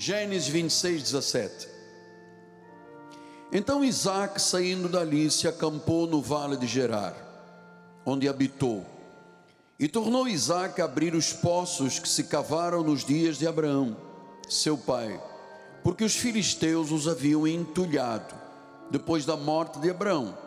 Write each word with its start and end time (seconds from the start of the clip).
Gênesis 0.00 0.46
26, 0.46 1.02
17. 1.02 1.68
Então 3.50 3.84
Isaac, 3.84 4.40
saindo 4.40 4.88
dali, 4.88 5.28
se 5.28 5.48
acampou 5.48 6.06
no 6.06 6.22
vale 6.22 6.56
de 6.56 6.68
Gerar, 6.68 7.16
onde 8.06 8.28
habitou. 8.28 8.86
E 9.76 9.88
tornou 9.88 10.28
Isaac 10.28 10.80
a 10.80 10.84
abrir 10.84 11.16
os 11.16 11.32
poços 11.32 11.98
que 11.98 12.08
se 12.08 12.24
cavaram 12.24 12.84
nos 12.84 13.04
dias 13.04 13.38
de 13.38 13.48
Abraão, 13.48 13.96
seu 14.48 14.78
pai, 14.78 15.20
porque 15.82 16.04
os 16.04 16.14
filisteus 16.14 16.92
os 16.92 17.08
haviam 17.08 17.44
entulhado, 17.44 18.36
depois 18.92 19.26
da 19.26 19.36
morte 19.36 19.80
de 19.80 19.90
Abraão. 19.90 20.38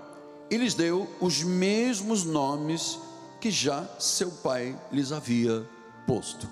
E 0.49 0.55
lhes 0.55 0.73
deu 0.73 1.13
os 1.19 1.43
mesmos 1.43 2.23
nomes 2.23 2.97
que 3.41 3.51
já 3.51 3.85
seu 3.99 4.31
pai 4.31 4.79
lhes 4.93 5.11
havia 5.11 5.67
posto. 6.07 6.47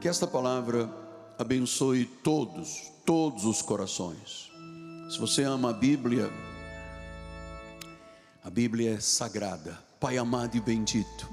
Que 0.00 0.08
esta 0.08 0.26
palavra 0.26 0.99
abençoe 1.40 2.04
todos, 2.04 2.92
todos 3.06 3.46
os 3.46 3.62
corações. 3.62 4.52
Se 5.10 5.18
você 5.18 5.42
ama 5.42 5.70
a 5.70 5.72
Bíblia, 5.72 6.30
a 8.44 8.50
Bíblia 8.50 8.96
é 8.96 9.00
sagrada. 9.00 9.78
Pai 9.98 10.18
amado 10.18 10.54
e 10.58 10.60
bendito. 10.60 11.26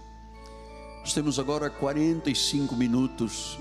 Nós 1.02 1.14
temos 1.14 1.38
agora 1.38 1.70
45 1.70 2.74
minutos 2.74 3.60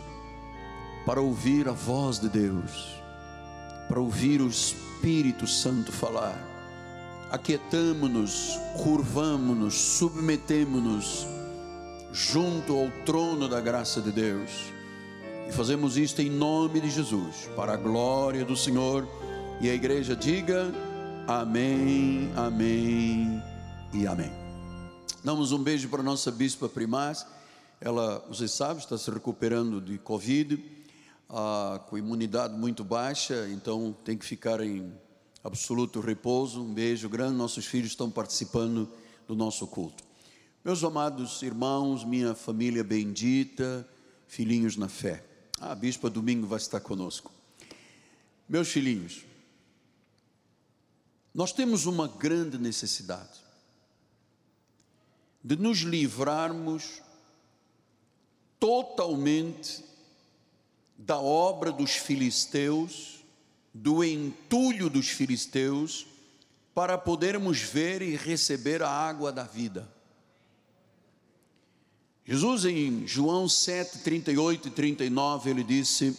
para 1.04 1.20
ouvir 1.20 1.68
a 1.68 1.72
voz 1.72 2.20
de 2.20 2.28
Deus, 2.28 2.94
para 3.88 3.98
ouvir 3.98 4.40
o 4.40 4.46
Espírito 4.46 5.48
Santo 5.48 5.90
falar. 5.90 6.38
Aquietamo-nos, 7.32 8.56
curvamo-nos, 8.84 9.74
submetemo-nos 9.74 11.26
junto 12.12 12.72
ao 12.78 12.88
trono 13.04 13.48
da 13.48 13.60
graça 13.60 14.00
de 14.00 14.12
Deus. 14.12 14.75
E 15.48 15.52
fazemos 15.52 15.96
isto 15.96 16.20
em 16.20 16.28
nome 16.28 16.80
de 16.80 16.90
Jesus, 16.90 17.48
para 17.54 17.74
a 17.74 17.76
glória 17.76 18.44
do 18.44 18.56
Senhor 18.56 19.06
e 19.60 19.70
a 19.70 19.74
igreja 19.74 20.16
diga 20.16 20.72
amém, 21.26 22.30
amém 22.34 23.40
e 23.94 24.06
amém. 24.08 24.30
Damos 25.22 25.52
um 25.52 25.62
beijo 25.62 25.88
para 25.88 26.00
a 26.00 26.04
nossa 26.04 26.32
bispa 26.32 26.68
primaz. 26.68 27.24
Ela, 27.80 28.24
vocês 28.28 28.50
sabem, 28.50 28.78
está 28.78 28.98
se 28.98 29.08
recuperando 29.08 29.80
de 29.80 29.98
Covid, 29.98 30.62
ah, 31.30 31.80
com 31.88 31.96
imunidade 31.96 32.54
muito 32.54 32.82
baixa, 32.82 33.48
então 33.48 33.96
tem 34.04 34.18
que 34.18 34.24
ficar 34.24 34.60
em 34.60 34.92
absoluto 35.44 36.00
repouso. 36.00 36.60
Um 36.60 36.74
beijo 36.74 37.08
grande. 37.08 37.36
Nossos 37.36 37.66
filhos 37.66 37.92
estão 37.92 38.10
participando 38.10 38.90
do 39.28 39.36
nosso 39.36 39.66
culto. 39.68 40.02
Meus 40.64 40.82
amados 40.82 41.40
irmãos, 41.42 42.04
minha 42.04 42.34
família 42.34 42.82
bendita, 42.82 43.88
filhinhos 44.26 44.76
na 44.76 44.88
fé. 44.88 45.35
A 45.60 45.74
bispa 45.74 46.10
domingo 46.10 46.46
vai 46.46 46.58
estar 46.58 46.80
conosco. 46.80 47.32
Meus 48.48 48.68
filhinhos, 48.68 49.24
nós 51.34 51.52
temos 51.52 51.86
uma 51.86 52.06
grande 52.08 52.58
necessidade 52.58 53.40
de 55.42 55.56
nos 55.56 55.78
livrarmos 55.78 57.02
totalmente 58.58 59.84
da 60.98 61.18
obra 61.18 61.70
dos 61.70 61.92
filisteus, 61.92 63.24
do 63.72 64.02
entulho 64.02 64.90
dos 64.90 65.08
filisteus, 65.08 66.06
para 66.74 66.98
podermos 66.98 67.60
ver 67.60 68.02
e 68.02 68.16
receber 68.16 68.82
a 68.82 68.90
água 68.90 69.32
da 69.32 69.44
vida. 69.44 69.95
Jesus, 72.26 72.64
em 72.64 73.06
João 73.06 73.48
7, 73.48 73.98
38 73.98 74.68
e 74.68 74.70
39, 74.70 75.50
ele 75.50 75.62
disse: 75.62 76.16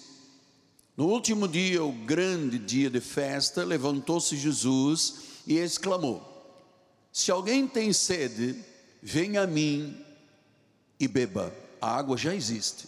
no 0.98 1.06
último 1.06 1.48
dia, 1.48 1.84
o 1.84 1.92
grande 1.92 2.58
dia 2.58 2.90
de 2.90 3.00
festa, 3.00 3.64
levantou-se 3.64 4.36
Jesus 4.36 5.14
e 5.46 5.58
exclamou: 5.58 6.24
Se 7.14 7.30
alguém 7.30 7.68
tem 7.68 7.94
sede, 7.94 8.56
venha 9.00 9.44
a 9.44 9.48
mim 9.48 9.96
e 11.00 11.08
beba. 11.08 11.54
A 11.80 11.96
água 11.96 12.18
já 12.18 12.34
existe. 12.34 12.88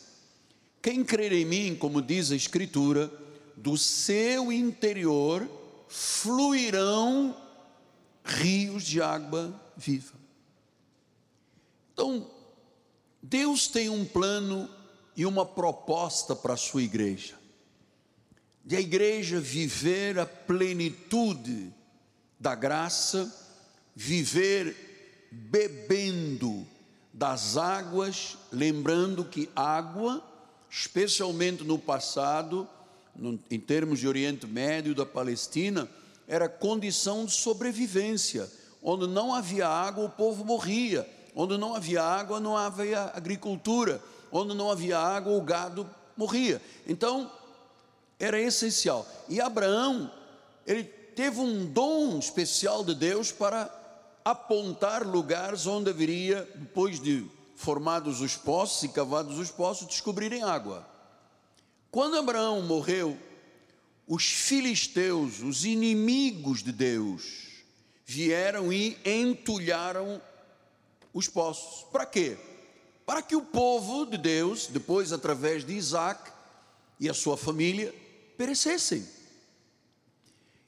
Quem 0.81 1.03
crer 1.03 1.31
em 1.33 1.45
mim, 1.45 1.75
como 1.75 2.01
diz 2.01 2.31
a 2.31 2.35
Escritura, 2.35 3.11
do 3.55 3.77
seu 3.77 4.51
interior 4.51 5.47
fluirão 5.87 7.37
rios 8.23 8.83
de 8.83 9.03
água 9.03 9.53
viva. 9.77 10.15
Então, 11.93 12.27
Deus 13.21 13.67
tem 13.67 13.89
um 13.89 14.05
plano 14.05 14.69
e 15.15 15.25
uma 15.25 15.45
proposta 15.45 16.35
para 16.35 16.53
a 16.53 16.57
sua 16.57 16.81
igreja 16.81 17.39
de 18.69 18.75
a 18.75 18.79
igreja 18.79 19.39
viver 19.39 20.19
a 20.19 20.27
plenitude 20.27 21.73
da 22.39 22.53
graça, 22.53 23.35
viver 23.95 25.27
bebendo 25.31 26.67
das 27.11 27.57
águas, 27.57 28.37
lembrando 28.51 29.25
que 29.25 29.49
água, 29.55 30.23
especialmente 30.69 31.63
no 31.63 31.79
passado, 31.79 32.69
no, 33.15 33.39
em 33.49 33.59
termos 33.59 33.97
de 33.97 34.07
Oriente 34.07 34.45
Médio, 34.45 34.93
da 34.93 35.03
Palestina, 35.03 35.89
era 36.27 36.47
condição 36.47 37.25
de 37.25 37.31
sobrevivência. 37.31 38.47
Onde 38.83 39.07
não 39.07 39.33
havia 39.33 39.67
água, 39.67 40.05
o 40.05 40.11
povo 40.11 40.45
morria. 40.45 41.09
Onde 41.35 41.57
não 41.57 41.75
havia 41.75 42.03
água, 42.03 42.39
não 42.39 42.57
havia 42.57 43.11
agricultura. 43.13 44.01
Onde 44.31 44.53
não 44.55 44.71
havia 44.71 44.97
água, 44.97 45.33
o 45.33 45.41
gado 45.41 45.89
morria. 46.15 46.61
Então, 46.87 47.31
era 48.19 48.39
essencial. 48.39 49.07
E 49.27 49.39
Abraão, 49.39 50.11
ele 50.65 50.83
teve 50.83 51.39
um 51.39 51.65
dom 51.65 52.19
especial 52.19 52.83
de 52.83 52.93
Deus 52.93 53.31
para 53.31 53.73
apontar 54.23 55.05
lugares 55.05 55.65
onde 55.65 55.89
haveria, 55.89 56.47
depois 56.55 56.99
de 56.99 57.25
formados 57.55 58.21
os 58.21 58.35
poços 58.35 58.83
e 58.83 58.89
cavados 58.89 59.39
os 59.39 59.49
poços, 59.49 59.87
descobrirem 59.87 60.43
água. 60.43 60.87
Quando 61.91 62.17
Abraão 62.17 62.61
morreu, 62.61 63.17
os 64.07 64.25
filisteus, 64.25 65.41
os 65.41 65.65
inimigos 65.65 66.63
de 66.63 66.71
Deus, 66.71 67.47
vieram 68.05 68.71
e 68.71 68.97
entulharam 69.05 70.21
os 71.13 71.27
poços. 71.27 71.85
Para 71.91 72.05
quê? 72.05 72.37
Para 73.05 73.21
que 73.21 73.35
o 73.35 73.41
povo 73.41 74.05
de 74.05 74.17
Deus, 74.17 74.67
depois 74.67 75.11
através 75.11 75.65
de 75.65 75.73
Isaac 75.73 76.31
e 76.99 77.09
a 77.09 77.13
sua 77.13 77.35
família, 77.35 77.93
perecessem. 78.37 79.05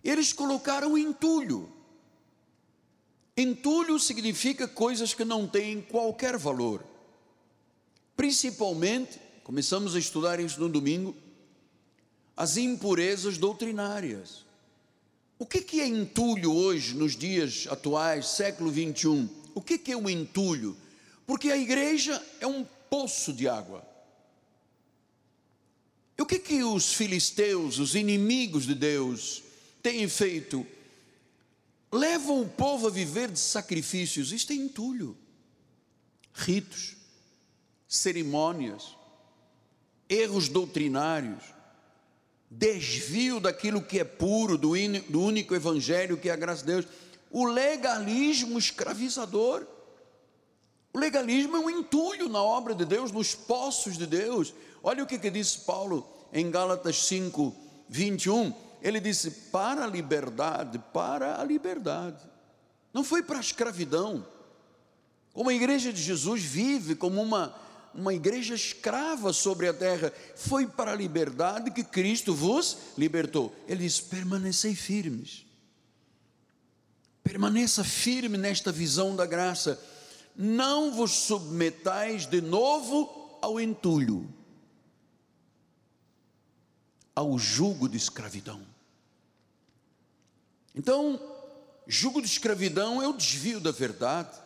Eles 0.04 0.34
colocaram 0.34 0.98
entulho. 0.98 1.72
Entulho 3.38 4.00
significa 4.00 4.68
coisas 4.68 5.14
que 5.14 5.24
não 5.24 5.48
têm 5.48 5.82
qualquer 5.82 6.38
valor. 6.38 6.84
Principalmente, 8.16 9.20
começamos 9.44 9.96
a 9.96 10.00
estudar 10.00 10.40
isso 10.40 10.60
no 10.60 10.70
domingo, 10.70 11.16
as 12.36 12.58
impurezas 12.58 13.38
doutrinárias. 13.38 14.46
O 15.38 15.46
que 15.46 15.80
é 15.80 15.88
entulho 15.88 16.54
hoje, 16.54 16.96
nos 16.96 17.16
dias 17.16 17.68
atuais, 17.70 18.28
século 18.28 18.70
21? 18.70 19.41
O 19.54 19.62
que 19.62 19.92
é 19.92 19.96
o 19.96 20.10
entulho? 20.10 20.78
Porque 21.26 21.50
a 21.50 21.58
igreja 21.58 22.24
é 22.40 22.48
um 22.48 22.66
poço 22.90 23.32
de 23.32 23.48
água. 23.48 23.86
E 26.18 26.22
o 26.22 26.26
que 26.26 26.38
que 26.38 26.64
os 26.64 26.94
filisteus, 26.94 27.80
os 27.80 27.96
inimigos 27.96 28.66
de 28.66 28.76
Deus, 28.76 29.42
têm 29.82 30.08
feito? 30.08 30.66
Levam 31.92 32.42
o 32.42 32.48
povo 32.48 32.88
a 32.88 32.90
viver 32.90 33.32
de 33.32 33.40
sacrifícios, 33.40 34.32
isto 34.32 34.54
é 34.54 34.56
entulho, 34.56 35.18
ritos, 36.34 36.96
cerimônias, 37.88 38.96
erros 40.08 40.48
doutrinários, 40.48 41.44
desvio 42.50 43.40
daquilo 43.40 43.82
que 43.82 44.00
é 44.00 44.04
puro, 44.04 44.58
do, 44.58 44.74
do 45.10 45.22
único 45.22 45.56
evangelho 45.56 46.18
que 46.18 46.30
é 46.30 46.34
a 46.34 46.38
graça 46.38 46.62
de 46.62 46.72
Deus, 46.74 46.86
o 47.32 47.46
legalismo 47.46 48.60
escravizador. 48.60 49.66
O 50.94 51.00
legalismo 51.00 51.56
é 51.56 51.60
um 51.60 51.70
entulho 51.70 52.28
na 52.28 52.44
obra 52.44 52.76
de 52.76 52.84
Deus, 52.84 53.12
nos 53.12 53.34
poços 53.34 53.98
de 53.98 54.06
Deus. 54.06 54.54
Olha 54.84 55.04
o 55.04 55.08
que, 55.08 55.18
que 55.18 55.30
disse 55.30 55.60
Paulo 55.60 56.08
em 56.34 56.52
Gálatas 56.52 57.06
5, 57.06 57.56
21. 57.88 58.54
Ele 58.82 59.00
disse: 59.00 59.32
para 59.52 59.86
a 59.86 59.88
liberdade, 59.88 60.80
para 60.94 61.40
a 61.40 61.44
liberdade. 61.44 62.24
Não 62.94 63.04
foi 63.04 63.24
para 63.24 63.38
a 63.38 63.42
escravidão. 63.42 64.26
Como 65.34 65.50
a 65.50 65.54
igreja 65.54 65.94
de 65.94 66.02
Jesus 66.02 66.42
vive 66.42 66.94
como 66.94 67.22
uma, 67.22 67.56
uma 67.94 68.14
igreja 68.14 68.54
escrava 68.54 69.32
sobre 69.32 69.70
a 69.70 69.74
terra, 69.74 70.12
foi 70.36 70.68
para 70.68 70.92
a 70.92 70.96
liberdade 70.96 71.72
que 71.72 71.86
Cristo 71.86 72.34
vos 72.34 72.78
libertou. 72.98 73.56
Ele 73.68 73.84
diz: 73.84 74.02
permanecei 74.02 74.76
firmes. 74.76 75.46
Permaneça 77.32 77.82
firme 77.82 78.38
nesta 78.38 78.74
visão 78.74 79.16
da 79.16 79.26
graça. 79.26 79.82
Não 80.36 80.94
vos 80.94 81.12
submetais 81.12 82.26
de 82.26 82.42
novo 82.42 83.40
ao 83.42 83.58
entulho 83.58 84.28
ao 87.16 87.40
jugo 87.40 87.88
de 87.88 87.96
escravidão. 87.96 88.62
Então, 90.76 91.18
jugo 91.88 92.22
de 92.22 92.28
escravidão 92.28 93.02
é 93.02 93.08
o 93.08 93.14
desvio 93.14 93.62
da 93.62 93.72
verdade, 93.72 94.38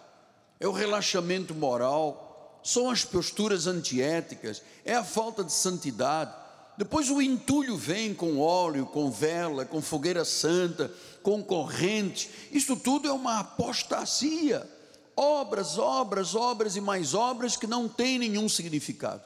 é 0.60 0.68
o 0.68 0.72
relaxamento 0.72 1.56
moral, 1.56 2.62
são 2.64 2.92
as 2.92 3.04
posturas 3.04 3.66
antiéticas, 3.66 4.62
é 4.86 4.94
a 4.94 5.04
falta 5.04 5.44
de 5.44 5.52
santidade. 5.52 6.36
Depois 6.78 7.10
o 7.10 7.22
entulho 7.22 7.78
vem 7.78 8.14
com 8.14 8.40
óleo, 8.40 8.86
com 8.86 9.10
vela, 9.10 9.66
com 9.66 9.82
fogueira 9.82 10.26
santa, 10.26 10.92
com 11.24 11.42
corrente. 11.42 12.30
Isso 12.52 12.76
tudo 12.76 13.08
é 13.08 13.12
uma 13.14 13.40
apostasia. 13.40 14.70
Obras, 15.16 15.78
obras, 15.78 16.36
obras 16.36 16.76
e 16.76 16.82
mais 16.82 17.14
obras 17.14 17.56
que 17.56 17.66
não 17.66 17.88
têm 17.88 18.20
nenhum 18.20 18.50
significado, 18.50 19.24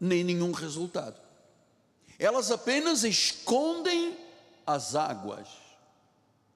nem 0.00 0.22
nenhum 0.22 0.52
resultado. 0.52 1.20
Elas 2.18 2.50
apenas 2.52 3.02
escondem 3.02 4.16
as 4.64 4.94
águas 4.94 5.48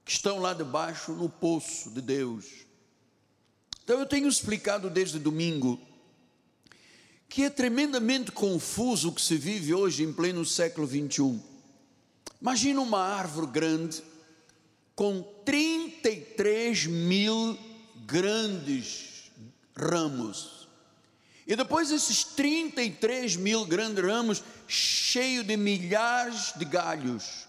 que 0.05 0.13
estão 0.13 0.39
lá 0.39 0.55
debaixo 0.55 1.13
no 1.13 1.29
poço 1.29 1.91
de 1.91 2.01
Deus. 2.01 2.47
Então 3.83 3.99
eu 3.99 4.07
tenho 4.07 4.29
explicado 4.29 4.89
desde 4.89 5.19
domingo 5.19 5.81
que 7.31 7.45
é 7.45 7.49
tremendamente 7.49 8.33
confuso 8.33 9.09
o 9.09 9.13
que 9.13 9.23
se 9.23 9.37
vive 9.37 9.73
hoje 9.73 10.03
em 10.03 10.13
pleno 10.13 10.45
século 10.45 10.85
21. 10.85 11.41
Imagina 12.43 12.81
uma 12.81 12.99
árvore 12.99 13.47
grande 13.47 14.03
com 14.97 15.23
33 15.45 16.87
mil 16.87 17.57
grandes 18.05 19.31
ramos. 19.77 20.67
E 21.47 21.55
depois 21.55 21.93
esses 21.93 22.25
33 22.25 23.37
mil 23.37 23.65
grandes 23.65 24.05
ramos 24.05 24.43
cheio 24.67 25.45
de 25.45 25.57
milhares 25.57 26.53
de 26.57 26.65
galhos. 26.65 27.47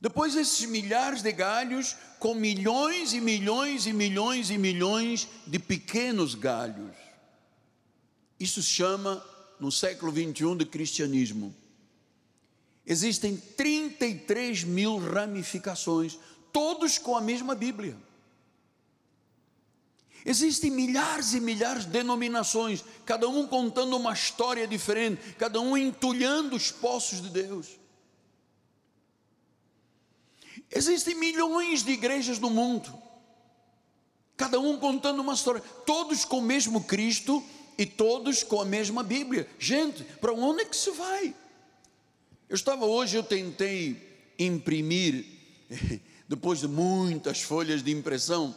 Depois 0.00 0.34
esses 0.34 0.68
milhares 0.68 1.22
de 1.22 1.30
galhos 1.30 1.94
com 2.18 2.34
milhões 2.34 3.12
e 3.12 3.20
milhões 3.20 3.86
e 3.86 3.92
milhões 3.92 4.50
e 4.50 4.58
milhões 4.58 5.28
de 5.46 5.60
pequenos 5.60 6.34
galhos. 6.34 7.07
Isso 8.38 8.62
se 8.62 8.68
chama, 8.68 9.24
no 9.58 9.72
século 9.72 10.12
21, 10.12 10.56
de 10.56 10.64
cristianismo. 10.64 11.54
Existem 12.86 13.36
33 13.36 14.64
mil 14.64 14.98
ramificações, 14.98 16.18
todos 16.52 16.96
com 16.96 17.16
a 17.16 17.20
mesma 17.20 17.54
Bíblia. 17.54 17.96
Existem 20.24 20.70
milhares 20.70 21.32
e 21.34 21.40
milhares 21.40 21.84
de 21.84 21.90
denominações, 21.90 22.84
cada 23.04 23.28
um 23.28 23.46
contando 23.46 23.96
uma 23.96 24.12
história 24.12 24.66
diferente, 24.66 25.34
cada 25.34 25.60
um 25.60 25.76
entulhando 25.76 26.56
os 26.56 26.70
poços 26.70 27.20
de 27.20 27.30
Deus. 27.30 27.78
Existem 30.70 31.14
milhões 31.14 31.82
de 31.82 31.92
igrejas 31.92 32.38
no 32.38 32.50
mundo, 32.50 32.92
cada 34.36 34.60
um 34.60 34.78
contando 34.78 35.20
uma 35.20 35.34
história, 35.34 35.62
todos 35.86 36.24
com 36.24 36.38
o 36.38 36.42
mesmo 36.42 36.84
Cristo 36.84 37.42
e 37.78 37.86
todos 37.86 38.42
com 38.42 38.60
a 38.60 38.64
mesma 38.64 39.04
Bíblia. 39.04 39.48
Gente, 39.58 40.02
para 40.20 40.32
onde 40.32 40.62
é 40.62 40.64
que 40.64 40.76
se 40.76 40.90
vai? 40.90 41.32
Eu 42.48 42.56
estava 42.56 42.84
hoje, 42.84 43.16
eu 43.16 43.22
tentei 43.22 43.96
imprimir, 44.36 45.24
depois 46.28 46.58
de 46.58 46.66
muitas 46.66 47.40
folhas 47.40 47.82
de 47.82 47.92
impressão, 47.92 48.54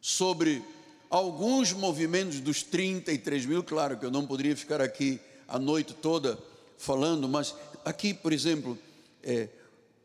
sobre 0.00 0.62
alguns 1.08 1.72
movimentos 1.72 2.40
dos 2.40 2.62
33 2.62 3.46
mil. 3.46 3.62
Claro 3.62 3.98
que 3.98 4.04
eu 4.04 4.10
não 4.10 4.26
poderia 4.26 4.56
ficar 4.56 4.82
aqui 4.82 5.18
a 5.48 5.58
noite 5.58 5.94
toda 5.94 6.38
falando, 6.76 7.28
mas 7.28 7.54
aqui, 7.84 8.12
por 8.12 8.32
exemplo, 8.32 8.78
é, 9.22 9.48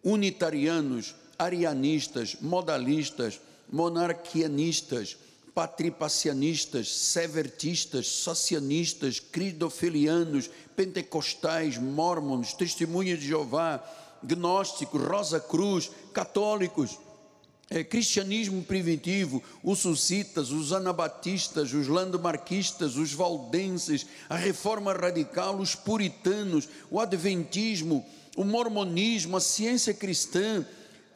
unitarianos, 0.03 1.15
arianistas, 1.37 2.37
modalistas, 2.39 3.41
monarquianistas, 3.69 5.17
patripacianistas, 5.57 6.95
severtistas, 6.95 8.05
socianistas, 8.05 9.19
cridofilianos, 9.19 10.51
pentecostais, 10.75 11.79
mormons, 11.79 12.53
testemunhas 12.53 13.19
de 13.19 13.29
Jeová, 13.29 13.83
gnósticos, 14.21 15.01
Rosa 15.01 15.39
Cruz, 15.39 15.89
católicos, 16.13 16.99
é, 17.71 17.83
cristianismo 17.83 18.61
primitivo, 18.61 19.41
os 19.63 19.79
suscitas, 19.79 20.51
os 20.51 20.71
anabatistas, 20.71 21.73
os 21.73 21.87
landemarquistas, 21.87 22.95
os 22.95 23.11
valdenses, 23.11 24.05
a 24.29 24.35
reforma 24.35 24.93
radical, 24.93 25.57
os 25.57 25.73
puritanos, 25.73 26.69
o 26.91 26.99
adventismo, 26.99 28.05
o 28.35 28.43
mormonismo, 28.43 29.35
a 29.35 29.41
ciência 29.41 29.91
cristã, 29.91 30.63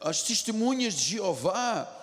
as 0.00 0.24
testemunhas 0.24 0.94
de 0.94 1.10
Jeová, 1.10 2.01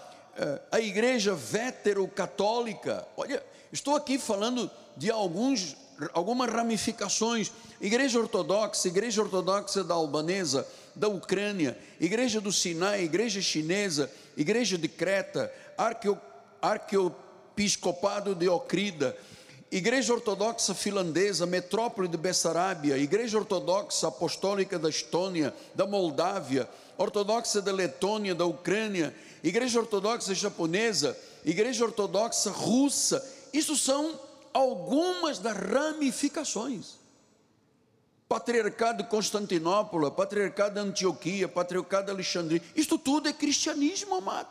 a 0.71 0.79
igreja 0.79 1.35
vétero-católica. 1.35 3.05
Olha, 3.17 3.43
estou 3.71 3.95
aqui 3.95 4.17
falando 4.17 4.69
de 4.95 5.11
alguns, 5.11 5.75
algumas 6.13 6.49
ramificações. 6.51 7.51
Igreja 7.81 8.19
ortodoxa, 8.19 8.87
igreja 8.87 9.21
ortodoxa 9.21 9.83
da 9.83 9.93
albanesa, 9.93 10.67
da 10.95 11.07
Ucrânia, 11.07 11.77
igreja 11.99 12.41
do 12.41 12.51
Sinai, 12.51 13.03
igreja 13.03 13.41
chinesa, 13.41 14.11
igreja 14.35 14.77
de 14.77 14.87
Creta, 14.87 15.51
arqueo, 15.77 16.19
arqueopiscopado 16.61 18.35
de 18.35 18.49
Ocrida, 18.49 19.15
igreja 19.71 20.13
ortodoxa 20.13 20.73
finlandesa, 20.73 21.45
metrópole 21.45 22.07
de 22.07 22.17
Bessarabia, 22.17 22.97
igreja 22.97 23.37
ortodoxa 23.37 24.07
apostólica 24.07 24.77
da 24.77 24.89
Estônia, 24.89 25.53
da 25.73 25.85
Moldávia, 25.85 26.67
ortodoxa 26.97 27.61
da 27.61 27.71
Letônia, 27.71 28.35
da 28.35 28.45
Ucrânia, 28.45 29.15
igreja 29.43 29.79
ortodoxa 29.79 30.33
japonesa, 30.33 31.17
igreja 31.45 31.85
ortodoxa 31.85 32.51
russa. 32.51 33.25
Isso 33.53 33.75
são 33.75 34.19
algumas 34.53 35.39
das 35.39 35.55
ramificações 35.55 36.99
patriarcado 38.29 39.01
de 39.01 39.09
Constantinopla, 39.09 40.11
patriarcado 40.11 40.75
de 40.75 40.79
Antioquia, 40.87 41.47
patriarcado 41.47 42.05
de 42.05 42.11
Alexandria. 42.11 42.61
Isto 42.75 42.99
tudo 42.99 43.27
é 43.27 43.33
cristianismo, 43.33 44.13
amado. 44.13 44.47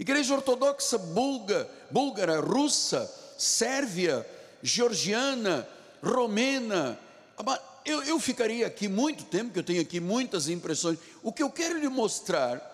Igreja 0.00 0.34
ortodoxa 0.34 0.98
bulga, 0.98 1.70
búlgara, 1.92 2.40
russa, 2.40 3.08
sérvia, 3.38 4.26
georgiana, 4.60 5.68
romena. 6.02 6.98
Eu, 7.84 8.02
eu 8.02 8.18
ficaria 8.18 8.66
aqui 8.66 8.88
muito 8.88 9.24
tempo, 9.24 9.52
que 9.52 9.60
eu 9.60 9.64
tenho 9.64 9.80
aqui 9.80 10.00
muitas 10.00 10.48
impressões. 10.48 10.98
O 11.22 11.32
que 11.32 11.42
eu 11.42 11.50
quero 11.50 11.78
lhe 11.78 11.88
mostrar 11.88 12.71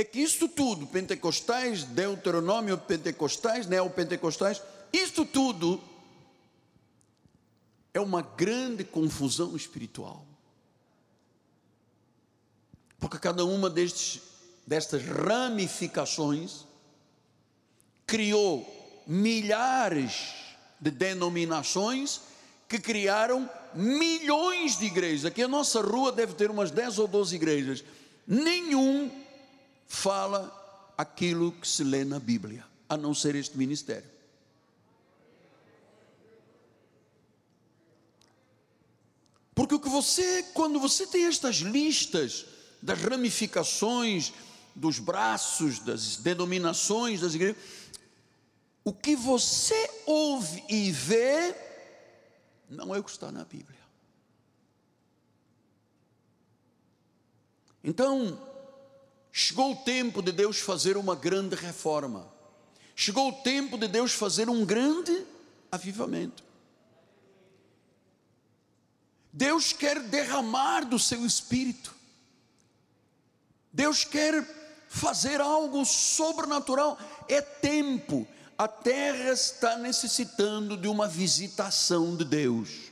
é 0.00 0.04
que 0.04 0.20
isto 0.20 0.48
tudo, 0.48 0.86
pentecostais, 0.86 1.82
deuteronômio 1.82 2.78
pentecostais, 2.78 3.66
neopentecostais, 3.66 4.62
isto 4.92 5.24
tudo 5.24 5.82
é 7.92 7.98
uma 7.98 8.22
grande 8.22 8.84
confusão 8.84 9.56
espiritual. 9.56 10.24
Porque 13.00 13.18
cada 13.18 13.44
uma 13.44 13.68
destes, 13.68 14.22
destas 14.64 15.04
ramificações 15.04 16.64
criou 18.06 19.02
milhares 19.04 20.32
de 20.80 20.92
denominações 20.92 22.20
que 22.68 22.78
criaram 22.78 23.50
milhões 23.74 24.78
de 24.78 24.84
igrejas. 24.84 25.24
Aqui 25.24 25.42
a 25.42 25.48
nossa 25.48 25.80
rua 25.80 26.12
deve 26.12 26.34
ter 26.34 26.52
umas 26.52 26.70
10 26.70 27.00
ou 27.00 27.08
12 27.08 27.34
igrejas. 27.34 27.82
Nenhum 28.24 29.26
fala 29.88 30.94
aquilo 30.96 31.50
que 31.52 31.66
se 31.66 31.82
lê 31.82 32.04
na 32.04 32.20
Bíblia, 32.20 32.64
a 32.88 32.96
não 32.96 33.14
ser 33.14 33.34
este 33.34 33.56
ministério. 33.56 34.08
Porque 39.54 39.74
o 39.74 39.80
que 39.80 39.88
você, 39.88 40.44
quando 40.54 40.78
você 40.78 41.06
tem 41.06 41.26
estas 41.26 41.56
listas 41.56 42.46
das 42.80 43.00
ramificações, 43.02 44.32
dos 44.74 45.00
braços, 45.00 45.80
das 45.80 46.16
denominações 46.16 47.20
das 47.20 47.34
igrejas, 47.34 47.60
o 48.84 48.92
que 48.92 49.16
você 49.16 49.90
ouve 50.06 50.62
e 50.68 50.92
vê 50.92 51.54
não 52.70 52.94
é 52.94 52.98
o 52.98 53.04
que 53.04 53.10
está 53.10 53.32
na 53.32 53.44
Bíblia. 53.44 53.78
Então, 57.82 58.40
chegou 59.38 59.70
o 59.70 59.76
tempo 59.76 60.20
de 60.20 60.32
Deus 60.32 60.58
fazer 60.58 60.96
uma 60.96 61.14
grande 61.14 61.54
reforma. 61.54 62.26
Chegou 62.96 63.28
o 63.28 63.32
tempo 63.32 63.78
de 63.78 63.86
Deus 63.86 64.12
fazer 64.12 64.50
um 64.50 64.66
grande 64.66 65.24
avivamento. 65.70 66.42
Deus 69.32 69.72
quer 69.72 70.00
derramar 70.00 70.80
do 70.80 70.98
seu 70.98 71.24
espírito. 71.24 71.94
Deus 73.72 74.04
quer 74.04 74.44
fazer 74.88 75.40
algo 75.40 75.84
sobrenatural. 75.84 76.98
É 77.28 77.40
tempo. 77.40 78.26
A 78.56 78.66
terra 78.66 79.30
está 79.30 79.78
necessitando 79.78 80.76
de 80.76 80.88
uma 80.88 81.06
visitação 81.06 82.16
de 82.16 82.24
Deus. 82.24 82.87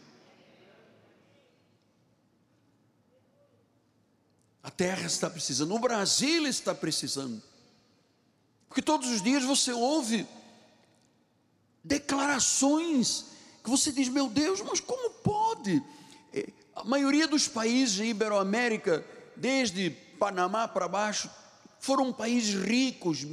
A 4.66 4.70
terra 4.72 5.06
está 5.06 5.30
precisando, 5.30 5.72
o 5.76 5.78
Brasil 5.78 6.44
está 6.44 6.74
precisando. 6.74 7.40
Porque 8.68 8.82
todos 8.82 9.08
os 9.08 9.22
dias 9.22 9.44
você 9.44 9.70
ouve 9.70 10.26
declarações 11.84 13.26
que 13.62 13.70
você 13.70 13.92
diz: 13.92 14.08
meu 14.08 14.28
Deus, 14.28 14.60
mas 14.62 14.80
como 14.80 15.08
pode? 15.10 15.80
É, 16.34 16.48
a 16.74 16.82
maioria 16.82 17.28
dos 17.28 17.46
países 17.46 17.98
da 17.98 18.06
Iberoamérica, 18.06 19.06
desde 19.36 19.88
Panamá 20.18 20.66
para 20.66 20.88
baixo, 20.88 21.30
foram 21.78 22.12
países 22.12 22.60
ricos, 22.60 23.24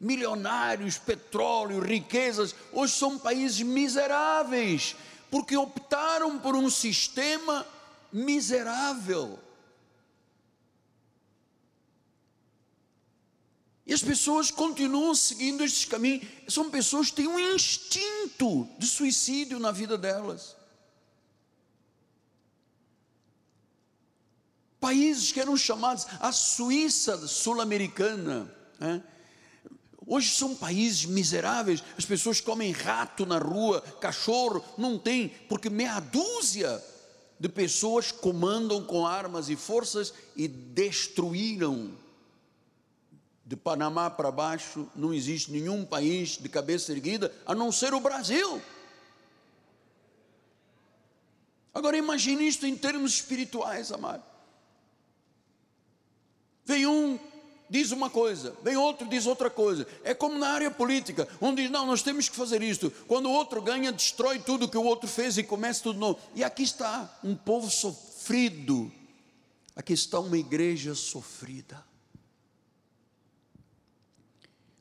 milionários, 0.00 0.98
petróleo, 0.98 1.80
riquezas. 1.80 2.54
Hoje 2.72 2.92
são 2.92 3.18
países 3.18 3.60
miseráveis, 3.60 4.94
porque 5.32 5.56
optaram 5.56 6.38
por 6.38 6.54
um 6.54 6.70
sistema 6.70 7.66
miserável. 8.12 9.36
E 13.90 13.92
as 13.92 14.04
pessoas 14.04 14.52
continuam 14.52 15.12
seguindo 15.16 15.64
estes 15.64 15.84
caminhos. 15.84 16.24
São 16.46 16.70
pessoas 16.70 17.10
que 17.10 17.16
têm 17.16 17.26
um 17.26 17.40
instinto 17.40 18.68
de 18.78 18.86
suicídio 18.86 19.58
na 19.58 19.72
vida 19.72 19.98
delas. 19.98 20.54
Países 24.78 25.32
que 25.32 25.40
eram 25.40 25.56
chamados 25.56 26.06
a 26.20 26.30
Suíça 26.30 27.26
sul-americana. 27.26 28.48
Né? 28.78 29.02
Hoje 30.06 30.36
são 30.36 30.54
países 30.54 31.04
miseráveis, 31.04 31.82
as 31.98 32.04
pessoas 32.04 32.40
comem 32.40 32.70
rato 32.70 33.26
na 33.26 33.38
rua, 33.38 33.80
cachorro, 34.00 34.64
não 34.78 35.00
tem, 35.00 35.30
porque 35.48 35.68
meia 35.68 35.98
dúzia 35.98 36.80
de 37.40 37.48
pessoas 37.48 38.12
comandam 38.12 38.84
com 38.84 39.04
armas 39.04 39.48
e 39.48 39.56
forças 39.56 40.14
e 40.36 40.46
destruíram 40.46 41.98
de 43.50 43.56
Panamá 43.56 44.08
para 44.08 44.30
baixo, 44.30 44.88
não 44.94 45.12
existe 45.12 45.50
nenhum 45.50 45.84
país 45.84 46.38
de 46.38 46.48
cabeça 46.48 46.92
erguida 46.92 47.34
a 47.44 47.52
não 47.52 47.72
ser 47.72 47.92
o 47.92 47.98
Brasil. 47.98 48.62
Agora 51.74 51.96
imagine 51.96 52.46
isto 52.46 52.64
em 52.64 52.76
termos 52.76 53.14
espirituais, 53.14 53.90
amado. 53.90 54.22
Vem 56.64 56.86
um, 56.86 57.18
diz 57.68 57.90
uma 57.90 58.08
coisa, 58.08 58.56
vem 58.62 58.76
outro, 58.76 59.08
diz 59.08 59.26
outra 59.26 59.50
coisa. 59.50 59.84
É 60.04 60.14
como 60.14 60.38
na 60.38 60.50
área 60.50 60.70
política, 60.70 61.26
um 61.42 61.52
diz, 61.52 61.68
não, 61.68 61.84
nós 61.84 62.02
temos 62.02 62.28
que 62.28 62.36
fazer 62.36 62.62
isto. 62.62 62.88
Quando 63.08 63.26
o 63.26 63.32
outro 63.32 63.60
ganha, 63.60 63.90
destrói 63.90 64.38
tudo 64.38 64.68
que 64.68 64.78
o 64.78 64.84
outro 64.84 65.08
fez 65.08 65.36
e 65.36 65.42
começa 65.42 65.82
tudo 65.82 65.98
novo. 65.98 66.20
E 66.36 66.44
aqui 66.44 66.62
está 66.62 67.18
um 67.24 67.34
povo 67.34 67.68
sofrido. 67.68 68.92
Aqui 69.74 69.92
está 69.92 70.20
uma 70.20 70.38
igreja 70.38 70.94
sofrida. 70.94 71.89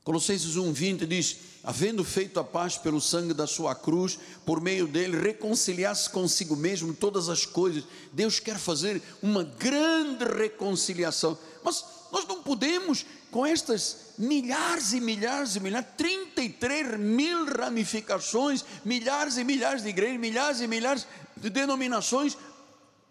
Colossenses 0.10 0.56
1,20 0.56 1.06
diz: 1.06 1.38
Havendo 1.64 2.04
feito 2.04 2.40
a 2.40 2.44
paz 2.44 2.76
pelo 2.80 3.00
sangue 3.00 3.32
da 3.32 3.46
sua 3.46 3.76
cruz, 3.76 4.18
por 4.44 4.60
meio 4.60 4.88
dele 4.88 5.16
reconciliar-se 5.22 6.10
consigo 6.10 6.56
mesmo 6.56 6.96
todas 6.96 7.30
as 7.30 7.46
coisas. 7.46 7.84
Deus 8.12 8.40
quer 8.40 8.58
fazer 8.58 9.04
uma 9.22 9.44
grande 9.44 10.26
reconciliação, 10.26 11.38
mas 11.64 11.86
nós 12.12 12.26
não 12.26 12.42
podemos, 12.42 13.06
com 13.30 13.46
estas 13.46 14.16
milhares 14.18 14.94
e 14.94 15.00
milhares 15.00 15.56
e 15.56 15.60
milhares, 15.60 15.88
33 15.96 17.00
mil 17.00 17.46
ramificações, 17.46 18.66
milhares 18.84 19.38
e 19.38 19.44
milhares 19.44 19.84
de 19.84 19.90
igrejas, 19.90 20.20
milhares 20.20 20.60
e 20.60 20.66
milhares 20.66 21.06
de 21.38 21.52
denominações, 21.52 22.36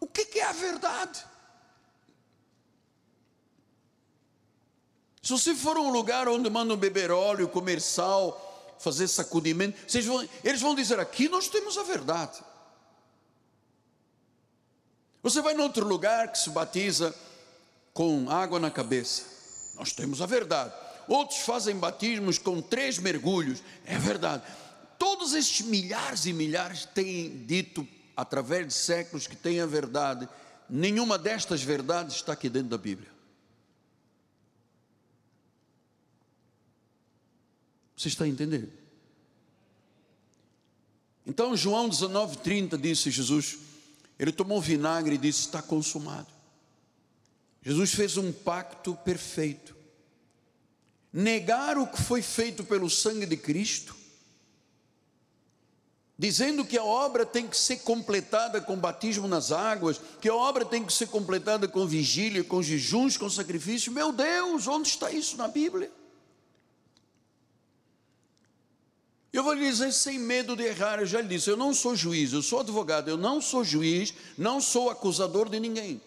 o 0.01 0.07
que 0.09 0.41
é 0.41 0.45
a 0.45 0.53
verdade? 0.53 1.28
Se 5.29 5.33
você 5.33 5.55
for 5.55 5.77
a 5.77 5.81
um 5.81 5.91
lugar 5.91 6.27
onde 6.27 6.49
mandam 6.49 6.75
beber 6.75 7.11
óleo, 7.11 7.47
comer 7.49 7.83
sal, 7.83 8.75
fazer 8.79 9.07
sacudimento, 9.07 9.77
vão, 10.07 10.27
eles 10.43 10.59
vão 10.59 10.75
dizer: 10.75 10.99
aqui 10.99 11.29
nós 11.29 11.49
temos 11.49 11.77
a 11.77 11.83
verdade. 11.83 12.43
Você 15.23 15.43
vai 15.43 15.53
em 15.53 15.61
outro 15.61 15.87
lugar 15.87 16.33
que 16.33 16.39
se 16.39 16.49
batiza 16.49 17.15
com 17.93 18.31
água 18.31 18.59
na 18.59 18.71
cabeça, 18.71 19.25
nós 19.77 19.93
temos 19.93 20.23
a 20.23 20.27
verdade. 20.27 20.73
Outros 21.07 21.41
fazem 21.41 21.77
batismos 21.77 22.39
com 22.39 22.63
três 22.63 22.99
mergulhos, 22.99 23.63
é 23.85 23.99
verdade. 23.99 24.43
Todos 24.99 25.35
estes 25.35 25.67
milhares 25.67 26.25
e 26.25 26.33
milhares 26.33 26.87
têm 26.87 27.45
dito, 27.45 27.87
através 28.17 28.67
de 28.67 28.73
séculos, 28.73 29.27
que 29.27 29.37
têm 29.37 29.61
a 29.61 29.67
verdade. 29.67 30.27
Nenhuma 30.71 31.19
destas 31.19 31.63
verdades 31.63 32.17
está 32.17 32.33
aqui 32.33 32.49
dentro 32.49 32.71
da 32.71 32.79
Bíblia. 32.79 33.18
Você 37.99 38.07
está 38.07 38.25
a 38.25 38.29
entender? 38.29 38.69
Então, 41.27 41.57
João 41.57 41.91
19,30 41.91 42.81
disse 42.81 43.11
Jesus, 43.11 43.59
ele 44.17 44.31
tomou 44.31 44.61
vinagre 44.61 45.17
e 45.17 45.19
disse: 45.19 45.41
Está 45.41 45.61
consumado. 45.61 46.29
Jesus 47.61 47.93
fez 47.93 48.17
um 48.17 48.33
pacto 48.33 48.95
perfeito. 49.05 49.77
Negar 51.13 51.77
o 51.77 51.89
que 51.89 52.01
foi 52.01 52.23
feito 52.23 52.63
pelo 52.63 52.89
sangue 52.89 53.27
de 53.27 53.37
Cristo, 53.37 53.97
dizendo 56.17 56.65
que 56.65 56.79
a 56.79 56.85
obra 56.85 57.27
tem 57.27 57.49
que 57.49 57.57
ser 57.57 57.79
completada 57.79 58.61
com 58.61 58.77
batismo 58.77 59.27
nas 59.27 59.51
águas, 59.51 60.01
que 60.21 60.29
a 60.29 60.35
obra 60.35 60.65
tem 60.65 60.85
que 60.85 60.93
ser 60.93 61.09
completada 61.09 61.67
com 61.67 61.85
vigília, 61.85 62.45
com 62.45 62.63
jejuns, 62.63 63.17
com 63.17 63.29
sacrifício. 63.29 63.91
Meu 63.91 64.13
Deus, 64.13 64.69
onde 64.69 64.89
está 64.89 65.11
isso 65.11 65.37
na 65.37 65.49
Bíblia? 65.49 65.91
Eu 69.33 69.43
vou 69.43 69.53
lhe 69.53 69.69
dizer 69.69 69.93
sem 69.93 70.19
medo 70.19 70.57
de 70.57 70.65
errar, 70.65 71.01
eu 71.01 71.07
já 71.07 71.21
lhe 71.21 71.29
disse, 71.29 71.51
eu 71.51 71.57
não 71.57 71.75
sou 71.75 71.95
juiz, 71.95 72.33
eu 72.33 72.43
sou 72.43 72.61
advogado, 72.61 73.09
eu 73.09 73.17
não 73.17 73.41
sou 73.41 73.63
juiz, 73.63 74.15
não 74.37 74.61
sou 74.61 74.91
acusador 74.91 75.49
de 75.49 75.61
ninguém. 75.61 76.01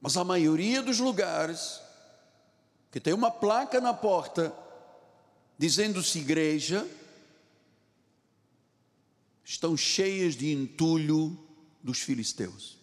Mas 0.00 0.16
a 0.16 0.24
maioria 0.24 0.82
dos 0.82 0.98
lugares 0.98 1.80
que 2.90 3.00
tem 3.00 3.12
uma 3.12 3.30
placa 3.30 3.78
na 3.80 3.92
porta 3.92 4.54
dizendo-se 5.58 6.18
igreja, 6.18 6.88
estão 9.44 9.76
cheias 9.76 10.34
de 10.34 10.52
entulho 10.52 11.38
dos 11.82 12.00
filisteus. 12.00 12.78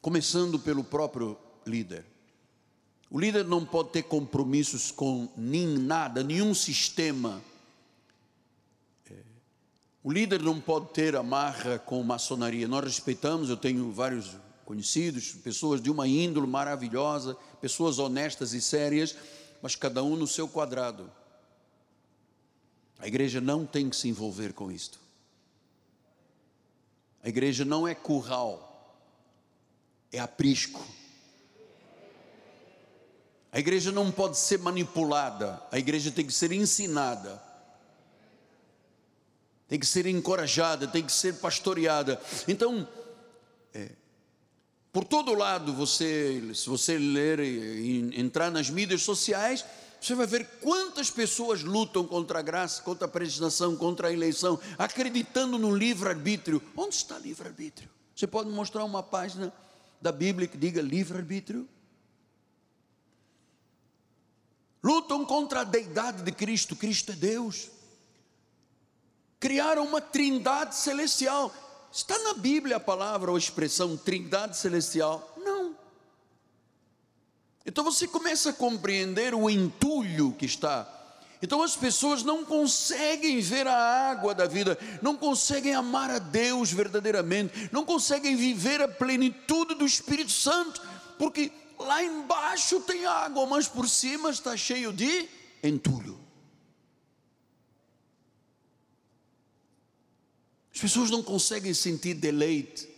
Começando 0.00 0.58
pelo 0.58 0.84
próprio 0.84 1.38
líder. 1.66 2.04
O 3.14 3.20
líder 3.20 3.44
não 3.44 3.64
pode 3.64 3.90
ter 3.90 4.02
compromissos 4.02 4.90
com 4.90 5.28
nem 5.36 5.68
nada, 5.68 6.20
nenhum 6.20 6.52
sistema. 6.52 7.40
É, 9.08 9.14
o 10.02 10.10
líder 10.10 10.42
não 10.42 10.60
pode 10.60 10.88
ter 10.88 11.14
amarra 11.14 11.78
com 11.78 12.02
maçonaria. 12.02 12.66
Nós 12.66 12.82
respeitamos, 12.82 13.48
eu 13.48 13.56
tenho 13.56 13.92
vários 13.92 14.36
conhecidos, 14.64 15.30
pessoas 15.30 15.80
de 15.80 15.92
uma 15.92 16.08
índole 16.08 16.48
maravilhosa, 16.48 17.36
pessoas 17.60 18.00
honestas 18.00 18.52
e 18.52 18.60
sérias, 18.60 19.14
mas 19.62 19.76
cada 19.76 20.02
um 20.02 20.16
no 20.16 20.26
seu 20.26 20.48
quadrado. 20.48 21.08
A 22.98 23.06
igreja 23.06 23.40
não 23.40 23.64
tem 23.64 23.88
que 23.88 23.94
se 23.94 24.08
envolver 24.08 24.52
com 24.52 24.72
isto. 24.72 24.98
A 27.22 27.28
igreja 27.28 27.64
não 27.64 27.86
é 27.86 27.94
curral, 27.94 28.98
é 30.10 30.18
aprisco. 30.18 30.84
A 33.54 33.60
igreja 33.60 33.92
não 33.92 34.10
pode 34.10 34.36
ser 34.36 34.58
manipulada, 34.58 35.62
a 35.70 35.78
igreja 35.78 36.10
tem 36.10 36.26
que 36.26 36.32
ser 36.32 36.50
ensinada, 36.50 37.40
tem 39.68 39.78
que 39.78 39.86
ser 39.86 40.06
encorajada, 40.06 40.88
tem 40.88 41.04
que 41.04 41.12
ser 41.12 41.34
pastoreada. 41.34 42.20
Então, 42.48 42.86
é, 43.72 43.90
por 44.92 45.04
todo 45.04 45.32
lado, 45.34 45.72
você, 45.72 46.42
se 46.52 46.68
você 46.68 46.98
ler 46.98 47.38
e 47.38 48.20
entrar 48.20 48.50
nas 48.50 48.68
mídias 48.68 49.02
sociais, 49.02 49.64
você 50.00 50.16
vai 50.16 50.26
ver 50.26 50.48
quantas 50.60 51.08
pessoas 51.08 51.62
lutam 51.62 52.04
contra 52.04 52.40
a 52.40 52.42
graça, 52.42 52.82
contra 52.82 53.04
a 53.04 53.08
predestinação, 53.08 53.76
contra 53.76 54.08
a 54.08 54.12
eleição, 54.12 54.58
acreditando 54.76 55.60
no 55.60 55.76
livre-arbítrio. 55.76 56.60
Onde 56.76 56.96
está 56.96 57.16
livre-arbítrio? 57.20 57.88
Você 58.16 58.26
pode 58.26 58.50
mostrar 58.50 58.82
uma 58.82 59.00
página 59.00 59.52
da 60.02 60.10
Bíblia 60.10 60.48
que 60.48 60.58
diga 60.58 60.82
livre-arbítrio? 60.82 61.68
Lutam 64.84 65.24
contra 65.24 65.62
a 65.62 65.64
deidade 65.64 66.22
de 66.22 66.30
Cristo, 66.30 66.76
Cristo 66.76 67.12
é 67.12 67.14
Deus. 67.14 67.70
Criaram 69.40 69.86
uma 69.86 70.00
trindade 70.00 70.74
celestial. 70.76 71.52
Está 71.90 72.18
na 72.18 72.34
Bíblia 72.34 72.76
a 72.76 72.80
palavra 72.80 73.30
ou 73.30 73.36
a 73.36 73.38
expressão 73.38 73.96
trindade 73.96 74.58
celestial? 74.58 75.34
Não. 75.42 75.74
Então 77.64 77.82
você 77.82 78.06
começa 78.06 78.50
a 78.50 78.52
compreender 78.52 79.34
o 79.34 79.48
entulho 79.48 80.32
que 80.32 80.44
está. 80.44 80.86
Então 81.40 81.62
as 81.62 81.76
pessoas 81.76 82.22
não 82.22 82.44
conseguem 82.44 83.40
ver 83.40 83.66
a 83.66 84.10
água 84.10 84.34
da 84.34 84.46
vida, 84.46 84.78
não 85.00 85.16
conseguem 85.16 85.74
amar 85.74 86.10
a 86.10 86.18
Deus 86.18 86.70
verdadeiramente, 86.70 87.70
não 87.72 87.84
conseguem 87.84 88.36
viver 88.36 88.82
a 88.82 88.88
plenitude 88.88 89.74
do 89.74 89.86
Espírito 89.86 90.32
Santo, 90.32 90.80
porque 91.18 91.50
lá 91.78 92.02
embaixo 92.02 92.80
tem 92.80 93.04
água, 93.06 93.46
mas 93.46 93.68
por 93.68 93.88
cima 93.88 94.30
está 94.30 94.56
cheio 94.56 94.92
de 94.92 95.28
entulho. 95.62 96.18
As 100.74 100.80
pessoas 100.80 101.10
não 101.10 101.22
conseguem 101.22 101.72
sentir 101.72 102.14
deleite, 102.14 102.88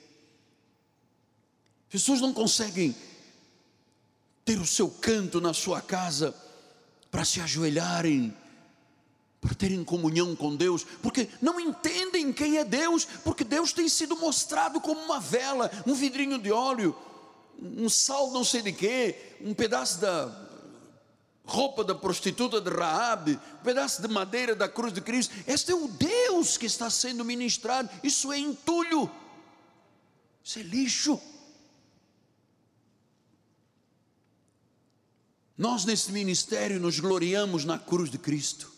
as 1.87 1.93
pessoas 1.93 2.21
não 2.21 2.33
conseguem 2.33 2.97
ter 4.45 4.59
o 4.59 4.67
seu 4.67 4.89
canto 4.89 5.41
na 5.41 5.53
sua 5.53 5.81
casa 5.83 6.35
para 7.11 7.25
se 7.25 7.41
ajoelharem, 7.41 8.35
para 9.41 9.55
terem 9.55 9.85
comunhão 9.85 10.35
com 10.35 10.57
Deus, 10.57 10.85
porque 11.03 11.29
não 11.41 11.61
entendem 11.61 12.33
quem 12.33 12.57
é 12.59 12.65
Deus, 12.65 13.05
porque 13.05 13.45
Deus 13.45 13.73
tem 13.73 13.89
sido 13.89 14.17
mostrado 14.17 14.81
como 14.81 15.01
uma 15.01 15.21
vela, 15.21 15.71
um 15.87 15.95
vidrinho 15.95 16.39
de 16.39 16.51
óleo, 16.51 16.97
um 17.61 17.89
sal 17.89 18.31
não 18.31 18.45
sei 18.45 18.63
de 18.63 18.73
quê, 18.73 19.37
um 19.41 19.55
pedaço 19.55 20.01
da 20.01 20.47
roupa 21.45 21.85
da 21.85 21.95
prostituta 21.95 22.61
de 22.61 22.71
Raabe, 22.71 23.39
um 23.61 23.65
pedaço 23.65 24.03
de 24.03 24.09
madeira 24.09 24.55
da 24.55 24.69
cruz 24.69 24.93
de 24.93 25.01
Cristo. 25.01 25.35
Este 25.47 25.71
é 25.71 25.75
o 25.75 25.89
Deus 25.89 26.57
que 26.57 26.67
está 26.67 26.91
sendo 26.91 27.25
ministrado. 27.25 27.89
Isso 28.03 28.33
é 28.33 28.39
entulho. 28.39 29.11
Isso 30.43 30.59
é 30.59 30.63
lixo. 30.63 31.21
Nós 35.57 35.85
nesse 35.85 36.13
ministério 36.13 36.79
nos 36.79 37.01
gloriamos 37.01 37.65
na 37.65 37.79
cruz 37.79 38.11
de 38.11 38.19
Cristo. 38.19 38.71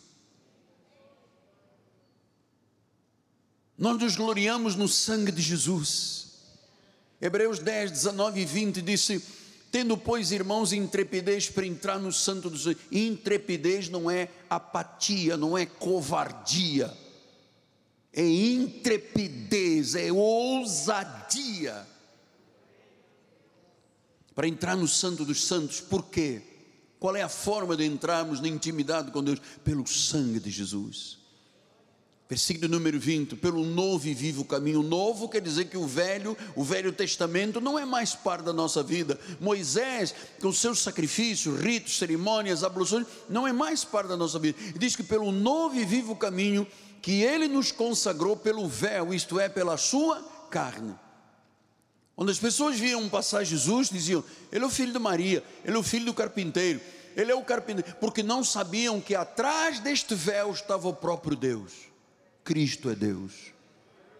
Nós 3.76 3.98
nos 3.98 4.16
gloriamos 4.16 4.76
no 4.76 4.88
sangue 4.88 5.32
de 5.32 5.40
Jesus. 5.40 6.27
Hebreus 7.20 7.58
10, 7.58 7.90
19 7.90 8.40
e 8.40 8.44
20 8.44 8.82
disse: 8.82 9.22
Tendo, 9.70 9.96
pois, 9.96 10.32
irmãos, 10.32 10.72
intrepidez 10.72 11.50
para 11.50 11.66
entrar 11.66 11.98
no 11.98 12.12
santo 12.12 12.48
dos 12.48 12.66
intrepidez 12.90 13.88
não 13.88 14.10
é 14.10 14.28
apatia, 14.48 15.36
não 15.36 15.58
é 15.58 15.66
covardia, 15.66 16.92
é 18.12 18.26
intrepidez, 18.26 19.94
é 19.94 20.10
ousadia 20.12 21.86
para 24.34 24.46
entrar 24.46 24.76
no 24.76 24.86
santo 24.86 25.24
dos 25.24 25.44
santos. 25.44 25.80
Por 25.80 26.04
quê? 26.04 26.40
Qual 27.00 27.14
é 27.16 27.22
a 27.22 27.28
forma 27.28 27.76
de 27.76 27.84
entrarmos 27.84 28.40
na 28.40 28.48
intimidade 28.48 29.10
com 29.10 29.22
Deus? 29.22 29.40
Pelo 29.64 29.86
sangue 29.86 30.38
de 30.40 30.50
Jesus. 30.50 31.18
Versículo 32.28 32.68
número 32.68 33.00
20, 33.00 33.36
pelo 33.36 33.64
novo 33.64 34.06
e 34.06 34.12
vivo 34.12 34.44
caminho. 34.44 34.82
Novo 34.82 35.30
quer 35.30 35.40
dizer 35.40 35.64
que 35.64 35.78
o 35.78 35.86
velho, 35.86 36.36
o 36.54 36.62
velho 36.62 36.92
testamento 36.92 37.58
não 37.58 37.78
é 37.78 37.86
mais 37.86 38.14
parte 38.14 38.44
da 38.44 38.52
nossa 38.52 38.82
vida. 38.82 39.18
Moisés, 39.40 40.14
com 40.38 40.52
seus 40.52 40.80
sacrifícios, 40.80 41.58
ritos, 41.58 41.96
cerimônias, 41.96 42.62
abluções, 42.62 43.06
não 43.30 43.48
é 43.48 43.52
mais 43.52 43.82
parte 43.82 44.08
da 44.08 44.16
nossa 44.16 44.38
vida. 44.38 44.58
E 44.74 44.78
diz 44.78 44.94
que 44.94 45.02
pelo 45.02 45.32
novo 45.32 45.76
e 45.76 45.86
vivo 45.86 46.14
caminho 46.14 46.66
que 47.00 47.22
ele 47.22 47.48
nos 47.48 47.72
consagrou 47.72 48.36
pelo 48.36 48.68
véu, 48.68 49.14
isto 49.14 49.40
é, 49.40 49.48
pela 49.48 49.78
sua 49.78 50.22
carne. 50.50 50.94
Quando 52.14 52.30
as 52.30 52.38
pessoas 52.38 52.78
viam 52.78 53.08
passar 53.08 53.42
Jesus, 53.42 53.88
diziam: 53.88 54.22
Ele 54.52 54.64
é 54.64 54.66
o 54.66 54.70
filho 54.70 54.92
de 54.92 54.98
Maria, 54.98 55.42
ele 55.64 55.76
é 55.76 55.80
o 55.80 55.82
filho 55.82 56.04
do 56.04 56.12
carpinteiro, 56.12 56.78
ele 57.16 57.32
é 57.32 57.34
o 57.34 57.42
carpinteiro, 57.42 57.96
porque 57.98 58.22
não 58.22 58.44
sabiam 58.44 59.00
que 59.00 59.14
atrás 59.14 59.80
deste 59.80 60.14
véu 60.14 60.50
estava 60.50 60.88
o 60.88 60.92
próprio 60.92 61.34
Deus. 61.34 61.87
Cristo 62.48 62.88
é 62.88 62.94
Deus. 62.94 63.52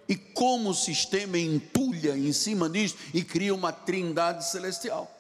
E 0.07 0.15
como 0.15 0.69
o 0.69 0.75
sistema 0.75 1.39
entulha 1.39 2.15
em 2.15 2.31
cima 2.31 2.69
disso 2.69 2.95
e 3.15 3.25
cria 3.25 3.55
uma 3.55 3.73
trindade 3.73 4.47
celestial. 4.51 5.11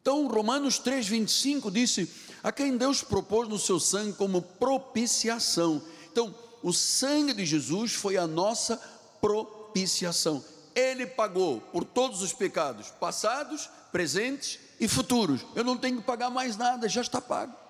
Então, 0.00 0.28
Romanos 0.28 0.78
3,25 0.78 1.72
disse: 1.72 2.08
A 2.40 2.52
quem 2.52 2.76
Deus 2.76 3.02
propôs 3.02 3.48
no 3.48 3.58
seu 3.58 3.80
sangue 3.80 4.12
como 4.12 4.42
propiciação. 4.42 5.82
Então, 6.12 6.32
o 6.62 6.72
sangue 6.72 7.34
de 7.34 7.44
Jesus 7.44 7.94
foi 7.94 8.16
a 8.16 8.28
nossa 8.28 8.76
propiciação. 9.20 10.44
Ele 10.72 11.04
pagou 11.04 11.60
por 11.72 11.84
todos 11.84 12.22
os 12.22 12.32
pecados, 12.32 12.92
passados, 13.00 13.68
presentes 13.90 14.60
e 14.78 14.86
futuros. 14.86 15.44
Eu 15.56 15.64
não 15.64 15.76
tenho 15.76 15.96
que 15.96 16.04
pagar 16.04 16.30
mais 16.30 16.56
nada, 16.56 16.88
já 16.88 17.00
está 17.00 17.20
pago. 17.20 17.63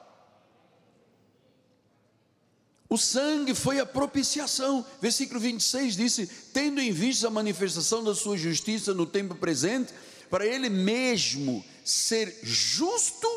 O 2.94 2.96
sangue 2.96 3.56
foi 3.56 3.80
a 3.80 3.86
propiciação. 3.86 4.86
Versículo 5.02 5.40
26 5.40 5.96
disse: 5.96 6.28
Tendo 6.52 6.80
em 6.80 6.92
vista 6.92 7.26
a 7.26 7.30
manifestação 7.30 8.04
da 8.04 8.14
sua 8.14 8.36
justiça 8.36 8.94
no 8.94 9.04
tempo 9.04 9.34
presente, 9.34 9.92
para 10.30 10.46
ele 10.46 10.70
mesmo 10.70 11.64
ser 11.84 12.38
justo 12.44 13.28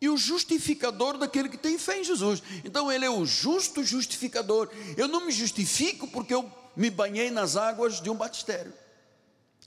e 0.00 0.08
o 0.08 0.16
justificador 0.16 1.16
daquele 1.16 1.48
que 1.48 1.56
tem 1.56 1.78
fé 1.78 2.00
em 2.00 2.04
Jesus. 2.04 2.42
Então 2.64 2.90
ele 2.90 3.04
é 3.04 3.10
o 3.10 3.24
justo 3.24 3.84
justificador. 3.84 4.68
Eu 4.96 5.06
não 5.06 5.24
me 5.24 5.30
justifico 5.30 6.08
porque 6.08 6.34
eu 6.34 6.50
me 6.74 6.90
banhei 6.90 7.30
nas 7.30 7.54
águas 7.54 8.00
de 8.00 8.10
um 8.10 8.16
batistério. 8.16 8.74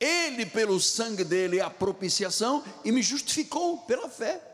Ele, 0.01 0.45
pelo 0.45 0.82
sangue 0.82 1.23
dele, 1.23 1.60
é 1.60 1.62
a 1.62 1.69
propiciação 1.69 2.62
e 2.84 2.91
me 2.91 3.01
justificou 3.01 3.77
pela 3.77 4.10
fé. 4.10 4.51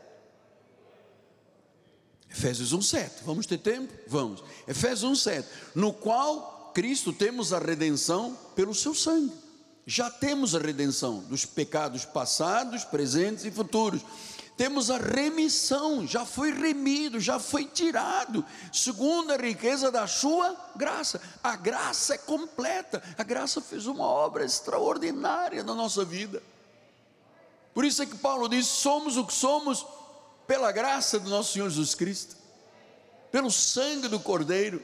Efésios 2.30 2.72
1,7. 2.72 3.24
Vamos 3.24 3.46
ter 3.46 3.58
tempo? 3.58 3.92
Vamos. 4.06 4.42
Efésios 4.66 5.24
1,7. 5.24 5.44
No 5.74 5.92
qual 5.92 6.58
Cristo 6.74 7.12
temos 7.12 7.52
a 7.52 7.58
redenção 7.58 8.38
pelo 8.54 8.74
seu 8.74 8.94
sangue. 8.94 9.34
Já 9.84 10.10
temos 10.10 10.54
a 10.54 10.58
redenção 10.58 11.20
dos 11.20 11.44
pecados 11.44 12.04
passados, 12.04 12.84
presentes 12.84 13.44
e 13.44 13.50
futuros. 13.50 14.02
Temos 14.56 14.90
a 14.90 14.98
remissão, 14.98 16.06
já 16.06 16.24
foi 16.24 16.52
remido, 16.52 17.18
já 17.18 17.38
foi 17.38 17.64
tirado, 17.64 18.44
segundo 18.72 19.32
a 19.32 19.36
riqueza 19.36 19.90
da 19.90 20.06
sua 20.06 20.54
graça. 20.76 21.20
A 21.42 21.56
graça 21.56 22.14
é 22.14 22.18
completa, 22.18 23.02
a 23.16 23.22
graça 23.22 23.60
fez 23.60 23.86
uma 23.86 24.04
obra 24.04 24.44
extraordinária 24.44 25.62
na 25.62 25.74
nossa 25.74 26.04
vida. 26.04 26.42
Por 27.72 27.84
isso 27.84 28.02
é 28.02 28.06
que 28.06 28.18
Paulo 28.18 28.48
diz: 28.48 28.66
somos 28.66 29.16
o 29.16 29.24
que 29.24 29.32
somos 29.32 29.86
pela 30.48 30.72
graça 30.72 31.20
do 31.20 31.28
nosso 31.28 31.52
Senhor 31.52 31.68
Jesus 31.68 31.94
Cristo, 31.94 32.34
pelo 33.30 33.50
sangue 33.50 34.08
do 34.08 34.18
Cordeiro. 34.18 34.82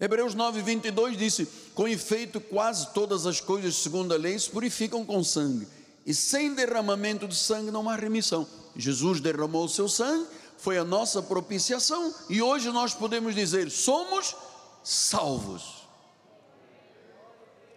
Hebreus 0.00 0.34
9, 0.34 0.60
22 0.62 1.16
disse: 1.16 1.48
Com 1.72 1.86
efeito, 1.86 2.40
quase 2.40 2.92
todas 2.92 3.24
as 3.24 3.40
coisas, 3.40 3.76
segundo 3.76 4.12
a 4.12 4.16
lei, 4.16 4.36
se 4.36 4.50
purificam 4.50 5.04
com 5.04 5.22
sangue, 5.22 5.68
e 6.04 6.12
sem 6.12 6.52
derramamento 6.54 7.28
de 7.28 7.36
sangue 7.36 7.70
não 7.70 7.88
há 7.88 7.94
remissão. 7.94 8.46
Jesus 8.74 9.20
derramou 9.20 9.64
o 9.66 9.68
seu 9.68 9.88
sangue, 9.88 10.26
foi 10.58 10.76
a 10.76 10.84
nossa 10.84 11.22
propiciação, 11.22 12.12
e 12.28 12.42
hoje 12.42 12.68
nós 12.72 12.92
podemos 12.92 13.32
dizer: 13.32 13.70
somos 13.70 14.34
salvos. 14.82 15.86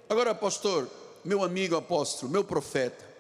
Agora, 0.10 0.34
pastor, 0.34 0.90
meu 1.24 1.44
amigo 1.44 1.76
apóstolo, 1.76 2.32
meu 2.32 2.44
profeta, 2.44 3.15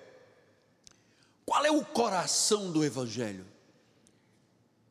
qual 1.45 1.63
é 1.65 1.71
o 1.71 1.85
coração 1.85 2.71
do 2.71 2.83
Evangelho? 2.83 3.45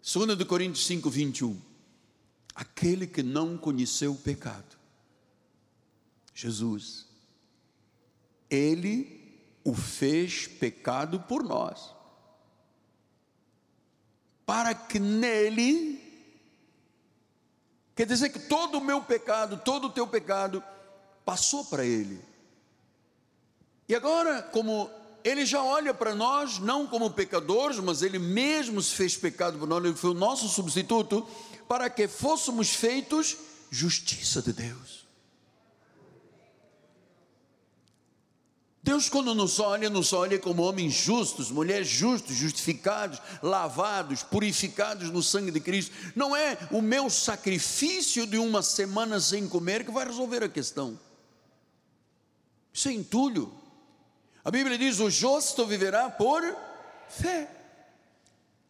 2 0.02 0.44
Coríntios 0.44 0.86
5, 0.86 1.10
21. 1.10 1.60
Aquele 2.54 3.06
que 3.06 3.22
não 3.22 3.58
conheceu 3.58 4.12
o 4.12 4.18
pecado, 4.18 4.76
Jesus, 6.32 7.06
ele 8.48 9.40
o 9.64 9.74
fez 9.74 10.46
pecado 10.46 11.18
por 11.20 11.42
nós, 11.42 11.92
para 14.46 14.74
que 14.74 15.00
nele, 15.00 16.00
quer 17.96 18.06
dizer 18.06 18.28
que 18.28 18.38
todo 18.38 18.78
o 18.78 18.84
meu 18.84 19.02
pecado, 19.02 19.56
todo 19.64 19.88
o 19.88 19.92
teu 19.92 20.06
pecado, 20.06 20.62
passou 21.24 21.64
para 21.64 21.84
ele. 21.84 22.22
E 23.88 23.94
agora, 23.94 24.42
como 24.42 24.90
ele 25.24 25.46
já 25.46 25.62
olha 25.62 25.94
para 25.94 26.14
nós 26.14 26.58
não 26.58 26.86
como 26.86 27.10
pecadores, 27.10 27.78
mas 27.78 28.02
ele 28.02 28.18
mesmo 28.18 28.82
se 28.82 28.94
fez 28.94 29.16
pecado 29.16 29.58
por 29.58 29.66
nós, 29.66 29.82
ele 29.82 29.94
foi 29.94 30.10
o 30.10 30.14
nosso 30.14 30.46
substituto, 30.48 31.26
para 31.66 31.88
que 31.88 32.06
fôssemos 32.06 32.68
feitos 32.68 33.38
justiça 33.70 34.42
de 34.42 34.52
Deus. 34.52 35.04
Deus, 38.82 39.08
quando 39.08 39.34
nos 39.34 39.60
olha, 39.60 39.88
nos 39.88 40.12
olha 40.12 40.38
como 40.38 40.62
homens 40.62 40.92
justos, 40.92 41.50
mulheres 41.50 41.88
justos, 41.88 42.36
justificados, 42.36 43.18
lavados, 43.42 44.22
purificados 44.22 45.08
no 45.08 45.22
sangue 45.22 45.50
de 45.50 45.58
Cristo. 45.58 45.94
Não 46.14 46.36
é 46.36 46.58
o 46.70 46.82
meu 46.82 47.08
sacrifício 47.08 48.26
de 48.26 48.36
uma 48.36 48.62
semana 48.62 49.18
sem 49.20 49.48
comer 49.48 49.86
que 49.86 49.90
vai 49.90 50.04
resolver 50.04 50.44
a 50.44 50.50
questão. 50.50 51.00
Isso 52.74 52.90
é 52.90 52.92
entulho. 52.92 53.63
A 54.44 54.50
Bíblia 54.50 54.76
diz: 54.76 55.00
o 55.00 55.08
justo 55.08 55.64
viverá 55.66 56.10
por 56.10 56.42
fé. 57.08 57.50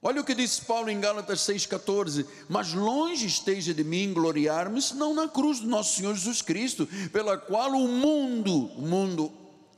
Olha 0.01 0.21
o 0.21 0.25
que 0.25 0.35
disse 0.35 0.61
Paulo 0.61 0.91
em 0.91 1.01
Gálatas 1.01 1.41
6,14: 1.41 2.27
Mas 2.49 2.73
longe 2.73 3.27
esteja 3.27 3.75
de 3.75 3.83
mim 3.83 4.13
gloriar-me, 4.13 4.81
senão 4.81 5.15
na 5.15 5.27
cruz 5.27 5.61
do 5.61 5.67
nosso 5.67 5.97
Senhor 5.97 6.15
Jesus 6.15 6.43
Cristo, 6.43 6.87
pela 7.11 7.37
qual 7.37 7.73
o 7.73 7.89
mundo, 7.89 8.67
o 8.77 8.83
mundo 8.83 9.33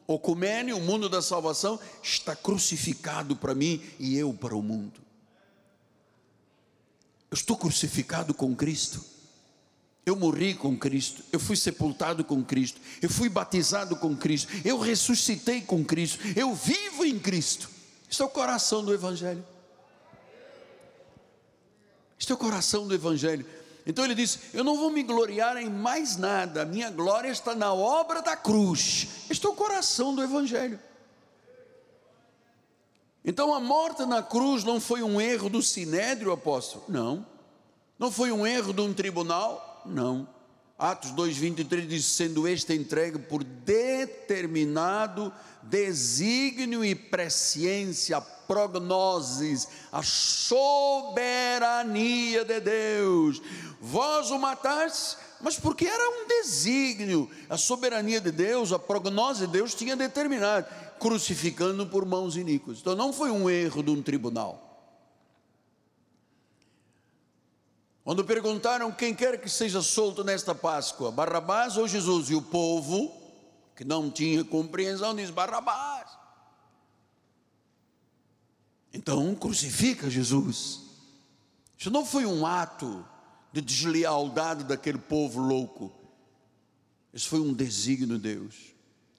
ocumene, 0.06 0.72
o 0.72 0.80
mundo 0.80 1.08
da 1.08 1.22
salvação, 1.22 1.80
está 2.02 2.36
crucificado 2.36 3.34
para 3.34 3.54
mim 3.54 3.82
e 3.98 4.16
eu 4.18 4.34
para 4.34 4.54
o 4.54 4.62
mundo. 4.62 5.00
Eu 7.30 7.34
estou 7.34 7.56
crucificado 7.56 8.34
com 8.34 8.54
Cristo. 8.54 9.15
Eu 10.06 10.14
morri 10.14 10.54
com 10.54 10.78
Cristo, 10.78 11.24
eu 11.32 11.40
fui 11.40 11.56
sepultado 11.56 12.22
com 12.22 12.44
Cristo, 12.44 12.80
eu 13.02 13.10
fui 13.10 13.28
batizado 13.28 13.96
com 13.96 14.16
Cristo, 14.16 14.52
eu 14.64 14.78
ressuscitei 14.78 15.60
com 15.60 15.84
Cristo, 15.84 16.20
eu 16.36 16.54
vivo 16.54 17.04
em 17.04 17.18
Cristo. 17.18 17.68
Isso 18.08 18.22
é 18.22 18.26
o 18.26 18.28
coração 18.28 18.84
do 18.84 18.94
Evangelho. 18.94 19.44
Este 22.16 22.30
é 22.30 22.34
o 22.36 22.38
coração 22.38 22.86
do 22.86 22.94
Evangelho. 22.94 23.44
Então 23.84 24.04
ele 24.04 24.14
diz: 24.14 24.38
Eu 24.54 24.62
não 24.62 24.76
vou 24.76 24.92
me 24.92 25.02
gloriar 25.02 25.56
em 25.56 25.68
mais 25.68 26.16
nada, 26.16 26.62
a 26.62 26.64
minha 26.64 26.88
glória 26.88 27.28
está 27.28 27.52
na 27.52 27.74
obra 27.74 28.22
da 28.22 28.36
cruz. 28.36 29.08
Este 29.28 29.44
é 29.44 29.48
o 29.48 29.54
coração 29.54 30.14
do 30.14 30.22
Evangelho. 30.22 30.78
Então 33.24 33.52
a 33.52 33.58
morte 33.58 34.06
na 34.06 34.22
cruz 34.22 34.62
não 34.62 34.80
foi 34.80 35.02
um 35.02 35.20
erro 35.20 35.50
do 35.50 35.60
sinédrio, 35.60 36.30
apóstolo? 36.30 36.84
Não. 36.88 37.26
Não 37.98 38.12
foi 38.12 38.30
um 38.30 38.46
erro 38.46 38.72
de 38.72 38.80
um 38.80 38.94
tribunal? 38.94 39.65
Não. 39.88 40.28
Atos 40.78 41.10
2,23 41.12 41.86
diz: 41.86 42.04
sendo 42.04 42.46
este 42.46 42.74
entregue 42.74 43.18
por 43.18 43.42
determinado 43.42 45.32
desígnio 45.62 46.84
e 46.84 46.94
presciência, 46.94 48.20
prognoses, 48.20 49.66
a 49.90 50.02
soberania 50.02 51.24
de 52.44 52.60
Deus. 52.60 53.40
Vós 53.80 54.30
o 54.30 54.38
mataste, 54.38 55.16
mas 55.40 55.58
porque 55.58 55.86
era 55.86 56.10
um 56.10 56.26
desígnio, 56.28 57.30
a 57.48 57.56
soberania 57.56 58.20
de 58.20 58.30
Deus, 58.30 58.70
a 58.72 58.78
prognose 58.78 59.46
de 59.46 59.52
Deus 59.52 59.74
tinha 59.74 59.96
determinado, 59.96 60.66
crucificando 60.98 61.86
por 61.86 62.04
mãos 62.04 62.36
iníquas. 62.36 62.80
Então 62.80 62.94
não 62.94 63.12
foi 63.12 63.30
um 63.30 63.48
erro 63.48 63.82
de 63.82 63.90
um 63.90 64.02
tribunal. 64.02 64.65
Quando 68.06 68.24
perguntaram 68.24 68.92
quem 68.92 69.12
quer 69.12 69.40
que 69.40 69.48
seja 69.48 69.82
solto 69.82 70.22
nesta 70.22 70.54
Páscoa, 70.54 71.10
Barrabás 71.10 71.76
ou 71.76 71.88
Jesus, 71.88 72.30
e 72.30 72.36
o 72.36 72.40
povo, 72.40 73.12
que 73.74 73.84
não 73.84 74.08
tinha 74.08 74.44
compreensão, 74.44 75.12
diz 75.12 75.28
Barrabás. 75.28 76.08
Então 78.94 79.34
crucifica 79.34 80.08
Jesus. 80.08 80.82
Isso 81.76 81.90
não 81.90 82.06
foi 82.06 82.24
um 82.24 82.46
ato 82.46 83.04
de 83.52 83.60
deslealdade 83.60 84.62
daquele 84.62 84.98
povo 84.98 85.40
louco. 85.40 85.92
Isso 87.12 87.28
foi 87.28 87.40
um 87.40 87.52
desígnio 87.52 88.20
de 88.20 88.34
Deus. 88.34 88.54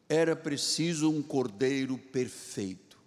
Era 0.08 0.34
preciso 0.34 1.12
um 1.12 1.22
cordeiro 1.22 1.98
perfeito, 1.98 2.98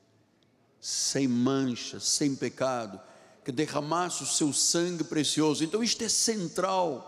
sem 0.79 1.27
mancha, 1.27 1.99
sem 1.99 2.37
pecado 2.37 3.01
que 3.45 3.53
derramasse 3.53 4.23
o 4.23 4.27
seu 4.27 4.53
sangue 4.53 5.05
precioso. 5.05 5.65
Então, 5.65 5.83
isto 5.83 6.03
é 6.05 6.09
central. 6.09 7.07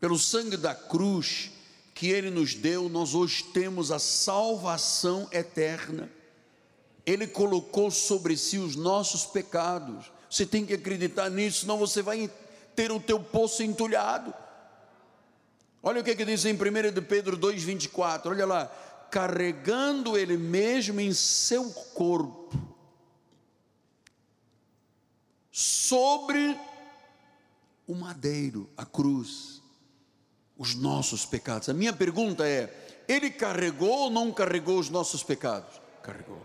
Pelo 0.00 0.18
sangue 0.18 0.56
da 0.56 0.74
cruz 0.74 1.50
que 1.94 2.08
ele 2.08 2.30
nos 2.30 2.54
deu, 2.54 2.88
nós 2.88 3.14
hoje 3.14 3.44
temos 3.44 3.90
a 3.90 3.98
salvação 3.98 5.28
eterna. 5.32 6.10
Ele 7.04 7.26
colocou 7.26 7.90
sobre 7.90 8.36
si 8.36 8.58
os 8.58 8.76
nossos 8.76 9.26
pecados. 9.26 10.10
Você 10.30 10.46
tem 10.46 10.64
que 10.64 10.74
acreditar 10.74 11.30
nisso, 11.30 11.60
senão 11.60 11.78
você 11.78 12.02
vai 12.02 12.30
ter 12.76 12.92
o 12.92 13.00
teu 13.00 13.18
poço 13.18 13.62
entulhado. 13.62 14.32
Olha 15.82 16.00
o 16.00 16.04
que, 16.04 16.10
é 16.10 16.14
que 16.14 16.24
diz 16.24 16.44
em 16.44 16.54
1 16.54 16.92
de 16.92 17.00
Pedro 17.00 17.36
2,24, 17.36 18.26
olha 18.26 18.46
lá, 18.46 18.66
carregando 19.10 20.16
ele 20.18 20.36
mesmo 20.36 21.00
em 21.00 21.12
seu 21.12 21.70
corpo 21.70 22.67
sobre 25.58 26.56
o 27.84 27.92
madeiro, 27.92 28.70
a 28.76 28.86
cruz, 28.86 29.60
os 30.56 30.76
nossos 30.76 31.26
pecados. 31.26 31.68
A 31.68 31.74
minha 31.74 31.92
pergunta 31.92 32.46
é: 32.46 33.02
ele 33.08 33.28
carregou 33.28 34.02
ou 34.02 34.10
não 34.10 34.30
carregou 34.30 34.78
os 34.78 34.88
nossos 34.88 35.24
pecados? 35.24 35.80
Carregou. 36.00 36.40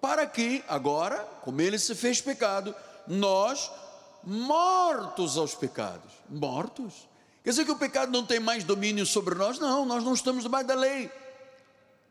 Para 0.00 0.24
que 0.24 0.62
agora, 0.68 1.18
como 1.42 1.60
ele 1.60 1.80
se 1.80 1.96
fez 1.96 2.20
pecado, 2.20 2.72
nós 3.08 3.72
mortos 4.22 5.36
aos 5.36 5.56
pecados, 5.56 6.12
mortos. 6.28 7.08
Quer 7.42 7.50
dizer 7.50 7.64
que 7.64 7.72
o 7.72 7.78
pecado 7.78 8.12
não 8.12 8.24
tem 8.24 8.38
mais 8.38 8.62
domínio 8.62 9.04
sobre 9.04 9.34
nós? 9.34 9.58
Não, 9.58 9.84
nós 9.84 10.04
não 10.04 10.14
estamos 10.14 10.44
debaixo 10.44 10.68
da 10.68 10.76
lei. 10.76 11.10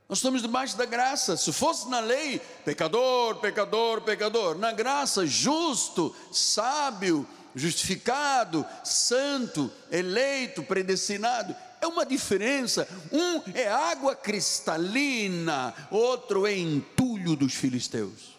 Nós 0.10 0.20
estamos 0.20 0.42
debaixo 0.42 0.78
da 0.78 0.86
graça. 0.86 1.36
Se 1.36 1.52
fosse 1.52 1.90
na 1.90 2.00
lei, 2.00 2.40
pecador, 2.64 3.36
pecador, 3.38 4.02
pecador. 4.02 4.58
Na 4.58 4.72
graça, 4.72 5.26
justo, 5.26 6.16
sábio, 6.32 7.28
justificado, 7.54 8.66
santo, 8.86 9.70
eleito, 9.92 10.64
predestinado. 10.64 11.54
É 11.82 11.88
uma 11.88 12.06
diferença. 12.06 12.88
Um 13.12 13.42
é 13.54 13.68
água 13.68 14.16
cristalina, 14.16 15.76
outro 15.92 16.48
é 16.48 16.58
entulho 16.58 17.36
dos 17.36 17.54
filisteus. 17.54 18.38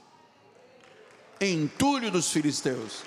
Entulho 1.38 2.10
dos 2.10 2.30
filisteus. 2.30 3.02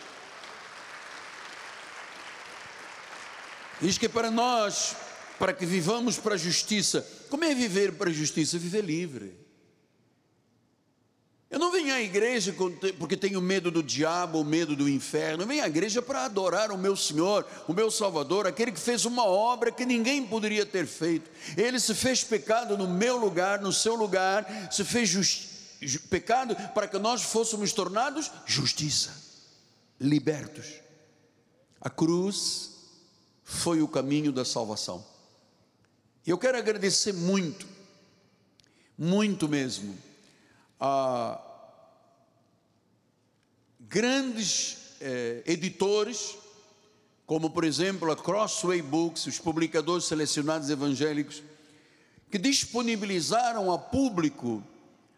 Diz 3.82 3.98
que 3.98 4.08
para 4.08 4.30
nós 4.30 4.96
para 5.42 5.54
que 5.54 5.66
vivamos 5.66 6.20
para 6.20 6.36
a 6.36 6.38
justiça. 6.38 7.04
Como 7.32 7.46
é 7.46 7.56
viver 7.56 7.94
para 7.94 8.10
a 8.10 8.14
justiça? 8.14 8.60
Viver 8.60 8.84
livre. 8.84 9.40
Eu 11.50 11.58
não 11.58 11.72
venho 11.72 11.94
à 11.94 12.02
igreja 12.02 12.54
porque 13.00 13.16
tenho 13.16 13.42
medo 13.42 13.72
do 13.72 13.82
diabo, 13.82 14.44
medo 14.44 14.76
do 14.76 14.90
inferno. 14.90 15.44
Eu 15.44 15.48
venho 15.48 15.64
à 15.64 15.68
igreja 15.68 16.02
para 16.02 16.26
adorar 16.26 16.72
o 16.72 16.78
meu 16.78 16.94
Senhor, 16.94 17.48
o 17.70 17.74
meu 17.74 17.90
Salvador, 17.90 18.48
aquele 18.48 18.74
que 18.74 18.80
fez 18.80 19.06
uma 19.06 19.24
obra 19.24 19.72
que 19.72 19.86
ninguém 19.86 20.28
poderia 20.28 20.66
ter 20.66 20.86
feito. 20.86 21.32
Ele 21.56 21.80
se 21.80 21.96
fez 21.96 22.22
pecado 22.22 22.78
no 22.78 22.88
meu 22.88 23.16
lugar, 23.16 23.62
no 23.62 23.72
seu 23.72 23.96
lugar, 23.96 24.70
se 24.70 24.84
fez 24.84 25.48
pecado 26.10 26.54
para 26.74 26.88
que 26.88 27.00
nós 27.00 27.22
fôssemos 27.22 27.72
tornados 27.72 28.30
justiça, 28.46 29.14
libertos. 30.00 30.66
A 31.80 31.90
cruz 31.90 32.72
foi 33.44 33.82
o 33.82 33.88
caminho 33.88 34.34
da 34.34 34.44
salvação. 34.44 35.11
Eu 36.26 36.38
quero 36.38 36.56
agradecer 36.56 37.14
muito, 37.14 37.66
muito 38.96 39.50
mesmo, 39.50 39.98
a 40.80 41.42
grandes 43.80 44.78
eh, 45.02 45.42
editores, 45.48 46.38
como 47.26 47.50
por 47.50 47.64
exemplo 47.64 48.12
a 48.12 48.16
Crossway 48.16 48.84
Books, 48.84 49.26
os 49.26 49.40
publicadores 49.40 50.06
selecionados 50.06 50.70
evangélicos, 50.70 51.42
que 52.30 52.38
disponibilizaram 52.38 53.72
a 53.72 53.80
público 53.80 54.64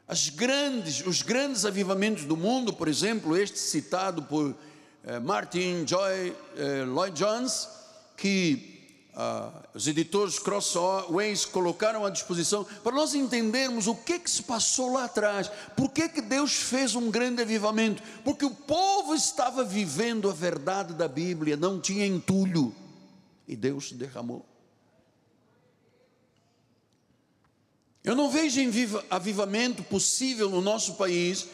as 0.08 0.30
grandes, 0.30 1.06
os 1.06 1.22
grandes 1.22 1.66
avivamentos 1.66 2.24
do 2.24 2.38
mundo, 2.38 2.72
por 2.72 2.88
exemplo, 2.88 3.36
este 3.36 3.60
citado 3.60 4.24
por 4.24 4.56
eh, 5.04 5.20
Martin 5.20 5.86
Joy 5.86 6.34
eh, 6.56 6.86
Lloyd 6.86 7.20
Jones, 7.20 7.68
que 8.16 8.73
ah, 9.16 9.52
os 9.76 9.88
editores 9.88 10.40
Crossways 10.40 11.46
colocaram 11.46 12.04
à 12.04 12.10
disposição 12.10 12.66
para 12.84 12.96
nós 12.96 13.14
entendermos 13.14 13.86
o 13.86 13.94
que, 13.94 14.18
que 14.18 14.30
se 14.30 14.42
passou 14.42 14.94
lá 14.94 15.06
atrás, 15.06 15.52
por 15.76 15.92
que, 15.92 16.10
que 16.10 16.22
Deus 16.22 16.54
fez 16.54 16.96
um 16.96 17.12
grande 17.12 17.42
avivamento, 17.42 18.02
porque 18.24 18.44
o 18.44 18.50
povo 18.50 19.14
estava 19.14 19.64
vivendo 19.64 20.30
a 20.30 20.34
verdade 20.34 20.96
da 20.96 21.08
Bíblia, 21.08 21.56
não 21.56 21.80
tinha 21.80 22.08
entulho, 22.08 22.74
e 23.48 23.56
Deus 23.56 23.92
derramou. 23.92 24.44
Eu 28.04 28.16
não 28.16 28.32
vejo 28.32 28.60
avivamento 29.10 29.84
possível 29.84 30.50
no 30.50 30.60
nosso 30.60 30.96
país 30.96 31.48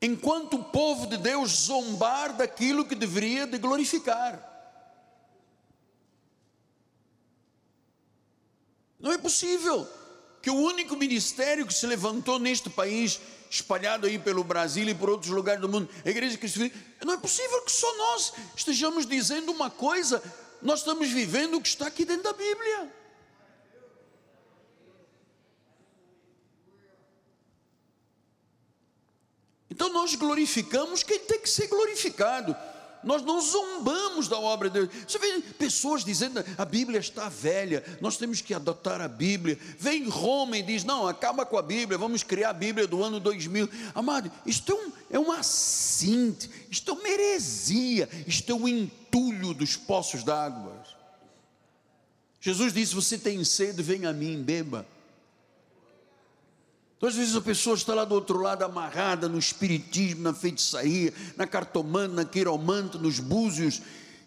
enquanto 0.00 0.54
o 0.54 0.64
povo 0.64 1.06
de 1.06 1.16
Deus 1.18 1.66
zombar 1.66 2.34
daquilo 2.34 2.86
que 2.86 2.94
deveria 2.94 3.46
de 3.46 3.58
glorificar. 3.58 4.49
Não 9.00 9.10
é 9.10 9.18
possível 9.18 9.88
que 10.42 10.50
o 10.50 10.54
único 10.54 10.96
ministério 10.96 11.66
que 11.66 11.74
se 11.74 11.86
levantou 11.86 12.38
neste 12.38 12.68
país, 12.68 13.20
espalhado 13.50 14.06
aí 14.06 14.18
pelo 14.18 14.44
Brasil 14.44 14.88
e 14.88 14.94
por 14.94 15.10
outros 15.10 15.30
lugares 15.30 15.60
do 15.60 15.68
mundo, 15.68 15.88
a 16.04 16.08
igreja 16.10 16.36
cristã, 16.36 16.70
não 17.04 17.14
é 17.14 17.16
possível 17.16 17.62
que 17.62 17.72
só 17.72 17.96
nós 17.96 18.32
estejamos 18.56 19.06
dizendo 19.06 19.50
uma 19.52 19.70
coisa, 19.70 20.22
nós 20.62 20.80
estamos 20.80 21.08
vivendo 21.08 21.56
o 21.56 21.62
que 21.62 21.68
está 21.68 21.86
aqui 21.86 22.04
dentro 22.04 22.24
da 22.24 22.32
Bíblia. 22.32 22.92
Então 29.70 29.90
nós 29.94 30.14
glorificamos 30.14 31.02
quem 31.02 31.18
tem 31.20 31.40
que 31.40 31.48
ser 31.48 31.68
glorificado. 31.68 32.54
Nós 33.02 33.22
não 33.22 33.40
zombamos 33.40 34.28
da 34.28 34.38
obra 34.38 34.68
de 34.68 34.80
Deus. 34.80 34.90
Você 35.06 35.18
vê 35.18 35.40
pessoas 35.58 36.04
dizendo 36.04 36.44
a 36.58 36.64
Bíblia 36.64 37.00
está 37.00 37.28
velha, 37.28 37.82
nós 38.00 38.16
temos 38.16 38.40
que 38.40 38.52
adotar 38.52 39.00
a 39.00 39.08
Bíblia. 39.08 39.58
Vem 39.78 40.08
Roma 40.08 40.58
e 40.58 40.62
diz: 40.62 40.84
não, 40.84 41.06
acaba 41.08 41.46
com 41.46 41.56
a 41.56 41.62
Bíblia, 41.62 41.98
vamos 41.98 42.22
criar 42.22 42.50
a 42.50 42.54
Bíblia 42.54 42.86
do 42.86 43.02
ano 43.02 43.18
2000. 43.18 43.68
Amado, 43.94 44.30
isto 44.44 44.72
é, 44.72 44.74
um, 44.74 44.92
é 45.10 45.18
uma 45.18 45.42
cinte, 45.42 46.50
isto 46.70 46.90
é 46.90 46.94
uma 46.94 47.08
heresia, 47.08 48.08
isto 48.26 48.52
é 48.52 48.54
um 48.54 48.68
entulho 48.68 49.54
dos 49.54 49.76
poços 49.76 50.22
d'água. 50.22 50.80
Jesus 52.40 52.72
disse: 52.72 52.94
Você 52.94 53.18
tem 53.18 53.42
sede, 53.44 53.82
vem 53.82 54.06
a 54.06 54.12
mim, 54.12 54.42
beba. 54.42 54.86
Então, 57.00 57.08
às 57.08 57.14
vezes 57.14 57.34
a 57.34 57.40
pessoa 57.40 57.74
está 57.74 57.94
lá 57.94 58.04
do 58.04 58.14
outro 58.14 58.38
lado 58.42 58.62
amarrada 58.62 59.26
no 59.26 59.38
espiritismo, 59.38 60.20
na 60.20 60.34
feitiçaria, 60.34 61.14
na 61.34 61.46
cartomante, 61.46 62.14
na 62.14 62.26
quiromante, 62.26 62.98
nos 62.98 63.18
búzios, 63.18 63.80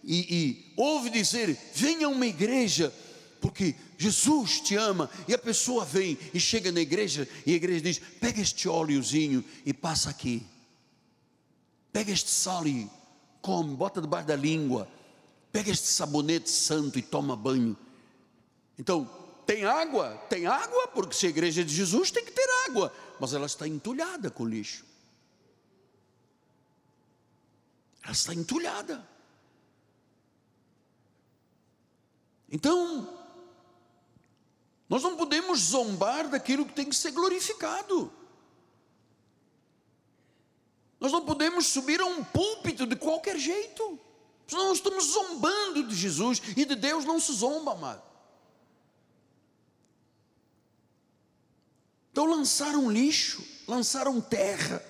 e, 0.04 0.36
e 0.36 0.74
ouve 0.76 1.12
dizer: 1.12 1.56
venha 1.76 2.08
a 2.08 2.10
uma 2.10 2.26
igreja, 2.26 2.92
porque 3.40 3.76
Jesus 3.96 4.60
te 4.60 4.76
ama. 4.76 5.08
E 5.28 5.36
a 5.36 5.38
pessoa 5.38 5.86
vem 5.86 6.18
e 6.34 6.40
chega 6.40 6.72
na 6.72 6.82
igreja, 6.82 7.30
e 7.46 7.54
a 7.54 7.56
igreja 7.56 7.80
diz: 7.80 8.02
pega 8.20 8.42
este 8.42 8.68
óleozinho 8.68 9.46
e 9.64 9.72
passa 9.72 10.10
aqui. 10.10 10.44
Pega 11.92 12.12
este 12.12 12.32
sal 12.32 12.66
e 12.66 12.90
come, 13.40 13.76
bota 13.76 14.02
debaixo 14.02 14.30
da 14.30 14.36
língua. 14.36 14.88
Pega 15.52 15.70
este 15.70 15.86
sabonete 15.90 16.50
santo 16.50 16.98
e 16.98 17.04
toma 17.04 17.36
banho. 17.36 17.78
Então, 18.80 19.08
tem 19.46 19.66
água? 19.66 20.18
Tem 20.30 20.46
água, 20.46 20.88
porque 20.90 21.16
se 21.16 21.26
a 21.26 21.30
igreja 21.30 21.62
é 21.62 21.64
de 21.64 21.74
Jesus 21.74 22.12
tem 22.12 22.24
que 22.24 22.32
ter 22.32 22.48
água, 22.68 22.94
mas 23.20 23.34
ela 23.34 23.46
está 23.46 23.68
entulhada 23.68 24.30
com 24.30 24.46
lixo. 24.46 24.86
Ela 28.04 28.12
está 28.12 28.34
entulhada. 28.34 29.08
Então, 32.50 33.20
nós 34.88 35.02
não 35.02 35.18
podemos 35.18 35.60
zombar 35.60 36.30
daquilo 36.30 36.66
que 36.66 36.74
tem 36.74 36.88
que 36.88 36.96
ser 36.96 37.12
glorificado. 37.12 38.12
Nós 41.00 41.12
não 41.12 41.26
podemos 41.26 41.68
subir 41.68 42.00
a 42.00 42.06
um 42.06 42.24
púlpito 42.24 42.86
de 42.86 42.96
qualquer 42.96 43.38
jeito. 43.38 44.00
Senão 44.48 44.68
nós 44.68 44.78
estamos 44.78 45.06
zombando 45.06 45.84
de 45.88 45.96
Jesus 45.96 46.42
e 46.56 46.64
de 46.64 46.76
Deus 46.76 47.06
não 47.06 47.20
se 47.20 47.34
zomba, 47.34 47.72
amado. 47.72 48.13
Então 52.14 52.28
lançaram 52.28 52.92
lixo, 52.92 53.44
lançaram 53.68 54.22
terra, 54.22 54.86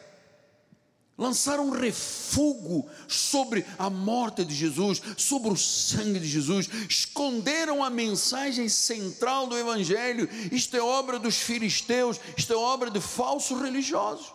lançaram 1.18 1.70
refúgio 1.70 2.86
sobre 3.08 3.66
a 3.80 3.90
morte 3.90 4.44
de 4.44 4.54
Jesus, 4.54 5.02
sobre 5.16 5.50
o 5.50 5.56
sangue 5.56 6.20
de 6.20 6.28
Jesus, 6.28 6.70
esconderam 6.90 7.82
a 7.82 7.90
mensagem 7.90 8.68
central 8.68 9.48
do 9.48 9.58
Evangelho. 9.58 10.28
Isto 10.52 10.76
é 10.76 10.82
obra 10.82 11.18
dos 11.18 11.38
filisteus, 11.38 12.20
isto 12.38 12.52
é 12.52 12.58
obra 12.58 12.92
de 12.92 13.00
falsos 13.00 13.58
religiosos. 13.58 14.34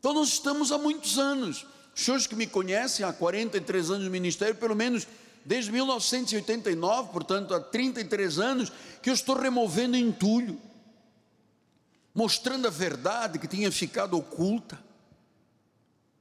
Então 0.00 0.14
nós 0.14 0.28
estamos 0.30 0.72
há 0.72 0.78
muitos 0.78 1.18
anos, 1.18 1.66
os 1.94 2.02
senhores 2.02 2.26
que 2.26 2.34
me 2.34 2.46
conhecem 2.46 3.04
há 3.04 3.12
43 3.12 3.90
anos 3.90 4.04
de 4.04 4.10
ministério, 4.10 4.54
pelo 4.54 4.74
menos 4.74 5.06
desde 5.44 5.70
1989, 5.70 7.12
portanto 7.12 7.52
há 7.52 7.60
33 7.60 8.38
anos, 8.38 8.72
que 9.02 9.10
eu 9.10 9.14
estou 9.14 9.36
removendo 9.36 9.98
entulho 9.98 10.58
mostrando 12.14 12.66
a 12.66 12.70
verdade 12.70 13.38
que 13.38 13.46
tinha 13.46 13.70
ficado 13.70 14.16
oculta, 14.16 14.78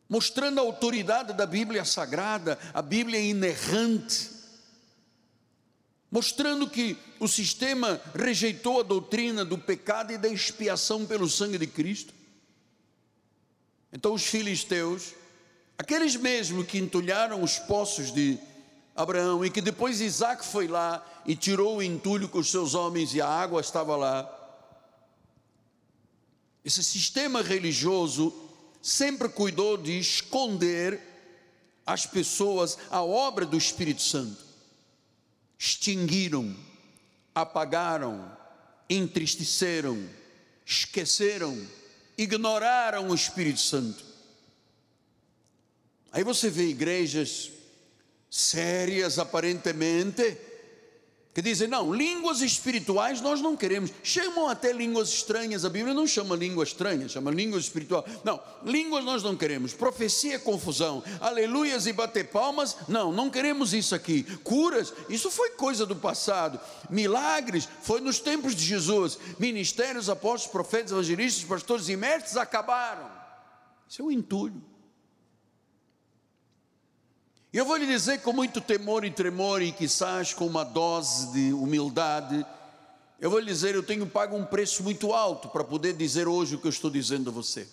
mostrando 0.09 0.59
a 0.59 0.63
autoridade 0.63 1.33
da 1.33 1.45
Bíblia 1.45 1.83
Sagrada, 1.83 2.57
a 2.73 2.81
Bíblia 2.81 3.19
inerrante, 3.19 4.31
mostrando 6.09 6.69
que 6.69 6.97
o 7.19 7.27
sistema 7.27 7.99
rejeitou 8.15 8.79
a 8.79 8.83
doutrina 8.83 9.43
do 9.43 9.57
pecado 9.57 10.13
e 10.13 10.17
da 10.17 10.29
expiação 10.29 11.05
pelo 11.05 11.29
sangue 11.29 11.57
de 11.57 11.67
Cristo. 11.67 12.13
Então 13.91 14.13
os 14.13 14.23
filisteus, 14.23 15.13
aqueles 15.77 16.15
mesmos 16.15 16.65
que 16.65 16.77
entulharam 16.77 17.41
os 17.41 17.57
poços 17.57 18.11
de 18.11 18.39
Abraão 18.95 19.45
e 19.45 19.49
que 19.49 19.61
depois 19.61 20.01
Isaac 20.01 20.45
foi 20.45 20.67
lá 20.67 21.05
e 21.25 21.35
tirou 21.35 21.77
o 21.77 21.83
entulho 21.83 22.27
com 22.27 22.39
os 22.39 22.49
seus 22.49 22.73
homens 22.73 23.13
e 23.13 23.21
a 23.21 23.27
água 23.27 23.61
estava 23.61 23.95
lá, 23.95 24.23
esse 26.67 26.83
sistema 26.83 27.41
religioso 27.41 28.35
sempre 28.81 29.29
cuidou 29.29 29.77
de 29.77 29.97
esconder 29.97 30.99
às 31.85 32.05
pessoas 32.05 32.77
a 32.89 33.01
obra 33.01 33.45
do 33.45 33.55
Espírito 33.55 34.01
Santo. 34.01 34.43
Extinguiram, 35.57 36.53
apagaram, 37.33 38.29
entristeceram, 38.89 40.09
esqueceram, 40.65 41.57
ignoraram 42.17 43.11
o 43.11 43.15
Espírito 43.15 43.61
Santo. 43.61 44.03
Aí 46.11 46.21
você 46.21 46.49
vê 46.49 46.67
igrejas 46.67 47.49
sérias 48.29 49.17
aparentemente, 49.17 50.37
que 51.37 51.41
dizem, 51.43 51.67
não, 51.67 51.93
línguas 51.93 52.41
espirituais 52.41 53.21
nós 53.21 53.41
não 53.41 53.55
queremos. 53.55 53.91
Chamam 54.01 54.47
até 54.47 54.73
línguas 54.73 55.09
estranhas, 55.09 55.63
a 55.63 55.69
Bíblia 55.69 55.93
não 55.93 56.07
chama 56.07 56.35
língua 56.35 56.63
estranha, 56.63 57.07
chama 57.07 57.29
língua 57.29 57.59
espiritual. 57.59 58.03
Não, 58.23 58.41
línguas 58.65 59.05
nós 59.05 59.21
não 59.21 59.37
queremos. 59.37 59.71
Profecia 59.71 60.33
é 60.33 60.39
confusão. 60.39 61.03
Aleluias 61.21 61.85
e 61.85 61.93
bater 61.93 62.29
palmas, 62.29 62.75
não, 62.87 63.11
não 63.11 63.29
queremos 63.29 63.71
isso 63.71 63.93
aqui. 63.93 64.23
Curas, 64.43 64.91
isso 65.09 65.29
foi 65.29 65.51
coisa 65.51 65.85
do 65.85 65.95
passado. 65.95 66.59
Milagres, 66.89 67.69
foi 67.83 68.01
nos 68.01 68.17
tempos 68.17 68.55
de 68.55 68.65
Jesus. 68.65 69.19
Ministérios, 69.37 70.09
apóstolos, 70.09 70.51
profetas, 70.51 70.91
evangelistas, 70.91 71.43
pastores 71.43 71.87
e 71.87 71.95
mestres 71.95 72.35
acabaram. 72.35 73.07
Isso 73.87 74.01
é 74.01 74.05
um 74.05 74.09
entulho. 74.09 74.59
Eu 77.57 77.65
vou 77.65 77.75
lhe 77.75 77.87
dizer 77.87 78.21
com 78.21 78.31
muito 78.31 78.61
temor 78.61 79.03
e 79.03 79.09
tremor, 79.09 79.63
e 79.63 79.71
quizás 79.71 80.31
com 80.31 80.45
uma 80.45 80.63
dose 80.63 81.31
de 81.33 81.51
humildade, 81.53 82.45
eu 83.19 83.31
vou 83.31 83.39
lhe 83.39 83.47
dizer: 83.47 83.73
eu 83.73 83.81
tenho 83.81 84.05
pago 84.05 84.37
um 84.37 84.45
preço 84.45 84.83
muito 84.83 85.11
alto 85.11 85.49
para 85.49 85.63
poder 85.63 85.93
dizer 85.93 86.27
hoje 86.27 86.53
o 86.53 86.59
que 86.59 86.67
eu 86.67 86.69
estou 86.69 86.91
dizendo 86.91 87.31
a 87.31 87.33
você. 87.33 87.67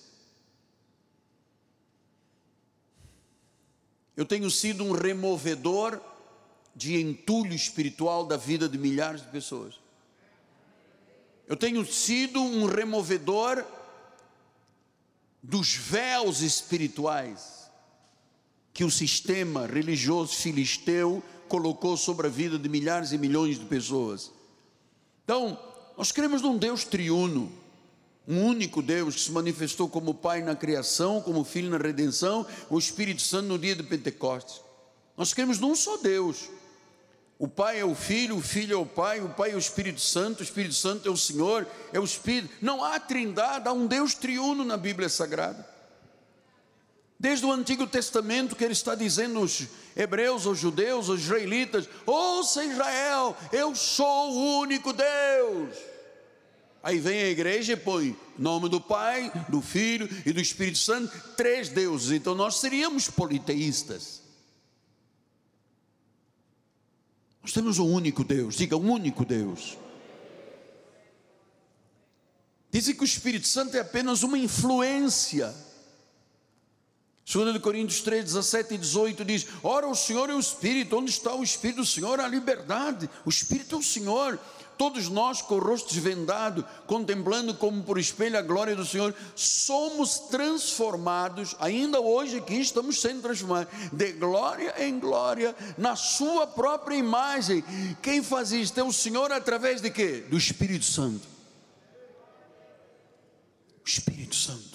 Eu 4.17 4.25
tenho 4.25 4.51
sido 4.51 4.83
um 4.85 4.93
removedor 4.93 6.01
de 6.75 6.99
entulho 6.99 7.53
espiritual 7.53 8.25
da 8.25 8.39
vida 8.39 8.67
de 8.67 8.79
milhares 8.79 9.21
de 9.21 9.29
pessoas. 9.29 9.75
Eu 11.47 11.59
tenho 11.59 11.85
sido 11.85 12.41
um 12.41 12.65
removedor 12.65 13.63
dos 15.43 15.75
véus 15.75 16.41
espirituais 16.41 17.64
que 18.75 18.83
o 18.83 18.91
sistema 18.91 19.67
religioso 19.67 20.35
filisteu 20.35 21.23
colocou 21.49 21.97
sobre 21.97 22.27
a 22.27 22.31
vida 22.31 22.59
de 22.59 22.69
milhares 22.69 23.13
e 23.13 23.19
milhões 23.19 23.57
de 23.57 23.65
pessoas. 23.65 24.33
Então, 25.23 25.57
nós 25.97 26.11
cremos 26.11 26.43
num 26.43 26.59
Deus 26.59 26.85
triuno, 26.85 27.53
um 28.27 28.43
único 28.43 28.83
Deus 28.83 29.15
que 29.15 29.21
se 29.21 29.31
manifestou 29.31 29.89
como 29.89 30.13
Pai 30.13 30.43
na 30.43 30.57
criação, 30.57 31.21
como 31.21 31.45
Filho 31.45 31.71
na 31.71 31.79
redenção, 31.79 32.45
o 32.69 32.77
Espírito 32.77 33.23
Santo 33.23 33.47
no 33.47 33.59
dia 33.59 33.77
de 33.77 33.85
Pentecostes. 33.85 34.61
Nós 35.17 35.33
cremos 35.33 35.61
num 35.61 35.77
só 35.77 35.97
Deus. 35.99 36.51
O 37.39 37.47
Pai 37.47 37.79
é 37.79 37.85
o 37.85 37.95
Filho, 37.95 38.39
o 38.39 38.43
Filho 38.43 38.75
é 38.75 38.77
o 38.77 38.87
Pai, 38.87 39.21
o 39.21 39.29
Pai 39.29 39.53
é 39.53 39.55
o 39.55 39.59
Espírito 39.59 40.01
Santo, 40.01 40.41
o 40.41 40.43
Espírito 40.43 40.75
Santo 40.75 41.09
é 41.09 41.13
o 41.13 41.17
Senhor, 41.17 41.65
é 41.93 42.01
o 42.01 42.05
Espírito. 42.05 42.53
Não 42.61 42.83
há 42.83 42.99
trindade, 42.99 43.69
há 43.69 43.73
um 43.73 43.87
Deus 43.87 44.15
triuno 44.15 44.65
na 44.65 44.77
Bíblia 44.77 45.09
Sagrada. 45.09 45.74
Desde 47.25 47.47
o 47.47 47.53
Antigo 47.53 47.87
Testamento, 47.87 48.55
que 48.55 48.63
ele 48.63 48.75
está 48.75 48.95
dizendo 48.95 49.39
aos 49.39 49.67
hebreus, 49.97 50.45
aos 50.45 50.59
judeus, 50.59 51.09
aos 51.09 51.23
israelitas: 51.23 51.89
Ouça 52.05 52.63
Israel, 52.63 53.35
eu 53.51 53.75
sou 53.75 54.31
o 54.31 54.59
único 54.59 54.93
Deus. 54.93 55.75
Aí 56.83 56.99
vem 56.99 57.23
a 57.23 57.31
igreja 57.31 57.73
e 57.73 57.77
põe 57.77 58.15
nome 58.39 58.69
do 58.69 58.79
Pai, 58.79 59.33
do 59.49 59.63
Filho 59.63 60.07
e 60.27 60.35
do 60.35 60.39
Espírito 60.39 60.77
Santo, 60.77 61.19
três 61.35 61.71
deuses. 61.71 62.11
Então 62.11 62.35
nós 62.35 62.57
seríamos 62.57 63.09
politeístas. 63.09 64.21
Nós 67.41 67.55
temos 67.55 67.79
um 67.79 67.91
único 67.91 68.23
Deus, 68.23 68.55
diga 68.55 68.77
um 68.77 68.93
único 68.93 69.25
Deus. 69.25 69.79
Dizem 72.71 72.95
que 72.95 73.03
o 73.03 73.07
Espírito 73.07 73.49
Santo 73.49 73.79
é 73.79 73.81
apenas 73.81 74.23
uma 74.23 74.37
influência 74.37 75.55
2 77.27 77.57
Coríntios 77.59 78.03
3, 78.03 78.23
17 78.25 78.75
e 78.75 78.79
18 78.79 79.25
diz: 79.25 79.47
Ora, 79.63 79.89
o 79.89 79.95
Senhor 79.95 80.29
é 80.29 80.35
o 80.35 80.41
Espírito, 80.41 80.99
onde 80.99 81.11
está 81.11 81.35
o 81.35 81.43
Espírito 81.43 81.77
do 81.77 81.87
Senhor? 81.87 82.21
A 82.21 82.29
liberdade, 82.29 83.09
o 83.25 83.31
Espírito 83.31 83.77
é 83.77 83.79
o 83.79 83.83
Senhor. 83.83 84.39
todos 84.77 85.09
nós 85.09 85.41
com 85.41 85.55
o 85.55 85.59
rosto 85.59 85.95
desvendado, 85.95 86.67
contemplando 86.87 87.55
como 87.55 87.83
por 87.85 87.97
espelho 87.97 88.37
a 88.37 88.43
glória 88.43 88.75
do 88.75 88.85
Senhor, 88.85 89.15
somos 89.37 90.19
transformados, 90.19 91.55
ainda 91.61 92.01
hoje 92.01 92.39
aqui 92.39 92.61
estamos 92.61 93.01
sendo 93.01 93.23
transformados, 93.23 93.73
de 93.93 94.13
glória 94.13 94.75
em 94.85 94.99
glória, 94.99 95.55
na 95.79 95.97
Sua 95.97 96.47
própria 96.47 96.97
imagem. 96.97 97.65
Quem 98.03 98.23
faz 98.23 98.53
isso? 98.53 98.79
É 98.79 98.83
o 98.83 98.93
Senhor 98.93 99.33
através 99.33 99.81
de 99.81 99.91
quê? 99.91 100.27
Do 100.29 100.37
Espírito 100.37 100.85
Santo. 100.85 101.27
Espírito 103.87 104.35
Santo. 104.35 104.74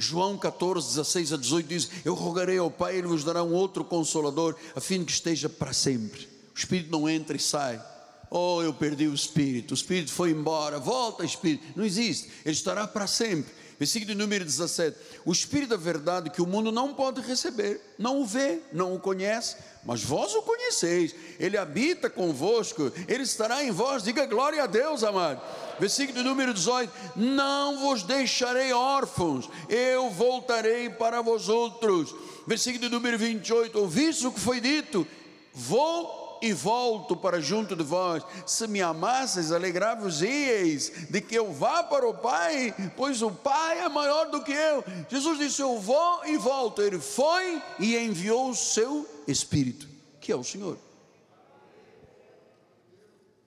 João 0.00 0.38
14, 0.38 0.90
16 0.90 1.32
a 1.32 1.36
18 1.36 1.66
diz: 1.66 1.90
Eu 2.04 2.14
rogarei 2.14 2.56
ao 2.56 2.70
Pai, 2.70 2.96
Ele 2.96 3.08
vos 3.08 3.24
dará 3.24 3.42
um 3.42 3.52
outro 3.52 3.84
consolador, 3.84 4.54
a 4.76 4.80
fim 4.80 5.00
de 5.00 5.06
que 5.06 5.12
esteja 5.12 5.48
para 5.48 5.72
sempre. 5.72 6.28
O 6.54 6.58
Espírito 6.58 6.92
não 6.92 7.08
entra 7.08 7.36
e 7.36 7.40
sai. 7.40 7.82
Oh, 8.30 8.62
eu 8.62 8.72
perdi 8.72 9.08
o 9.08 9.14
Espírito, 9.14 9.72
o 9.72 9.74
Espírito 9.74 10.12
foi 10.12 10.30
embora, 10.30 10.78
volta 10.78 11.24
Espírito. 11.24 11.64
Não 11.74 11.84
existe, 11.84 12.30
ele 12.44 12.54
estará 12.54 12.86
para 12.86 13.08
sempre. 13.08 13.52
Versículo 13.78 14.14
número 14.14 14.44
17: 14.44 14.96
O 15.24 15.30
Espírito 15.30 15.70
da 15.70 15.76
verdade 15.76 16.30
que 16.30 16.42
o 16.42 16.46
mundo 16.46 16.72
não 16.72 16.92
pode 16.92 17.20
receber, 17.20 17.80
não 17.96 18.20
o 18.20 18.26
vê, 18.26 18.60
não 18.72 18.94
o 18.94 18.98
conhece, 18.98 19.56
mas 19.84 20.02
vós 20.02 20.34
o 20.34 20.42
conheceis, 20.42 21.14
ele 21.38 21.56
habita 21.56 22.10
convosco, 22.10 22.92
ele 23.06 23.22
estará 23.22 23.62
em 23.62 23.70
vós. 23.70 24.02
Diga 24.02 24.26
glória 24.26 24.64
a 24.64 24.66
Deus, 24.66 25.04
amado. 25.04 25.40
Versículo 25.78 26.24
número 26.24 26.52
18: 26.52 26.92
Não 27.14 27.78
vos 27.78 28.02
deixarei 28.02 28.72
órfãos, 28.72 29.48
eu 29.68 30.10
voltarei 30.10 30.90
para 30.90 31.22
vós 31.22 31.48
outros. 31.48 32.12
Versículo 32.48 32.90
número 32.90 33.16
28: 33.16 33.78
Ouviste 33.78 34.26
o 34.26 34.32
que 34.32 34.40
foi 34.40 34.60
dito? 34.60 35.06
Vou 35.54 36.27
e 36.40 36.52
volto 36.52 37.16
para 37.16 37.40
junto 37.40 37.74
de 37.74 37.82
vós. 37.82 38.22
Se 38.46 38.66
me 38.66 38.80
amasseis, 38.80 39.52
alegrar-vos-eis 39.52 40.92
de 41.10 41.20
que 41.20 41.34
eu 41.34 41.52
vá 41.52 41.82
para 41.82 42.08
o 42.08 42.14
Pai, 42.14 42.74
pois 42.96 43.22
o 43.22 43.30
Pai 43.30 43.80
é 43.80 43.88
maior 43.88 44.30
do 44.30 44.42
que 44.42 44.52
eu. 44.52 44.84
Jesus 45.08 45.38
disse: 45.38 45.62
Eu 45.62 45.78
vou 45.78 46.24
e 46.26 46.36
volto. 46.36 46.82
Ele 46.82 46.98
foi 46.98 47.62
e 47.78 47.96
enviou 47.96 48.50
o 48.50 48.56
seu 48.56 49.08
Espírito, 49.26 49.88
que 50.20 50.32
é 50.32 50.36
o 50.36 50.44
Senhor. 50.44 50.78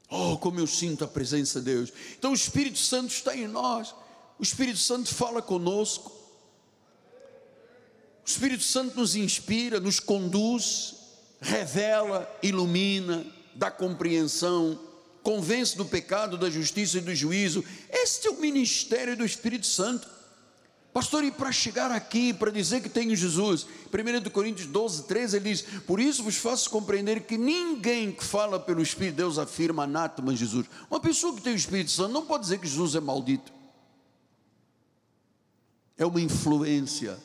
Oh, 0.09 0.37
como 0.37 0.59
eu 0.59 0.67
sinto 0.67 1.05
a 1.05 1.07
presença 1.07 1.59
de 1.59 1.65
Deus. 1.65 1.93
Então 2.17 2.31
o 2.31 2.35
Espírito 2.35 2.77
Santo 2.77 3.11
está 3.11 3.35
em 3.35 3.47
nós. 3.47 3.95
O 4.37 4.43
Espírito 4.43 4.79
Santo 4.79 5.13
fala 5.13 5.41
conosco. 5.41 6.11
O 8.25 8.29
Espírito 8.29 8.63
Santo 8.63 8.97
nos 8.97 9.15
inspira, 9.15 9.79
nos 9.79 9.99
conduz 9.99 11.00
revela, 11.41 12.31
ilumina, 12.43 13.25
dá 13.55 13.71
compreensão, 13.71 14.79
convence 15.23 15.75
do 15.75 15.83
pecado, 15.83 16.37
da 16.37 16.49
justiça 16.49 16.99
e 16.99 17.01
do 17.01 17.13
juízo. 17.15 17.65
Este 17.89 18.27
é 18.27 18.31
o 18.31 18.39
ministério 18.39 19.17
do 19.17 19.25
Espírito 19.25 19.65
Santo. 19.65 20.07
Pastor, 20.93 21.23
e 21.23 21.31
para 21.31 21.51
chegar 21.53 21.89
aqui, 21.89 22.33
para 22.33 22.51
dizer 22.51 22.81
que 22.81 22.89
tenho 22.89 23.15
Jesus, 23.15 23.65
1 23.91 24.29
Coríntios 24.29 24.67
12, 24.67 25.03
13, 25.03 25.37
ele 25.37 25.49
diz: 25.49 25.61
Por 25.87 25.99
isso 25.99 26.21
vos 26.21 26.35
faço 26.35 26.69
compreender 26.69 27.21
que 27.21 27.37
ninguém 27.37 28.11
que 28.11 28.23
fala 28.23 28.59
pelo 28.59 28.81
Espírito 28.81 29.13
de 29.13 29.17
Deus 29.17 29.39
afirma 29.39 29.83
anátema 29.83 30.35
Jesus. 30.35 30.67
Uma 30.89 30.99
pessoa 30.99 31.33
que 31.33 31.41
tem 31.41 31.53
o 31.53 31.55
Espírito 31.55 31.91
Santo 31.91 32.11
não 32.11 32.25
pode 32.25 32.43
dizer 32.43 32.59
que 32.59 32.67
Jesus 32.67 32.93
é 32.93 32.99
maldito. 32.99 33.53
É 35.97 36.05
uma 36.05 36.19
influência 36.19 37.17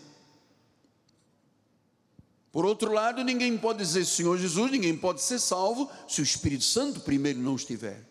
por 2.56 2.64
outro 2.64 2.90
lado, 2.90 3.22
ninguém 3.22 3.58
pode 3.58 3.80
dizer 3.80 4.06
Senhor 4.06 4.38
Jesus, 4.38 4.70
ninguém 4.70 4.96
pode 4.96 5.20
ser 5.20 5.38
salvo 5.38 5.90
se 6.08 6.22
o 6.22 6.24
Espírito 6.24 6.64
Santo 6.64 7.00
primeiro 7.00 7.38
não 7.38 7.54
estiver. 7.54 8.02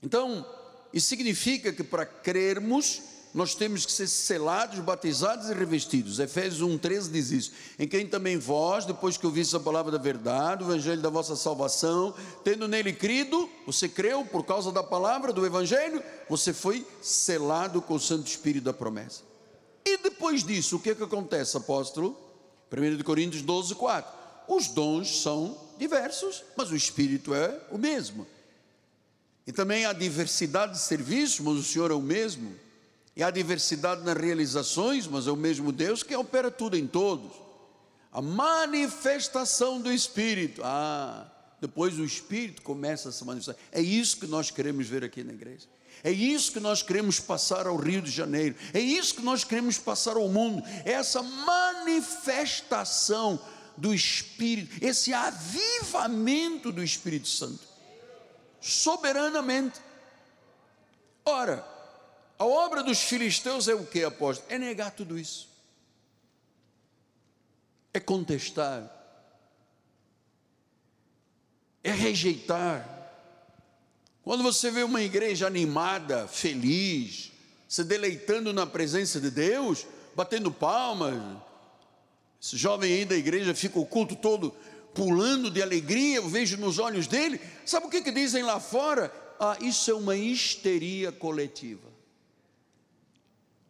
Então, 0.00 0.46
isso 0.94 1.08
significa 1.08 1.72
que 1.72 1.82
para 1.82 2.06
crermos, 2.06 3.02
nós 3.34 3.56
temos 3.56 3.84
que 3.84 3.90
ser 3.90 4.06
selados, 4.06 4.78
batizados 4.78 5.50
e 5.50 5.52
revestidos. 5.52 6.20
Efésios 6.20 6.62
1,13 6.62 7.10
diz 7.10 7.32
isso. 7.32 7.52
Em 7.76 7.88
quem 7.88 8.06
também 8.06 8.38
vós, 8.38 8.84
depois 8.84 9.16
que 9.16 9.26
ouviste 9.26 9.56
a 9.56 9.58
palavra 9.58 9.90
da 9.90 9.98
verdade, 9.98 10.62
o 10.62 10.68
evangelho 10.68 11.02
da 11.02 11.10
vossa 11.10 11.34
salvação, 11.34 12.14
tendo 12.44 12.68
nele 12.68 12.92
crido, 12.92 13.50
você 13.66 13.88
creu 13.88 14.24
por 14.24 14.44
causa 14.44 14.70
da 14.70 14.84
palavra 14.84 15.32
do 15.32 15.44
evangelho, 15.44 16.00
você 16.28 16.52
foi 16.52 16.86
selado 17.02 17.82
com 17.82 17.94
o 17.94 18.00
Santo 18.00 18.28
Espírito 18.28 18.62
da 18.62 18.72
promessa. 18.72 19.22
E 19.84 19.96
depois 19.96 20.44
disso, 20.44 20.76
o 20.76 20.78
que 20.78 20.90
é 20.90 20.94
que 20.94 21.02
acontece, 21.02 21.56
apóstolo? 21.56 22.27
1 22.70 23.02
Coríntios 23.02 23.42
12, 23.42 23.74
4. 23.74 24.18
Os 24.48 24.68
dons 24.68 25.22
são 25.22 25.56
diversos, 25.78 26.42
mas 26.56 26.70
o 26.70 26.76
Espírito 26.76 27.34
é 27.34 27.60
o 27.70 27.78
mesmo. 27.78 28.26
E 29.46 29.52
também 29.52 29.86
há 29.86 29.92
diversidade 29.92 30.72
de 30.72 30.78
serviços, 30.80 31.40
mas 31.40 31.54
o 31.54 31.64
Senhor 31.64 31.90
é 31.90 31.94
o 31.94 32.02
mesmo. 32.02 32.54
E 33.16 33.22
há 33.22 33.30
diversidade 33.30 34.02
nas 34.04 34.16
realizações, 34.16 35.06
mas 35.06 35.26
é 35.26 35.30
o 35.30 35.36
mesmo 35.36 35.72
Deus 35.72 36.02
que 36.02 36.14
opera 36.14 36.50
tudo 36.50 36.76
em 36.76 36.86
todos. 36.86 37.32
A 38.12 38.20
manifestação 38.22 39.80
do 39.80 39.92
Espírito. 39.92 40.60
Ah, 40.64 41.30
depois 41.60 41.98
o 41.98 42.04
Espírito 42.04 42.62
começa 42.62 43.08
a 43.08 43.12
se 43.12 43.24
manifestar. 43.24 43.56
É 43.72 43.80
isso 43.80 44.18
que 44.18 44.26
nós 44.26 44.50
queremos 44.50 44.86
ver 44.86 45.02
aqui 45.02 45.24
na 45.24 45.32
igreja. 45.32 45.66
É 46.04 46.10
isso 46.10 46.52
que 46.52 46.60
nós 46.60 46.82
queremos 46.82 47.18
passar 47.18 47.66
ao 47.66 47.76
Rio 47.76 48.00
de 48.00 48.10
Janeiro, 48.10 48.54
é 48.72 48.80
isso 48.80 49.14
que 49.14 49.22
nós 49.22 49.44
queremos 49.44 49.78
passar 49.78 50.16
ao 50.16 50.28
mundo, 50.28 50.62
é 50.84 50.92
essa 50.92 51.22
manifestação 51.22 52.58
do 53.76 53.94
Espírito, 53.94 54.84
esse 54.84 55.12
avivamento 55.14 56.72
do 56.72 56.82
Espírito 56.82 57.28
Santo, 57.28 57.60
soberanamente. 58.60 59.80
Ora, 61.24 61.66
a 62.38 62.44
obra 62.44 62.82
dos 62.82 63.00
filisteus 63.00 63.68
é 63.68 63.74
o 63.74 63.84
que, 63.86 64.02
apóstolo? 64.04 64.50
É 64.50 64.58
negar 64.58 64.90
tudo 64.92 65.18
isso, 65.18 65.48
é 67.92 68.00
contestar, 68.00 68.90
é 71.82 71.90
rejeitar, 71.90 72.97
quando 74.28 74.42
você 74.42 74.70
vê 74.70 74.82
uma 74.82 75.00
igreja 75.00 75.46
animada, 75.46 76.28
feliz, 76.28 77.32
se 77.66 77.82
deleitando 77.82 78.52
na 78.52 78.66
presença 78.66 79.18
de 79.18 79.30
Deus, 79.30 79.86
batendo 80.14 80.52
palmas, 80.52 81.14
esse 82.38 82.54
jovem 82.54 82.92
aí 82.92 83.04
da 83.06 83.16
igreja 83.16 83.54
fica 83.54 83.78
o 83.78 83.86
culto 83.86 84.14
todo 84.14 84.54
pulando 84.92 85.50
de 85.50 85.62
alegria, 85.62 86.16
eu 86.16 86.28
vejo 86.28 86.58
nos 86.58 86.78
olhos 86.78 87.06
dele. 87.06 87.40
Sabe 87.64 87.86
o 87.86 87.88
que, 87.88 88.02
que 88.02 88.12
dizem 88.12 88.42
lá 88.42 88.60
fora? 88.60 89.10
Ah, 89.40 89.56
isso 89.62 89.90
é 89.90 89.94
uma 89.94 90.14
histeria 90.14 91.10
coletiva. 91.10 91.88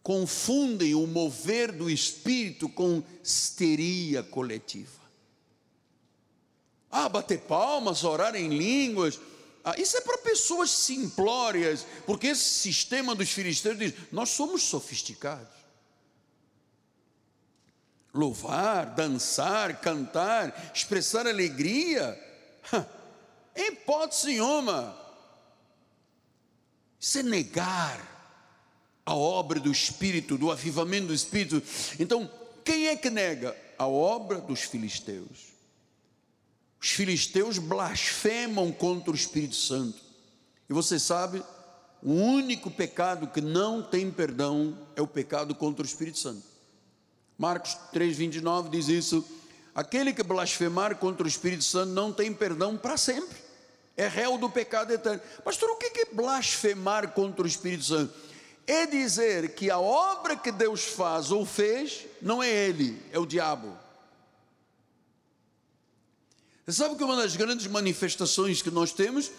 Confundem 0.03 0.93
o 0.93 1.07
mover 1.07 1.71
do 1.71 1.89
espírito 1.89 2.67
com 2.67 3.01
histeria 3.23 4.23
coletiva. 4.23 4.99
Ah, 6.91 7.07
bater 7.07 7.39
palmas, 7.39 8.03
orar 8.03 8.35
em 8.35 8.49
línguas, 8.49 9.21
isso 9.77 9.97
é 9.97 10.01
para 10.01 10.17
pessoas 10.19 10.71
simplórias, 10.71 11.85
porque 12.05 12.27
esse 12.27 12.43
sistema 12.43 13.13
dos 13.13 13.29
filisteus 13.29 13.77
diz: 13.77 13.93
nós 14.11 14.29
somos 14.29 14.63
sofisticados. 14.63 15.59
Louvar, 18.13 18.95
dançar, 18.95 19.79
cantar, 19.81 20.71
expressar 20.73 21.27
alegria, 21.27 22.17
em 23.55 23.67
hipótese 23.67 24.27
nenhuma, 24.27 24.97
isso 26.99 27.19
é 27.19 27.23
negar 27.23 28.19
a 29.05 29.15
obra 29.15 29.59
do 29.59 29.71
Espírito, 29.71 30.37
do 30.37 30.51
avivamento 30.51 31.07
do 31.07 31.13
Espírito. 31.13 31.63
Então, 31.99 32.29
quem 32.63 32.87
é 32.87 32.95
que 32.95 33.09
nega? 33.09 33.55
A 33.77 33.87
obra 33.87 34.39
dos 34.39 34.61
filisteus. 34.61 35.48
Os 36.81 36.91
filisteus 36.91 37.57
blasfemam 37.57 38.71
contra 38.71 39.11
o 39.11 39.15
Espírito 39.15 39.55
Santo. 39.55 39.99
E 40.69 40.73
você 40.73 40.97
sabe, 40.97 41.43
o 42.01 42.13
único 42.13 42.71
pecado 42.71 43.27
que 43.27 43.41
não 43.41 43.81
tem 43.81 44.09
perdão 44.09 44.77
é 44.95 45.01
o 45.01 45.07
pecado 45.07 45.53
contra 45.53 45.83
o 45.83 45.85
Espírito 45.85 46.19
Santo. 46.19 46.43
Marcos 47.37 47.77
3,29 47.93 48.69
diz 48.69 48.87
isso: 48.87 49.25
aquele 49.75 50.13
que 50.13 50.23
blasfemar 50.23 50.95
contra 50.95 51.25
o 51.25 51.29
Espírito 51.29 51.63
Santo 51.63 51.91
não 51.91 52.13
tem 52.13 52.33
perdão 52.33 52.77
para 52.77 52.95
sempre, 52.95 53.37
é 53.97 54.07
réu 54.07 54.37
do 54.37 54.49
pecado 54.49 54.93
eterno. 54.93 55.21
Pastor, 55.43 55.69
o 55.71 55.75
que 55.75 56.01
é 56.01 56.13
blasfemar 56.13 57.11
contra 57.11 57.43
o 57.43 57.47
Espírito 57.47 57.83
Santo? 57.83 58.13
É 58.65 58.85
dizer 58.85 59.55
que 59.55 59.69
a 59.69 59.79
obra 59.79 60.37
que 60.37 60.51
Deus 60.51 60.83
faz 60.83 61.31
ou 61.31 61.45
fez 61.45 62.05
não 62.21 62.41
é 62.41 62.49
Ele, 62.49 63.01
é 63.11 63.19
o 63.19 63.25
diabo. 63.25 63.75
Você 66.69 66.83
sabe 66.83 66.95
que 66.95 67.03
uma 67.03 67.15
das 67.15 67.35
grandes 67.35 67.65
manifestações 67.65 68.61
que 68.61 68.69
nós 68.69 68.91
temos, 68.91 69.31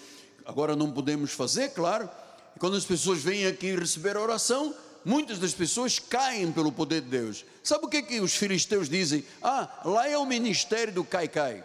agora 0.45 0.75
não 0.75 0.91
podemos 0.91 1.31
fazer, 1.31 1.69
claro, 1.69 2.11
é 2.57 2.59
quando 2.59 2.77
as 2.77 2.85
pessoas 2.85 3.23
vêm 3.23 3.47
aqui 3.47 3.73
receber 3.73 4.17
a 4.17 4.21
oração, 4.21 4.75
muitas 5.05 5.39
das 5.39 5.55
pessoas 5.55 6.01
caem 6.01 6.51
pelo 6.51 6.73
poder 6.73 7.03
de 7.03 7.09
Deus. 7.09 7.45
Sabe 7.63 7.87
o 7.87 7.89
que, 7.89 7.99
é 7.99 8.03
que 8.03 8.21
os 8.21 8.35
filisteus 8.35 8.89
dizem? 8.89 9.25
Ah, 9.41 9.81
lá 9.85 10.09
é 10.09 10.19
o 10.19 10.27
ministério 10.27 10.93
do 10.93 11.05
Caicai. 11.05 11.65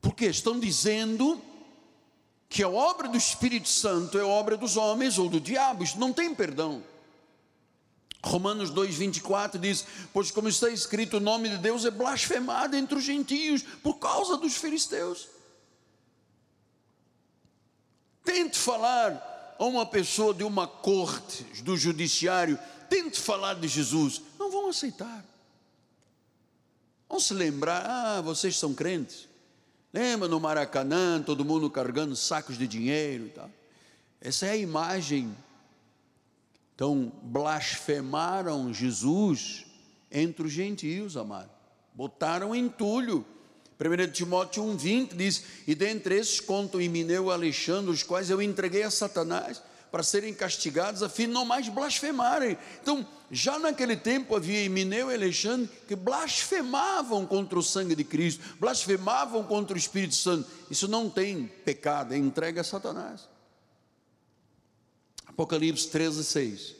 Porque 0.00 0.26
estão 0.26 0.60
dizendo 0.60 1.42
que 2.48 2.62
a 2.62 2.68
obra 2.68 3.08
do 3.08 3.18
Espírito 3.18 3.68
Santo 3.68 4.16
é 4.16 4.22
obra 4.22 4.56
dos 4.56 4.76
homens 4.76 5.18
ou 5.18 5.28
do 5.28 5.40
diabo, 5.40 5.82
isso 5.82 5.98
não 5.98 6.12
tem 6.12 6.32
perdão. 6.32 6.91
Romanos 8.24 8.70
2,24 8.70 9.58
diz: 9.58 9.84
Pois, 10.12 10.30
como 10.30 10.48
está 10.48 10.70
escrito, 10.70 11.16
o 11.16 11.20
nome 11.20 11.48
de 11.48 11.58
Deus 11.58 11.84
é 11.84 11.90
blasfemado 11.90 12.76
entre 12.76 12.96
os 12.96 13.04
gentios 13.04 13.62
por 13.82 13.98
causa 13.98 14.36
dos 14.36 14.54
filisteus. 14.54 15.28
Tente 18.24 18.56
falar 18.56 19.56
a 19.58 19.64
uma 19.64 19.84
pessoa 19.84 20.32
de 20.32 20.44
uma 20.44 20.66
corte, 20.66 21.42
do 21.62 21.76
judiciário, 21.76 22.58
tente 22.88 23.20
falar 23.20 23.54
de 23.54 23.66
Jesus, 23.66 24.22
não 24.38 24.50
vão 24.50 24.68
aceitar. 24.68 25.24
Vão 27.08 27.18
se 27.18 27.34
lembrar: 27.34 27.84
ah, 27.84 28.20
vocês 28.20 28.56
são 28.56 28.72
crentes. 28.72 29.28
Lembra 29.92 30.28
no 30.28 30.40
Maracanã, 30.40 31.20
todo 31.20 31.44
mundo 31.44 31.68
carregando 31.68 32.16
sacos 32.16 32.56
de 32.56 32.66
dinheiro 32.66 33.26
e 33.26 33.30
tal. 33.30 33.50
Essa 34.20 34.46
é 34.46 34.50
a 34.50 34.56
imagem 34.56 35.36
então, 36.82 37.12
blasfemaram 37.22 38.74
Jesus 38.74 39.64
entre 40.10 40.48
os 40.48 40.52
gentios, 40.52 41.16
amado. 41.16 41.48
Botaram 41.94 42.52
entulho. 42.52 43.24
1 43.78 44.10
Timóteo 44.10 44.64
1,20 44.64 45.14
diz: 45.14 45.44
E 45.64 45.76
dentre 45.76 46.16
esses 46.16 46.40
contam 46.40 46.80
Emineu 46.80 47.28
e 47.28 47.30
Alexandre, 47.30 47.92
os 47.92 48.02
quais 48.02 48.30
eu 48.30 48.42
entreguei 48.42 48.82
a 48.82 48.90
Satanás 48.90 49.62
para 49.92 50.02
serem 50.02 50.34
castigados, 50.34 51.04
a 51.04 51.08
fim 51.08 51.28
de 51.28 51.32
não 51.32 51.44
mais 51.44 51.68
blasfemarem. 51.68 52.58
Então, 52.82 53.06
já 53.30 53.60
naquele 53.60 53.94
tempo 53.94 54.34
havia 54.34 54.64
Emineu 54.64 55.08
e 55.08 55.14
Alexandre 55.14 55.70
que 55.86 55.94
blasfemavam 55.94 57.24
contra 57.24 57.60
o 57.60 57.62
sangue 57.62 57.94
de 57.94 58.02
Cristo, 58.02 58.42
blasfemavam 58.58 59.44
contra 59.44 59.76
o 59.76 59.78
Espírito 59.78 60.16
Santo. 60.16 60.50
Isso 60.68 60.88
não 60.88 61.08
tem 61.08 61.46
pecado, 61.64 62.12
é 62.12 62.18
entregue 62.18 62.58
a 62.58 62.64
Satanás. 62.64 63.30
Apocalipse 65.32 65.88
13, 65.88 66.24
6. 66.24 66.74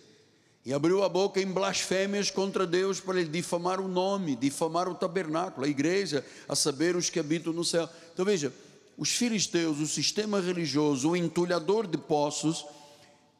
E 0.65 0.73
abriu 0.73 1.03
a 1.03 1.09
boca 1.09 1.41
em 1.41 1.47
blasfêmias 1.47 2.31
contra 2.31 2.67
Deus 2.67 3.01
para 3.01 3.15
lhe 3.15 3.29
difamar 3.29 3.81
o 3.81 3.89
nome, 3.89 4.37
difamar 4.37 4.89
o 4.89 4.95
tabernáculo, 4.95 5.67
a 5.67 5.69
igreja, 5.69 6.25
a 6.49 6.55
saber 6.55 6.95
os 6.95 7.11
que 7.11 7.19
habitam 7.19 7.53
no 7.53 7.65
céu. 7.65 7.89
Então 8.13 8.25
veja, 8.25 8.53
os 8.97 9.11
filisteus, 9.11 9.81
o 9.81 9.87
sistema 9.87 10.41
religioso, 10.41 11.11
o 11.11 11.17
entulhador 11.17 11.87
de 11.87 11.99
poços, 11.99 12.65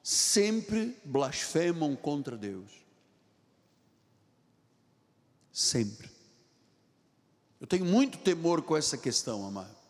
sempre 0.03 0.97
blasfemam 1.05 1.95
contra 1.95 2.37
Deus. 2.37 2.71
Sempre. 5.53 6.11
Eu 7.61 7.67
tenho 7.67 7.85
muito 7.85 8.19
temor 8.19 8.63
com 8.63 8.77
essa 8.77 8.99
questão, 8.99 9.47
amado. 9.47 9.82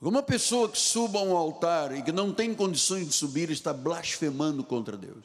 Uma 0.00 0.22
pessoa 0.22 0.68
que 0.68 0.78
suba 0.78 1.18
a 1.18 1.22
um 1.22 1.36
altar 1.36 1.96
e 1.96 2.02
que 2.02 2.12
não 2.12 2.32
tem 2.32 2.54
condições 2.54 3.06
de 3.06 3.14
subir 3.14 3.50
está 3.50 3.72
blasfemando 3.72 4.62
contra 4.62 4.96
Deus. 4.96 5.24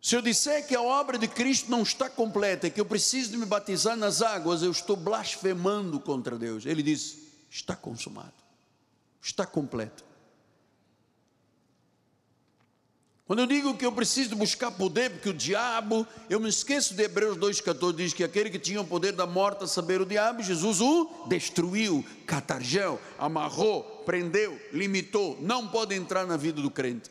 Se 0.00 0.14
eu 0.14 0.22
disser 0.22 0.66
que 0.66 0.76
a 0.76 0.82
obra 0.82 1.18
de 1.18 1.26
Cristo 1.26 1.70
não 1.70 1.82
está 1.82 2.10
completa 2.10 2.68
que 2.68 2.80
eu 2.80 2.84
preciso 2.84 3.30
de 3.30 3.38
me 3.38 3.46
batizar 3.46 3.96
nas 3.96 4.20
águas, 4.20 4.62
eu 4.62 4.70
estou 4.70 4.96
blasfemando 4.96 5.98
contra 5.98 6.38
Deus. 6.38 6.66
Ele 6.66 6.82
diz: 6.82 7.18
está 7.50 7.74
consumado, 7.74 8.34
está 9.22 9.46
completo. 9.46 10.04
Quando 13.26 13.38
eu 13.38 13.46
digo 13.46 13.74
que 13.74 13.86
eu 13.86 13.92
preciso 13.92 14.36
buscar 14.36 14.70
poder, 14.70 15.10
porque 15.10 15.30
o 15.30 15.34
diabo, 15.34 16.06
eu 16.28 16.38
me 16.38 16.48
esqueço 16.50 16.94
de 16.94 17.04
Hebreus 17.04 17.38
2,14, 17.38 17.96
diz 17.96 18.12
que 18.12 18.22
aquele 18.22 18.50
que 18.50 18.58
tinha 18.58 18.78
o 18.82 18.84
poder 18.84 19.12
da 19.12 19.26
morte 19.26 19.64
a 19.64 19.66
saber 19.66 19.98
o 20.02 20.04
diabo, 20.04 20.42
Jesus 20.42 20.82
o 20.82 21.26
destruiu, 21.26 22.04
catargel, 22.26 23.00
amarrou, 23.18 23.82
prendeu, 24.04 24.60
limitou, 24.74 25.38
não 25.40 25.66
pode 25.66 25.94
entrar 25.94 26.26
na 26.26 26.36
vida 26.36 26.60
do 26.60 26.70
crente. 26.70 27.10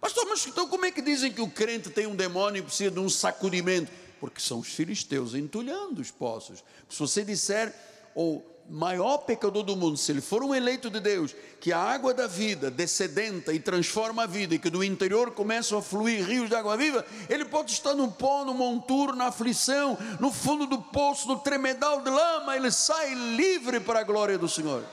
Pastor, 0.00 0.24
mas 0.26 0.46
então 0.46 0.66
como 0.66 0.86
é 0.86 0.90
que 0.90 1.02
dizem 1.02 1.30
que 1.30 1.42
o 1.42 1.50
crente 1.50 1.90
tem 1.90 2.06
um 2.06 2.16
demônio 2.16 2.60
e 2.60 2.62
precisa 2.62 2.90
de 2.90 2.98
um 2.98 3.10
sacudimento? 3.10 3.92
Porque 4.18 4.40
são 4.40 4.60
os 4.60 4.68
filisteus 4.68 5.34
entulhando 5.34 6.00
os 6.00 6.10
poços. 6.10 6.64
Se 6.88 6.98
você 6.98 7.22
disser, 7.22 7.74
ou 8.14 8.49
maior 8.70 9.18
pecador 9.18 9.64
do 9.64 9.76
mundo, 9.76 9.96
se 9.96 10.12
ele 10.12 10.20
for 10.20 10.44
um 10.44 10.54
eleito 10.54 10.88
de 10.88 11.00
Deus, 11.00 11.34
que 11.60 11.72
a 11.72 11.78
água 11.78 12.14
da 12.14 12.28
vida 12.28 12.70
descedenta 12.70 13.52
e 13.52 13.58
transforma 13.58 14.22
a 14.22 14.26
vida, 14.26 14.54
e 14.54 14.58
que 14.60 14.70
do 14.70 14.84
interior 14.84 15.32
começam 15.32 15.76
a 15.76 15.82
fluir 15.82 16.24
rios 16.24 16.48
de 16.48 16.54
água 16.54 16.76
viva, 16.76 17.04
ele 17.28 17.44
pode 17.44 17.72
estar 17.72 17.94
no 17.94 18.12
pó, 18.12 18.44
no 18.44 18.54
monturo, 18.54 19.16
na 19.16 19.26
aflição, 19.26 19.98
no 20.20 20.32
fundo 20.32 20.66
do 20.66 20.78
poço, 20.80 21.26
no 21.26 21.40
tremedal 21.40 22.00
de 22.00 22.10
lama, 22.10 22.54
ele 22.54 22.70
sai 22.70 23.12
livre 23.12 23.80
para 23.80 24.00
a 24.00 24.04
glória 24.04 24.38
do 24.38 24.48
Senhor. 24.48 24.84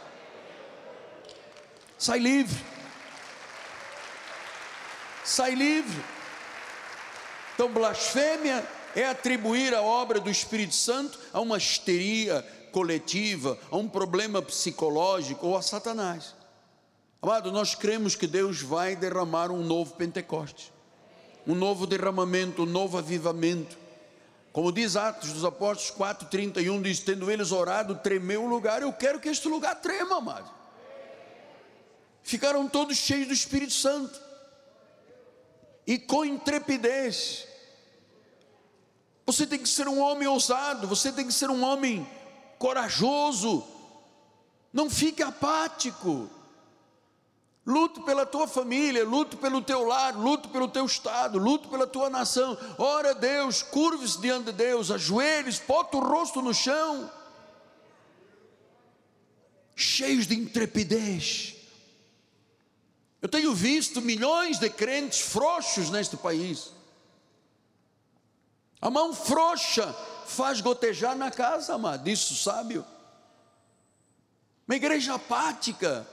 Sai 2.00 2.18
livre. 2.18 2.60
Sai 5.24 5.54
livre. 5.54 6.04
Então, 7.54 7.72
blasfêmia 7.72 8.68
é 8.96 9.06
atribuir 9.06 9.76
a 9.76 9.82
obra 9.82 10.20
do 10.20 10.30
Espírito 10.30 10.74
Santo 10.74 11.20
a 11.32 11.40
uma 11.40 11.58
histeria, 11.58 12.44
coletiva, 12.78 13.58
a 13.72 13.76
um 13.76 13.90
problema 13.90 14.40
psicológico 14.40 15.48
ou 15.48 15.58
a 15.58 15.64
Satanás. 15.64 16.36
Amado, 17.20 17.52
nós 17.52 17.74
cremos 17.74 18.14
que 18.14 18.28
Deus 18.28 18.62
vai 18.62 18.96
derramar 18.96 19.50
um 19.50 19.64
novo 19.64 19.96
Pentecostes, 19.96 20.72
um 21.48 21.56
novo 21.56 21.88
derramamento, 21.88 22.62
um 22.62 22.66
novo 22.68 23.00
avivamento. 23.00 23.76
Como 24.54 24.72
diz 24.72 24.96
Atos 24.96 25.34
dos 25.34 25.44
Apóstolos 25.44 26.22
4,31, 26.30 26.84
diz: 26.84 27.00
Tendo 27.00 27.32
eles 27.32 27.52
orado, 27.52 27.96
tremeu 27.96 28.44
o 28.44 28.48
lugar. 28.48 28.84
Eu 28.84 28.94
quero 28.94 29.20
que 29.20 29.28
este 29.28 29.48
lugar 29.48 29.82
trema, 29.82 30.18
amado. 30.18 30.52
Ficaram 32.22 32.68
todos 32.68 32.96
cheios 32.96 33.28
do 33.28 33.34
Espírito 33.34 33.74
Santo 33.74 34.22
e 35.88 35.98
com 35.98 36.24
intrepidez. 36.24 37.48
Você 39.26 39.48
tem 39.48 39.58
que 39.58 39.68
ser 39.68 39.88
um 39.88 40.00
homem 40.00 40.28
ousado, 40.28 40.88
você 40.88 41.12
tem 41.12 41.26
que 41.26 41.34
ser 41.34 41.50
um 41.50 41.64
homem 41.64 42.08
corajoso, 42.58 43.64
não 44.72 44.90
fique 44.90 45.24
apático. 45.24 46.30
Luto 47.66 48.02
pela 48.04 48.26
tua 48.26 48.48
família, 48.48 49.04
luto 49.04 49.36
pelo 49.36 49.62
teu 49.62 49.84
lar, 49.84 50.16
luto 50.16 50.48
pelo 50.48 50.70
teu 50.70 50.86
estado, 50.86 51.38
luto 51.38 51.68
pela 51.68 51.86
tua 51.86 52.10
nação. 52.10 52.58
Ora 52.78 53.14
Deus, 53.14 53.62
curve-se 53.62 54.22
diante 54.22 54.46
de 54.46 54.52
Deus, 54.54 54.90
ajoelhe, 54.90 55.52
bota 55.68 55.98
o 55.98 56.00
rosto 56.00 56.42
no 56.42 56.54
chão. 56.54 57.12
Cheios 59.76 60.28
de 60.28 60.36
intrepidez. 60.36 61.56
Eu 63.22 63.28
tenho 63.28 63.54
visto 63.54 64.02
milhões 64.02 64.60
de 64.60 64.70
crentes 64.70 65.20
frouxos 65.20 65.90
neste 65.90 66.16
país. 66.16 66.72
A 68.80 68.90
mão 68.90 69.14
frouxa 69.14 69.94
faz 70.28 70.62
gotejar 70.62 71.16
na 71.16 71.32
casa, 71.32 71.74
amado, 71.74 72.08
isso 72.10 72.36
sábio. 72.36 72.86
Uma 74.68 74.76
igreja 74.76 75.16
apática. 75.16 76.06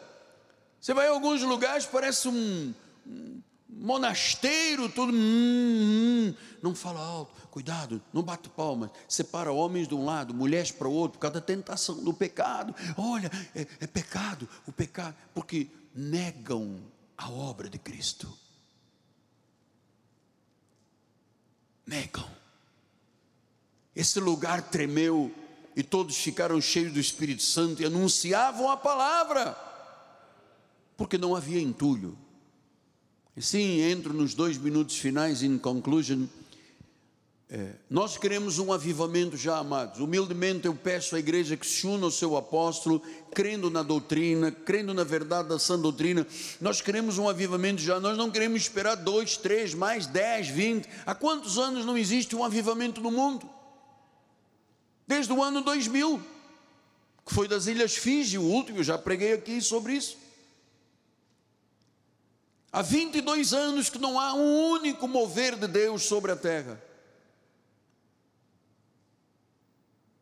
Você 0.81 0.95
vai 0.95 1.07
em 1.07 1.11
alguns 1.11 1.43
lugares, 1.43 1.87
parece 1.87 2.29
um, 2.29 2.73
um 3.07 3.43
monasteiro, 3.69 4.89
tudo. 4.89 5.13
Hum, 5.13 5.17
hum, 5.17 6.35
não 6.63 6.75
fala 6.75 7.01
alto, 7.01 7.49
cuidado, 7.49 8.01
não 8.13 8.23
bate 8.23 8.49
palmas. 8.49 8.91
Separa 9.09 9.53
homens 9.53 9.89
de 9.89 9.95
um 9.95 10.05
lado, 10.05 10.33
mulheres 10.33 10.71
para 10.71 10.89
o 10.89 10.93
outro, 10.93 11.19
por 11.19 11.23
causa 11.23 11.41
da 11.41 11.41
tentação 11.41 12.03
do 12.03 12.15
pecado. 12.15 12.75
Olha, 12.97 13.31
é, 13.55 13.67
é 13.81 13.87
pecado, 13.87 14.49
o 14.67 14.73
pecado, 14.73 15.17
porque 15.35 15.69
negam 15.95 16.81
a 17.19 17.29
obra 17.31 17.69
de 17.69 17.79
Cristo. 17.79 18.33
Negam. 21.87 22.44
Esse 23.95 24.19
lugar 24.19 24.63
tremeu 24.63 25.31
e 25.77 25.83
todos 25.83 26.17
ficaram 26.17 26.61
cheios 26.61 26.93
do 26.93 27.01
Espírito 27.01 27.43
Santo 27.43 27.83
e 27.83 27.85
anunciavam 27.85 28.71
a 28.71 28.77
palavra, 28.77 29.57
porque 30.97 31.19
não 31.19 31.35
havia 31.35 31.61
entulho. 31.61 32.17
E 33.37 33.43
sim, 33.43 33.81
entro 33.81 34.13
nos 34.13 34.35
dois 34.35 34.57
minutos 34.57 34.97
finais, 34.97 35.43
in 35.43 35.59
conclusion. 35.59 36.27
É, 37.51 37.73
nós 37.91 38.17
queremos 38.17 38.59
um 38.59 38.73
avivamento 38.73 39.37
já, 39.37 39.59
amados. 39.59 40.01
Humildemente 40.01 40.67
eu 40.67 40.75
peço 40.75 41.15
à 41.15 41.19
igreja 41.19 41.57
que 41.57 41.67
se 41.67 41.87
una 41.87 42.07
ao 42.07 42.11
seu 42.11 42.37
apóstolo, 42.37 43.03
crendo 43.33 43.71
na 43.71 43.83
doutrina, 43.83 44.51
crendo 44.51 44.95
na 44.95 45.05
verdade 45.05 45.49
da 45.49 45.59
sã 45.59 45.79
doutrina. 45.79 46.27
Nós 46.61 46.81
queremos 46.81 47.19
um 47.19 47.29
avivamento 47.29 47.83
já. 47.83 48.01
Nós 48.01 48.17
não 48.17 48.31
queremos 48.31 48.63
esperar 48.63 48.95
dois, 48.97 49.37
três, 49.37 49.75
mais 49.75 50.07
dez, 50.07 50.49
vinte. 50.49 50.89
Há 51.05 51.15
quantos 51.15 51.59
anos 51.59 51.85
não 51.85 51.99
existe 51.99 52.35
um 52.35 52.43
avivamento 52.43 53.01
no 53.01 53.11
mundo? 53.11 53.49
Desde 55.07 55.33
o 55.33 55.43
ano 55.43 55.63
2000, 55.63 56.23
que 57.25 57.35
foi 57.35 57.49
das 57.49 57.67
Ilhas 57.67 57.97
Fiji, 57.97 58.39
o 58.39 58.43
último, 58.43 58.79
eu 58.79 58.85
já 58.85 58.99
preguei 58.99 59.33
aqui 59.33 59.61
sobre 59.61 59.95
isso. 59.95 60.19
Há 62.73 62.83
22 62.83 63.53
anos 63.53 63.89
que 63.89 63.99
não 63.99 64.19
há 64.19 64.35
um 64.35 64.71
único 64.71 65.07
mover 65.07 65.57
de 65.57 65.69
Deus 65.69 66.03
sobre 66.03 66.33
a 66.33 66.37
terra. 66.37 66.83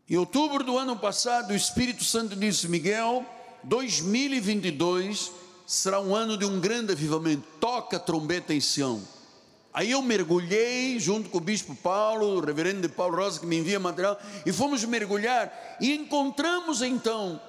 Em 0.08 0.16
outubro 0.16 0.62
do 0.62 0.76
ano 0.76 0.98
passado, 0.98 1.52
o 1.52 1.56
Espírito 1.56 2.04
Santo 2.04 2.36
disse: 2.36 2.68
Miguel, 2.68 3.24
2022 3.64 5.32
será 5.66 6.00
um 6.00 6.14
ano 6.14 6.36
de 6.36 6.44
um 6.44 6.60
grande 6.60 6.92
avivamento. 6.92 7.42
Toca 7.58 7.96
a 7.96 8.00
trombeta 8.00 8.52
em 8.52 8.60
Sião. 8.60 9.02
Aí 9.72 9.90
eu 9.90 10.02
mergulhei 10.02 11.00
junto 11.00 11.30
com 11.30 11.38
o 11.38 11.40
bispo 11.40 11.74
Paulo, 11.74 12.36
o 12.36 12.40
reverendo 12.40 12.88
Paulo 12.90 13.16
Rosa, 13.16 13.40
que 13.40 13.46
me 13.46 13.56
envia 13.56 13.80
material, 13.80 14.20
e 14.44 14.52
fomos 14.52 14.84
mergulhar 14.84 15.78
e 15.80 15.94
encontramos 15.94 16.82
então 16.82 17.40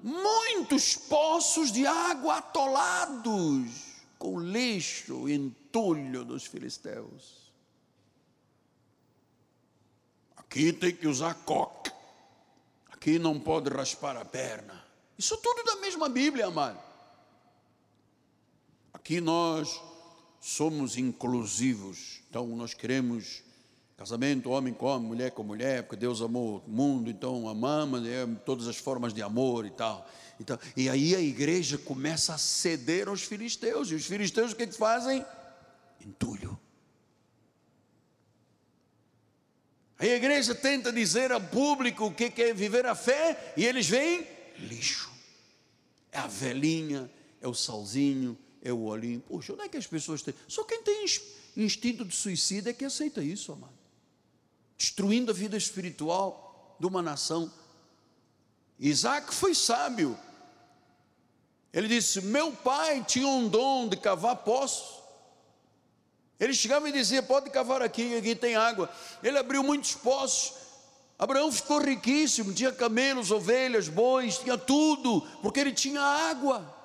muitos 0.00 0.96
poços 0.96 1.72
de 1.72 1.84
água 1.84 2.36
atolados 2.36 3.96
com 4.16 4.38
lixo 4.38 5.28
e 5.28 5.34
entulho 5.34 6.24
dos 6.24 6.46
filisteus. 6.46 7.52
Aqui 10.36 10.72
tem 10.72 10.94
que 10.94 11.08
usar 11.08 11.34
coque, 11.34 11.90
aqui 12.92 13.18
não 13.18 13.40
pode 13.40 13.68
raspar 13.70 14.16
a 14.16 14.24
perna. 14.24 14.84
Isso 15.18 15.36
tudo 15.38 15.64
da 15.64 15.76
mesma 15.76 16.08
Bíblia, 16.08 16.46
amado. 16.46 16.78
Aqui 18.92 19.20
nós 19.20 19.80
somos 20.46 20.96
inclusivos, 20.96 22.20
então 22.30 22.46
nós 22.46 22.72
queremos 22.72 23.42
casamento, 23.96 24.50
homem 24.50 24.72
com 24.72 24.86
homem, 24.86 25.08
mulher 25.08 25.32
com 25.32 25.42
mulher, 25.42 25.82
porque 25.82 25.96
Deus 25.96 26.22
amou 26.22 26.62
o 26.64 26.70
mundo, 26.70 27.10
então 27.10 27.48
amamos 27.48 28.06
é, 28.06 28.24
todas 28.44 28.68
as 28.68 28.76
formas 28.76 29.12
de 29.12 29.20
amor 29.22 29.66
e 29.66 29.70
tal. 29.70 30.08
Então, 30.38 30.56
e 30.76 30.88
aí 30.88 31.16
a 31.16 31.20
igreja 31.20 31.76
começa 31.76 32.32
a 32.32 32.38
ceder 32.38 33.08
aos 33.08 33.22
filisteus, 33.22 33.90
e 33.90 33.96
os 33.96 34.06
filisteus 34.06 34.52
o 34.52 34.56
que, 34.56 34.62
é 34.62 34.66
que 34.68 34.76
fazem? 34.76 35.24
Entulho. 36.00 36.56
A 39.98 40.06
igreja 40.06 40.54
tenta 40.54 40.92
dizer 40.92 41.32
ao 41.32 41.40
público 41.40 42.06
o 42.06 42.14
que 42.14 42.32
é 42.40 42.54
viver 42.54 42.86
a 42.86 42.94
fé, 42.94 43.52
e 43.56 43.64
eles 43.64 43.88
veem 43.88 44.24
lixo. 44.60 45.10
É 46.12 46.18
a 46.18 46.28
velhinha, 46.28 47.10
é 47.40 47.48
o 47.48 47.54
salzinho, 47.54 48.38
é 48.62 48.72
o 48.72 48.82
olhinho. 48.84 49.20
Poxa, 49.20 49.52
onde 49.52 49.62
é 49.62 49.68
que 49.68 49.76
as 49.76 49.86
pessoas 49.86 50.22
têm? 50.22 50.34
Só 50.48 50.64
quem 50.64 50.82
tem 50.82 51.04
instinto 51.56 52.04
de 52.04 52.14
suicídio 52.14 52.70
é 52.70 52.72
que 52.72 52.84
aceita 52.84 53.22
isso, 53.22 53.52
amado. 53.52 53.76
Destruindo 54.76 55.30
a 55.30 55.34
vida 55.34 55.56
espiritual 55.56 56.76
de 56.78 56.86
uma 56.86 57.00
nação. 57.00 57.50
Isaac 58.78 59.32
foi 59.34 59.54
sábio. 59.54 60.18
Ele 61.72 61.88
disse: 61.88 62.20
Meu 62.20 62.52
pai 62.52 63.04
tinha 63.04 63.26
um 63.26 63.48
dom 63.48 63.88
de 63.88 63.96
cavar 63.96 64.36
poços. 64.36 65.02
Ele 66.38 66.52
chegava 66.52 66.88
e 66.88 66.92
dizia: 66.92 67.22
Pode 67.22 67.50
cavar 67.50 67.82
aqui, 67.82 68.16
aqui 68.16 68.34
tem 68.34 68.56
água. 68.56 68.90
Ele 69.22 69.38
abriu 69.38 69.62
muitos 69.62 69.94
poços. 69.94 70.66
Abraão 71.18 71.50
ficou 71.50 71.80
riquíssimo, 71.80 72.52
tinha 72.52 72.70
camelos, 72.70 73.30
ovelhas, 73.30 73.88
bois, 73.88 74.36
tinha 74.36 74.58
tudo, 74.58 75.22
porque 75.40 75.60
ele 75.60 75.72
tinha 75.72 76.00
água. 76.00 76.75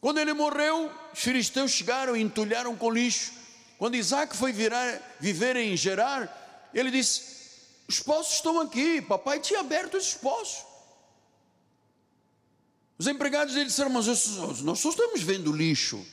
Quando 0.00 0.18
ele 0.18 0.32
morreu, 0.32 0.90
os 1.12 1.20
filisteus 1.20 1.70
chegaram 1.70 2.16
e 2.16 2.22
entulharam 2.22 2.76
com 2.76 2.90
lixo. 2.90 3.32
Quando 3.78 3.96
Isaac 3.96 4.36
foi 4.36 4.52
virar, 4.52 5.00
viver 5.20 5.56
em 5.56 5.76
Gerar, 5.76 6.70
ele 6.72 6.90
disse: 6.90 7.22
Os 7.88 8.00
poços 8.00 8.34
estão 8.34 8.60
aqui, 8.60 9.00
papai 9.02 9.40
tinha 9.40 9.60
aberto 9.60 9.96
esses 9.96 10.14
poços. 10.14 10.64
Os 12.98 13.06
empregados 13.06 13.54
dele 13.54 13.66
disseram: 13.66 13.90
Mas 13.90 14.06
nós 14.62 14.78
só 14.78 14.90
estamos 14.90 15.22
vendo 15.22 15.52
lixo. 15.52 16.04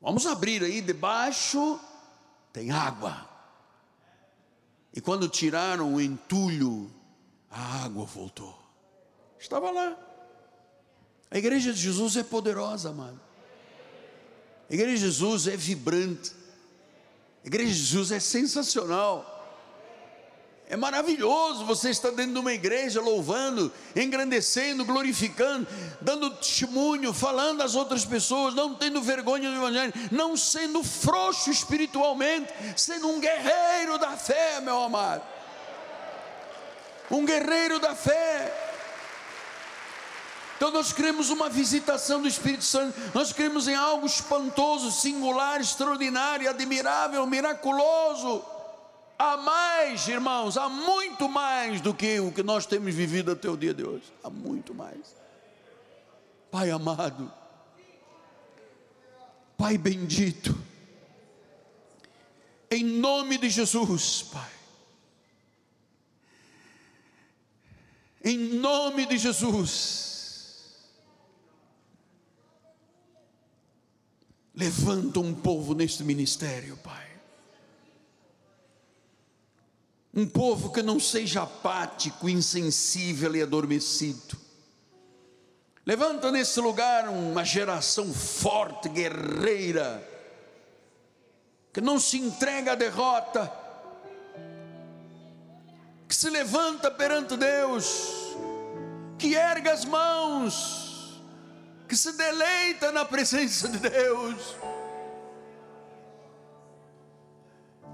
Vamos 0.00 0.26
abrir 0.26 0.62
aí 0.62 0.80
debaixo, 0.80 1.80
tem 2.52 2.70
água. 2.70 3.28
E 4.92 5.00
quando 5.00 5.28
tiraram 5.28 5.94
o 5.94 6.00
entulho, 6.00 6.90
a 7.50 7.84
água 7.84 8.04
voltou. 8.04 8.56
Estava 9.38 9.70
lá. 9.70 10.05
A 11.30 11.38
igreja 11.38 11.72
de 11.72 11.80
Jesus 11.80 12.16
é 12.16 12.22
poderosa, 12.22 12.90
amado. 12.90 13.20
A 14.70 14.74
igreja 14.74 14.96
de 14.96 15.02
Jesus 15.02 15.46
é 15.46 15.56
vibrante. 15.56 16.32
A 17.44 17.46
igreja 17.46 17.72
de 17.72 17.78
Jesus 17.78 18.12
é 18.12 18.20
sensacional. 18.20 19.34
É 20.68 20.76
maravilhoso 20.76 21.64
você 21.64 21.90
estar 21.90 22.10
dentro 22.10 22.32
de 22.32 22.38
uma 22.40 22.52
igreja 22.52 23.00
louvando, 23.00 23.72
engrandecendo, 23.94 24.84
glorificando, 24.84 25.66
dando 26.00 26.30
testemunho, 26.30 27.12
falando 27.12 27.62
às 27.62 27.76
outras 27.76 28.04
pessoas, 28.04 28.52
não 28.52 28.74
tendo 28.74 29.00
vergonha 29.00 29.48
do 29.48 29.56
Evangelho, 29.56 29.92
não 30.10 30.36
sendo 30.36 30.82
frouxo 30.82 31.52
espiritualmente, 31.52 32.52
sendo 32.76 33.06
um 33.06 33.20
guerreiro 33.20 33.96
da 33.96 34.16
fé, 34.16 34.60
meu 34.60 34.80
amado. 34.80 35.22
Um 37.12 37.24
guerreiro 37.24 37.78
da 37.78 37.94
fé. 37.94 38.65
Então 40.56 40.70
nós 40.70 40.90
queremos 40.90 41.28
uma 41.28 41.50
visitação 41.50 42.22
do 42.22 42.26
Espírito 42.26 42.64
Santo, 42.64 42.98
nós 43.14 43.30
queremos 43.30 43.68
em 43.68 43.74
algo 43.74 44.06
espantoso, 44.06 44.90
singular, 44.90 45.60
extraordinário, 45.60 46.48
admirável, 46.48 47.26
miraculoso. 47.26 48.42
Há 49.18 49.36
mais, 49.36 50.08
irmãos, 50.08 50.56
há 50.56 50.68
muito 50.68 51.28
mais 51.28 51.82
do 51.82 51.92
que 51.92 52.20
o 52.20 52.32
que 52.32 52.42
nós 52.42 52.64
temos 52.64 52.94
vivido 52.94 53.32
até 53.32 53.50
o 53.50 53.56
dia 53.56 53.74
de 53.74 53.84
hoje. 53.84 54.10
Há 54.24 54.30
muito 54.30 54.74
mais. 54.74 55.14
Pai 56.50 56.70
amado, 56.70 57.30
Pai 59.58 59.76
bendito, 59.76 60.56
em 62.70 62.82
nome 62.82 63.36
de 63.36 63.50
Jesus, 63.50 64.22
Pai. 64.22 64.50
Em 68.24 68.38
nome 68.38 69.04
de 69.04 69.18
Jesus 69.18 70.15
Levanta 74.56 75.20
um 75.20 75.34
povo 75.34 75.74
neste 75.74 76.02
ministério, 76.02 76.78
Pai. 76.78 77.06
Um 80.14 80.26
povo 80.26 80.72
que 80.72 80.82
não 80.82 80.98
seja 80.98 81.42
apático, 81.42 82.26
insensível 82.26 83.36
e 83.36 83.42
adormecido. 83.42 84.34
Levanta 85.84 86.32
nesse 86.32 86.58
lugar 86.58 87.06
uma 87.10 87.44
geração 87.44 88.14
forte, 88.14 88.88
guerreira, 88.88 90.02
que 91.70 91.82
não 91.82 92.00
se 92.00 92.16
entrega 92.16 92.72
à 92.72 92.74
derrota, 92.74 93.52
que 96.08 96.14
se 96.14 96.30
levanta 96.30 96.90
perante 96.90 97.36
Deus, 97.36 98.34
que 99.18 99.34
erga 99.34 99.74
as 99.74 99.84
mãos, 99.84 100.85
que 101.88 101.96
se 101.96 102.12
deleita 102.12 102.90
na 102.92 103.04
presença 103.04 103.68
de 103.68 103.78
Deus, 103.78 104.56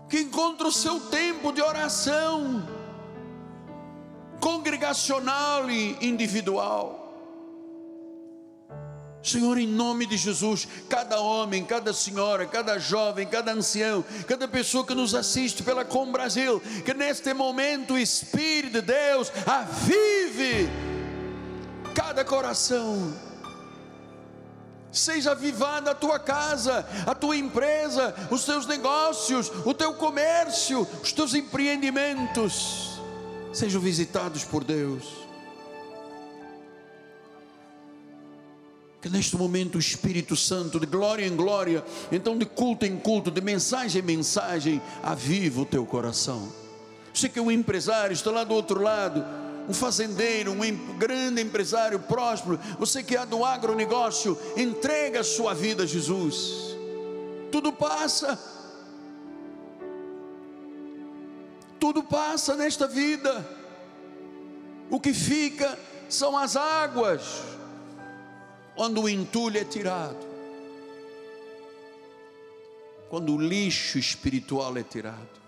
que 0.09 0.20
encontra 0.20 0.66
o 0.68 0.72
seu 0.72 1.01
tempo 1.01 1.53
de 1.53 1.62
oração 1.62 2.68
congregacional 4.40 5.70
e 5.70 5.97
individual. 6.01 6.99
Senhor, 9.22 9.57
em 9.57 9.68
nome 9.68 10.05
de 10.05 10.16
Jesus, 10.16 10.66
cada 10.88 11.20
homem, 11.20 11.64
cada 11.64 11.93
senhora, 11.93 12.45
cada 12.45 12.76
jovem, 12.76 13.24
cada 13.24 13.53
ancião, 13.53 14.05
cada 14.26 14.49
pessoa 14.49 14.84
que 14.84 14.97
nos 14.97 15.14
assiste 15.14 15.62
pela 15.62 15.84
Com 15.84 16.11
Brasil, 16.11 16.61
que 16.84 16.93
neste 16.93 17.32
momento 17.32 17.95
o 17.95 17.99
Espírito 17.99 18.72
de 18.72 18.82
Deus 18.82 19.30
avive 19.47 20.68
cada 21.95 22.24
coração 22.24 23.14
seja 24.93 25.32
avivada 25.32 25.90
a 25.90 25.95
tua 25.95 26.18
casa, 26.18 26.86
a 27.07 27.14
tua 27.14 27.36
empresa, 27.36 28.14
os 28.30 28.45
teus 28.45 28.66
negócios, 28.66 29.51
o 29.64 29.72
teu 29.72 29.95
comércio, 29.95 30.86
os 31.03 31.12
teus 31.12 31.34
empreendimentos, 31.34 33.01
sejam 33.53 33.80
visitados 33.80 34.45
por 34.45 34.62
Deus. 34.62 35.22
Que 39.01 39.09
neste 39.09 39.36
momento 39.36 39.76
o 39.76 39.80
Espírito 39.80 40.36
Santo, 40.36 40.78
de 40.78 40.86
glória 40.86 41.26
em 41.26 41.34
glória, 41.34 41.84
então 42.12 42.38
de 42.38 42.45
culto 42.45 42.86
em 42.86 42.97
culto, 42.97 43.32
de 43.32 43.40
mensagem 43.40 44.01
em 44.01 44.05
mensagem, 44.05 44.80
aviva 45.03 45.62
o 45.62 45.66
teu 45.66 45.84
coração. 45.84 46.53
Você 47.12 47.28
que 47.28 47.38
é 47.38 47.43
um 47.43 47.51
empresário, 47.51 48.14
está 48.14 48.30
lá 48.30 48.45
do 48.45 48.55
outro 48.55 48.80
lado, 48.80 49.41
um 49.68 49.74
fazendeiro, 49.74 50.52
um 50.52 50.96
grande 50.96 51.40
empresário 51.40 51.98
próspero, 52.00 52.58
você 52.78 53.02
que 53.02 53.16
é 53.16 53.24
do 53.24 53.44
agronegócio, 53.44 54.38
entrega 54.56 55.20
a 55.20 55.24
sua 55.24 55.54
vida 55.54 55.84
a 55.84 55.86
Jesus. 55.86 56.76
Tudo 57.50 57.72
passa. 57.72 58.38
Tudo 61.78 62.02
passa 62.02 62.56
nesta 62.56 62.86
vida. 62.86 63.46
O 64.90 65.00
que 65.00 65.12
fica 65.12 65.78
são 66.08 66.36
as 66.36 66.56
águas, 66.56 67.42
quando 68.76 69.02
o 69.02 69.08
entulho 69.08 69.58
é 69.58 69.64
tirado, 69.64 70.26
quando 73.08 73.34
o 73.34 73.40
lixo 73.40 73.98
espiritual 73.98 74.76
é 74.76 74.82
tirado. 74.82 75.41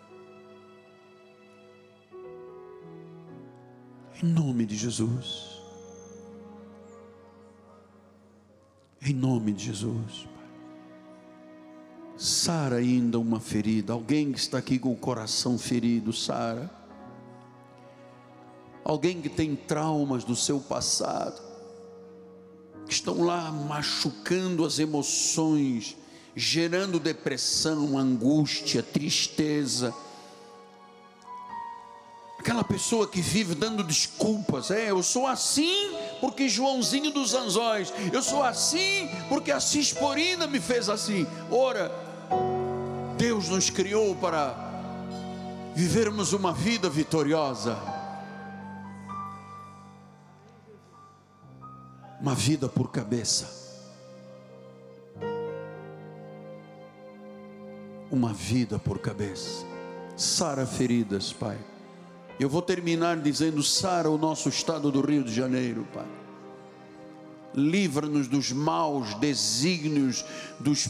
Em 4.22 4.26
nome 4.26 4.64
de 4.64 4.76
Jesus. 4.76 5.60
Em 9.02 9.12
nome 9.12 9.52
de 9.52 9.64
Jesus. 9.66 10.28
Sara 12.16 12.76
ainda 12.76 13.18
uma 13.18 13.40
ferida. 13.40 13.92
Alguém 13.92 14.32
que 14.32 14.38
está 14.38 14.58
aqui 14.58 14.78
com 14.78 14.92
o 14.92 14.96
coração 14.96 15.58
ferido, 15.58 16.12
Sara. 16.12 16.70
Alguém 18.84 19.20
que 19.20 19.28
tem 19.28 19.56
traumas 19.56 20.24
do 20.24 20.36
seu 20.36 20.60
passado, 20.60 21.42
que 22.86 22.92
estão 22.92 23.24
lá 23.24 23.50
machucando 23.50 24.64
as 24.64 24.78
emoções, 24.78 25.96
gerando 26.36 27.00
depressão, 27.00 27.98
angústia, 27.98 28.82
tristeza 28.82 29.92
Aquela 32.44 32.62
pessoa 32.62 33.08
que 33.08 33.22
vive 33.22 33.54
dando 33.54 33.82
desculpas, 33.82 34.70
é, 34.70 34.90
eu 34.90 35.02
sou 35.02 35.26
assim 35.26 35.96
porque 36.20 36.46
Joãozinho 36.46 37.10
dos 37.10 37.32
Anzóis, 37.32 37.90
eu 38.12 38.22
sou 38.22 38.42
assim 38.42 39.08
porque 39.30 39.50
a 39.50 39.58
Cisporina 39.58 40.46
me 40.46 40.60
fez 40.60 40.90
assim. 40.90 41.26
Ora, 41.50 41.90
Deus 43.16 43.48
nos 43.48 43.70
criou 43.70 44.14
para 44.16 44.54
vivermos 45.74 46.34
uma 46.34 46.52
vida 46.52 46.90
vitoriosa. 46.90 47.78
Uma 52.20 52.34
vida 52.34 52.68
por 52.68 52.90
cabeça. 52.90 53.48
Uma 58.10 58.34
vida 58.34 58.78
por 58.78 58.98
cabeça. 58.98 59.64
Sara 60.14 60.66
feridas, 60.66 61.32
Pai 61.32 61.58
eu 62.38 62.48
vou 62.48 62.62
terminar 62.62 63.16
dizendo: 63.18 63.62
Sara 63.62 64.10
o 64.10 64.18
nosso 64.18 64.48
estado 64.48 64.90
do 64.90 65.00
Rio 65.00 65.24
de 65.24 65.32
Janeiro, 65.32 65.86
Pai. 65.92 66.06
Livra-nos 67.54 68.26
dos 68.26 68.50
maus 68.50 69.14
desígnios 69.14 70.24
dos 70.58 70.88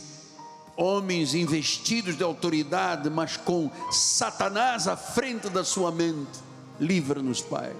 homens 0.76 1.34
investidos 1.34 2.16
de 2.16 2.22
autoridade, 2.22 3.10
mas 3.10 3.36
com 3.36 3.70
Satanás 3.90 4.88
à 4.88 4.96
frente 4.96 5.48
da 5.48 5.62
sua 5.62 5.92
mente. 5.92 6.40
Livra-nos, 6.80 7.40
Pai. 7.40 7.72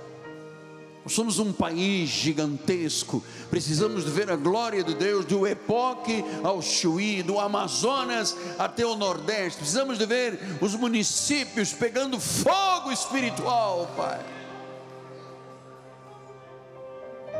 Nós 1.05 1.13
somos 1.13 1.39
um 1.39 1.53
país 1.53 2.09
gigantesco, 2.09 3.23
precisamos 3.51 4.05
ver 4.05 4.31
a 4.31 4.37
glória 4.37 4.83
de 4.83 4.95
Deus 4.95 5.27
do 5.27 5.47
Epoque 5.47 6.25
ao 6.43 6.63
Chuí, 6.63 7.23
do 7.23 7.39
Amazonas 7.39 8.35
até 8.59 8.87
o 8.87 8.97
Nordeste. 8.97 9.59
Precisamos 9.59 9.99
de 9.99 10.07
ver 10.07 10.39
os 10.63 10.75
municípios 10.75 11.75
pegando 11.75 12.19
fogo 12.19 12.91
espiritual, 12.91 13.91
Pai. 13.95 14.25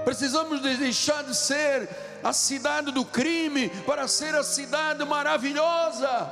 Precisamos 0.05 0.61
de 0.61 0.77
deixar 0.77 1.25
de 1.25 1.35
ser 1.35 1.89
a 2.23 2.35
cidade 2.35 2.93
do 2.93 3.03
crime 3.03 3.71
para 3.87 4.07
ser 4.07 4.35
a 4.35 4.45
cidade 4.45 5.03
maravilhosa. 5.07 6.31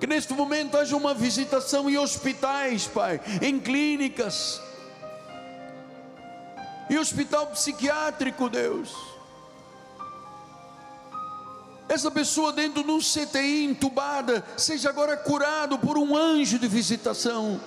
Que 0.00 0.06
neste 0.06 0.32
momento 0.32 0.76
haja 0.76 0.96
uma 0.96 1.12
visitação 1.12 1.90
em 1.90 1.98
hospitais, 1.98 2.86
Pai, 2.86 3.20
em 3.42 3.58
clínicas, 3.58 4.60
em 6.88 6.96
hospital 6.96 7.48
psiquiátrico, 7.48 8.48
Deus. 8.48 8.94
Essa 11.88 12.10
pessoa 12.10 12.52
dentro 12.52 12.84
de 12.84 12.90
um 12.90 12.98
CTI 12.98 13.64
entubada, 13.64 14.44
seja 14.56 14.90
agora 14.90 15.16
curado 15.16 15.78
por 15.78 15.96
um 15.96 16.16
anjo 16.16 16.58
de 16.58 16.68
visitação. 16.68 17.60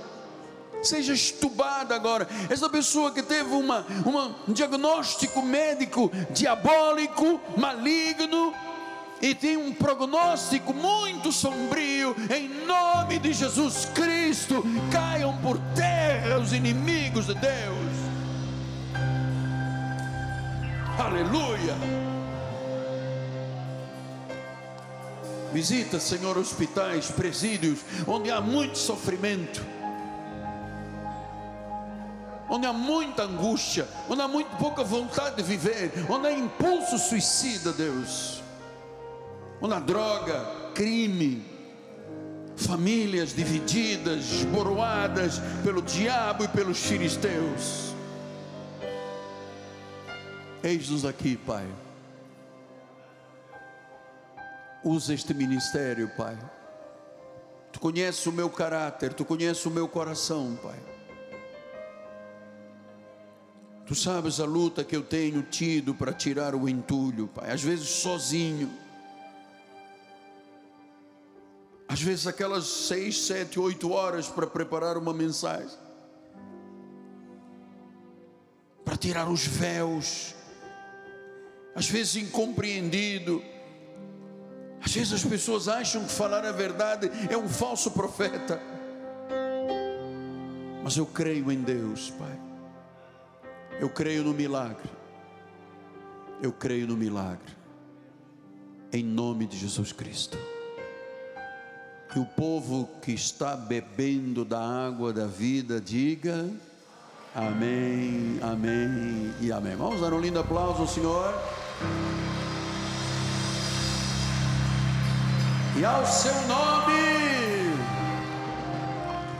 Seja 0.83 1.13
estubada 1.13 1.95
agora. 1.95 2.27
Essa 2.49 2.69
pessoa 2.69 3.11
que 3.11 3.21
teve 3.21 3.51
uma, 3.51 3.85
uma, 4.05 4.35
um 4.47 4.53
diagnóstico 4.53 5.41
médico 5.41 6.11
diabólico, 6.31 7.39
maligno, 7.57 8.53
e 9.21 9.35
tem 9.35 9.55
um 9.55 9.71
prognóstico 9.71 10.73
muito 10.73 11.31
sombrio, 11.31 12.15
em 12.35 12.49
nome 12.65 13.19
de 13.19 13.31
Jesus 13.31 13.85
Cristo, 13.93 14.63
caiam 14.91 15.37
por 15.37 15.59
terra 15.75 16.39
os 16.39 16.51
inimigos 16.51 17.27
de 17.27 17.35
Deus. 17.35 17.91
Aleluia. 20.97 21.75
Visita, 25.53 25.99
Senhor, 25.99 26.37
hospitais, 26.37 27.11
presídios, 27.11 27.79
onde 28.07 28.31
há 28.31 28.39
muito 28.39 28.77
sofrimento, 28.77 29.63
onde 32.49 32.65
há 32.65 32.73
muita 32.73 33.23
angústia, 33.23 33.87
onde 34.09 34.21
há 34.21 34.27
muito 34.27 34.55
pouca 34.55 34.83
vontade 34.83 35.35
de 35.35 35.43
viver, 35.43 35.91
onde 36.09 36.27
há 36.27 36.31
impulso 36.31 36.97
suicida, 36.97 37.73
Deus 37.73 38.40
onde 39.61 39.73
há 39.75 39.79
droga, 39.79 40.43
crime, 40.73 41.45
famílias 42.55 43.33
divididas, 43.33 44.31
esboroadas 44.31 45.39
pelo 45.63 45.81
diabo 45.81 46.43
e 46.43 46.47
pelos 46.47 46.79
filisteus. 46.79 47.93
Eis-nos 50.63 51.05
aqui, 51.05 51.37
Pai. 51.37 51.67
Usa 54.83 55.13
este 55.13 55.33
ministério, 55.33 56.09
Pai. 56.17 56.37
Tu 57.71 57.79
conheces 57.79 58.25
o 58.25 58.31
meu 58.31 58.49
caráter, 58.49 59.13
tu 59.13 59.23
conheces 59.23 59.65
o 59.65 59.71
meu 59.71 59.87
coração, 59.87 60.57
Pai. 60.61 60.79
Tu 63.85 63.95
sabes 63.95 64.39
a 64.39 64.45
luta 64.45 64.83
que 64.83 64.95
eu 64.95 65.03
tenho 65.03 65.43
tido 65.43 65.93
para 65.93 66.13
tirar 66.13 66.55
o 66.55 66.67
entulho, 66.67 67.27
Pai, 67.27 67.51
às 67.51 67.61
vezes 67.61 67.89
sozinho 67.89 68.80
Às 71.91 72.01
vezes 72.01 72.25
aquelas 72.25 72.63
seis, 72.63 73.21
sete, 73.21 73.59
oito 73.59 73.91
horas 73.91 74.25
para 74.25 74.47
preparar 74.47 74.97
uma 74.97 75.13
mensagem. 75.13 75.77
Para 78.85 78.95
tirar 78.95 79.29
os 79.29 79.45
véus. 79.45 80.33
Às 81.75 81.89
vezes 81.89 82.15
incompreendido. 82.15 83.43
Às 84.79 84.93
vezes 84.93 85.11
as 85.11 85.25
pessoas 85.25 85.67
acham 85.67 86.05
que 86.05 86.13
falar 86.13 86.45
a 86.45 86.53
verdade 86.53 87.11
é 87.29 87.37
um 87.37 87.49
falso 87.49 87.91
profeta. 87.91 88.61
Mas 90.81 90.95
eu 90.95 91.05
creio 91.05 91.51
em 91.51 91.61
Deus, 91.61 92.09
Pai. 92.11 92.39
Eu 93.81 93.89
creio 93.89 94.23
no 94.23 94.33
milagre. 94.33 94.89
Eu 96.41 96.53
creio 96.53 96.87
no 96.87 96.95
milagre. 96.95 97.51
Em 98.93 99.03
nome 99.03 99.45
de 99.45 99.57
Jesus 99.57 99.91
Cristo 99.91 100.37
que 102.11 102.19
o 102.19 102.25
povo 102.25 102.89
que 103.01 103.13
está 103.13 103.55
bebendo 103.55 104.43
da 104.43 104.59
água 104.59 105.13
da 105.13 105.25
vida 105.25 105.79
diga 105.79 106.49
amém, 107.33 108.37
amém 108.41 109.33
e 109.39 109.49
amém. 109.49 109.77
Vamos 109.77 110.01
dar 110.01 110.13
um 110.13 110.19
lindo 110.19 110.37
aplauso 110.37 110.81
ao 110.81 110.87
Senhor. 110.87 111.33
E 115.79 115.85
ao 115.85 116.05
seu 116.05 116.33
nome, 116.47 117.73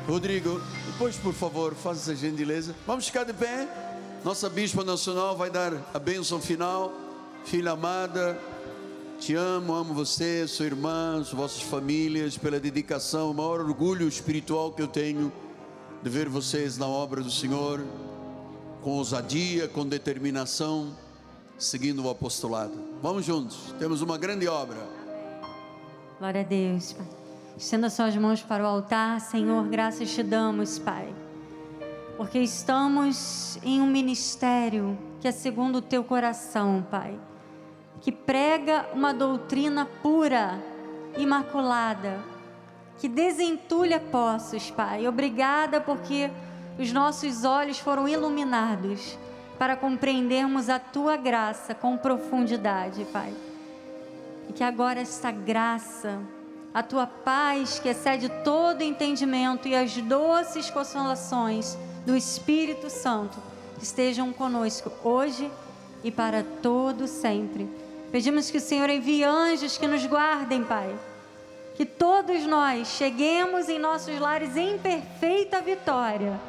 Rodrigo, 0.08 0.62
depois 0.88 1.18
por 1.18 1.34
favor, 1.34 1.76
faça 1.76 2.00
essa 2.00 2.16
gentileza. 2.16 2.74
Vamos 2.88 3.06
ficar 3.06 3.26
de 3.26 3.34
pé. 3.34 3.68
Nossa 4.24 4.50
Bispa 4.50 4.84
Nacional 4.86 5.36
vai 5.36 5.50
dar 5.50 5.74
a 5.94 6.00
bênção 6.00 6.40
final. 6.40 6.94
Filha 7.44 7.72
amada, 7.72 8.40
te 9.22 9.36
amo, 9.36 9.76
amo 9.76 9.94
você, 9.94 10.48
sua 10.48 10.66
irmã, 10.66 11.24
vossas 11.32 11.62
famílias, 11.62 12.40
pela 12.40 12.60
dedicação, 12.60 13.30
o 13.30 13.34
maior 13.36 13.60
orgulho 13.60 14.08
espiritual 14.08 14.72
que 14.72 14.82
eu 14.82 14.88
tenho 14.88 15.32
de 16.02 16.10
ver 16.10 16.28
vocês 16.28 16.76
na 16.76 16.88
obra 16.88 17.22
do 17.22 17.30
Senhor, 17.30 17.86
com 18.82 18.90
ousadia, 18.98 19.68
com 19.68 19.86
determinação, 19.86 20.98
seguindo 21.56 22.04
o 22.04 22.10
apostolado. 22.10 22.74
Vamos 23.00 23.24
juntos, 23.24 23.76
temos 23.78 24.02
uma 24.02 24.18
grande 24.18 24.48
obra. 24.48 24.80
Glória 26.18 26.42
a 26.42 26.44
Deus, 26.44 26.94
Pai. 26.94 27.06
Estenda 27.56 27.92
suas 27.92 28.16
mãos 28.18 28.42
para 28.42 28.64
o 28.64 28.66
altar, 28.66 29.22
Senhor, 29.22 29.68
graças 29.68 30.10
te 30.10 30.24
damos, 30.24 30.80
Pai, 30.80 31.14
porque 32.18 32.40
estamos 32.40 33.60
em 33.62 33.82
um 33.82 33.88
ministério 33.88 34.98
que 35.20 35.28
é 35.28 35.32
segundo 35.32 35.76
o 35.76 35.82
teu 35.82 36.04
coração, 36.04 36.84
Pai 36.90 37.20
que 38.02 38.12
prega 38.12 38.88
uma 38.94 39.14
doutrina 39.14 39.86
pura, 40.02 40.60
imaculada, 41.18 42.20
que 43.00 43.08
desentulha 43.08 44.00
poços, 44.00 44.70
Pai. 44.72 45.08
Obrigada 45.08 45.80
porque 45.80 46.30
os 46.80 46.92
nossos 46.92 47.44
olhos 47.44 47.80
foram 47.80 48.08
iluminados 48.08 49.18
para 49.58 49.76
compreendermos 49.76 50.70
a 50.70 50.80
tua 50.80 51.16
graça 51.16 51.76
com 51.76 51.96
profundidade, 51.96 53.06
Pai. 53.06 53.34
E 54.50 54.54
que 54.54 54.64
agora 54.64 55.00
esta 55.00 55.32
graça 55.32 56.20
a 56.74 56.82
tua 56.82 57.06
paz 57.06 57.80
que 57.80 57.90
excede 57.90 58.30
todo 58.44 58.82
entendimento 58.82 59.68
e 59.68 59.76
as 59.76 59.96
doces 59.98 60.70
consolações 60.70 61.78
do 62.06 62.16
Espírito 62.16 62.90
Santo 62.90 63.38
estejam 63.82 64.32
conosco 64.32 64.92
hoje 65.04 65.52
e 66.04 66.10
para 66.10 66.44
todo 66.62 67.08
sempre. 67.08 67.70
Pedimos 68.12 68.52
que 68.52 68.58
o 68.58 68.62
Senhor 68.62 68.90
envie 68.90 69.24
anjos 69.24 69.78
que 69.78 69.88
nos 69.88 70.06
guardem, 70.06 70.64
Pai. 70.64 70.94
Que 71.76 71.86
todos 71.86 72.46
nós 72.46 72.90
cheguemos 72.90 73.70
em 73.70 73.80
nossos 73.80 74.20
lares 74.20 74.58
em 74.58 74.78
perfeita 74.78 75.62
vitória. 75.62 76.40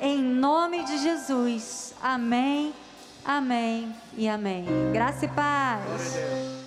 Em 0.00 0.20
nome 0.20 0.82
de 0.84 0.98
Jesus. 0.98 1.94
Amém, 2.02 2.74
amém 3.24 3.94
e 4.16 4.28
amém. 4.28 4.66
Graça 4.92 5.24
e 5.24 5.28
paz. 5.28 6.63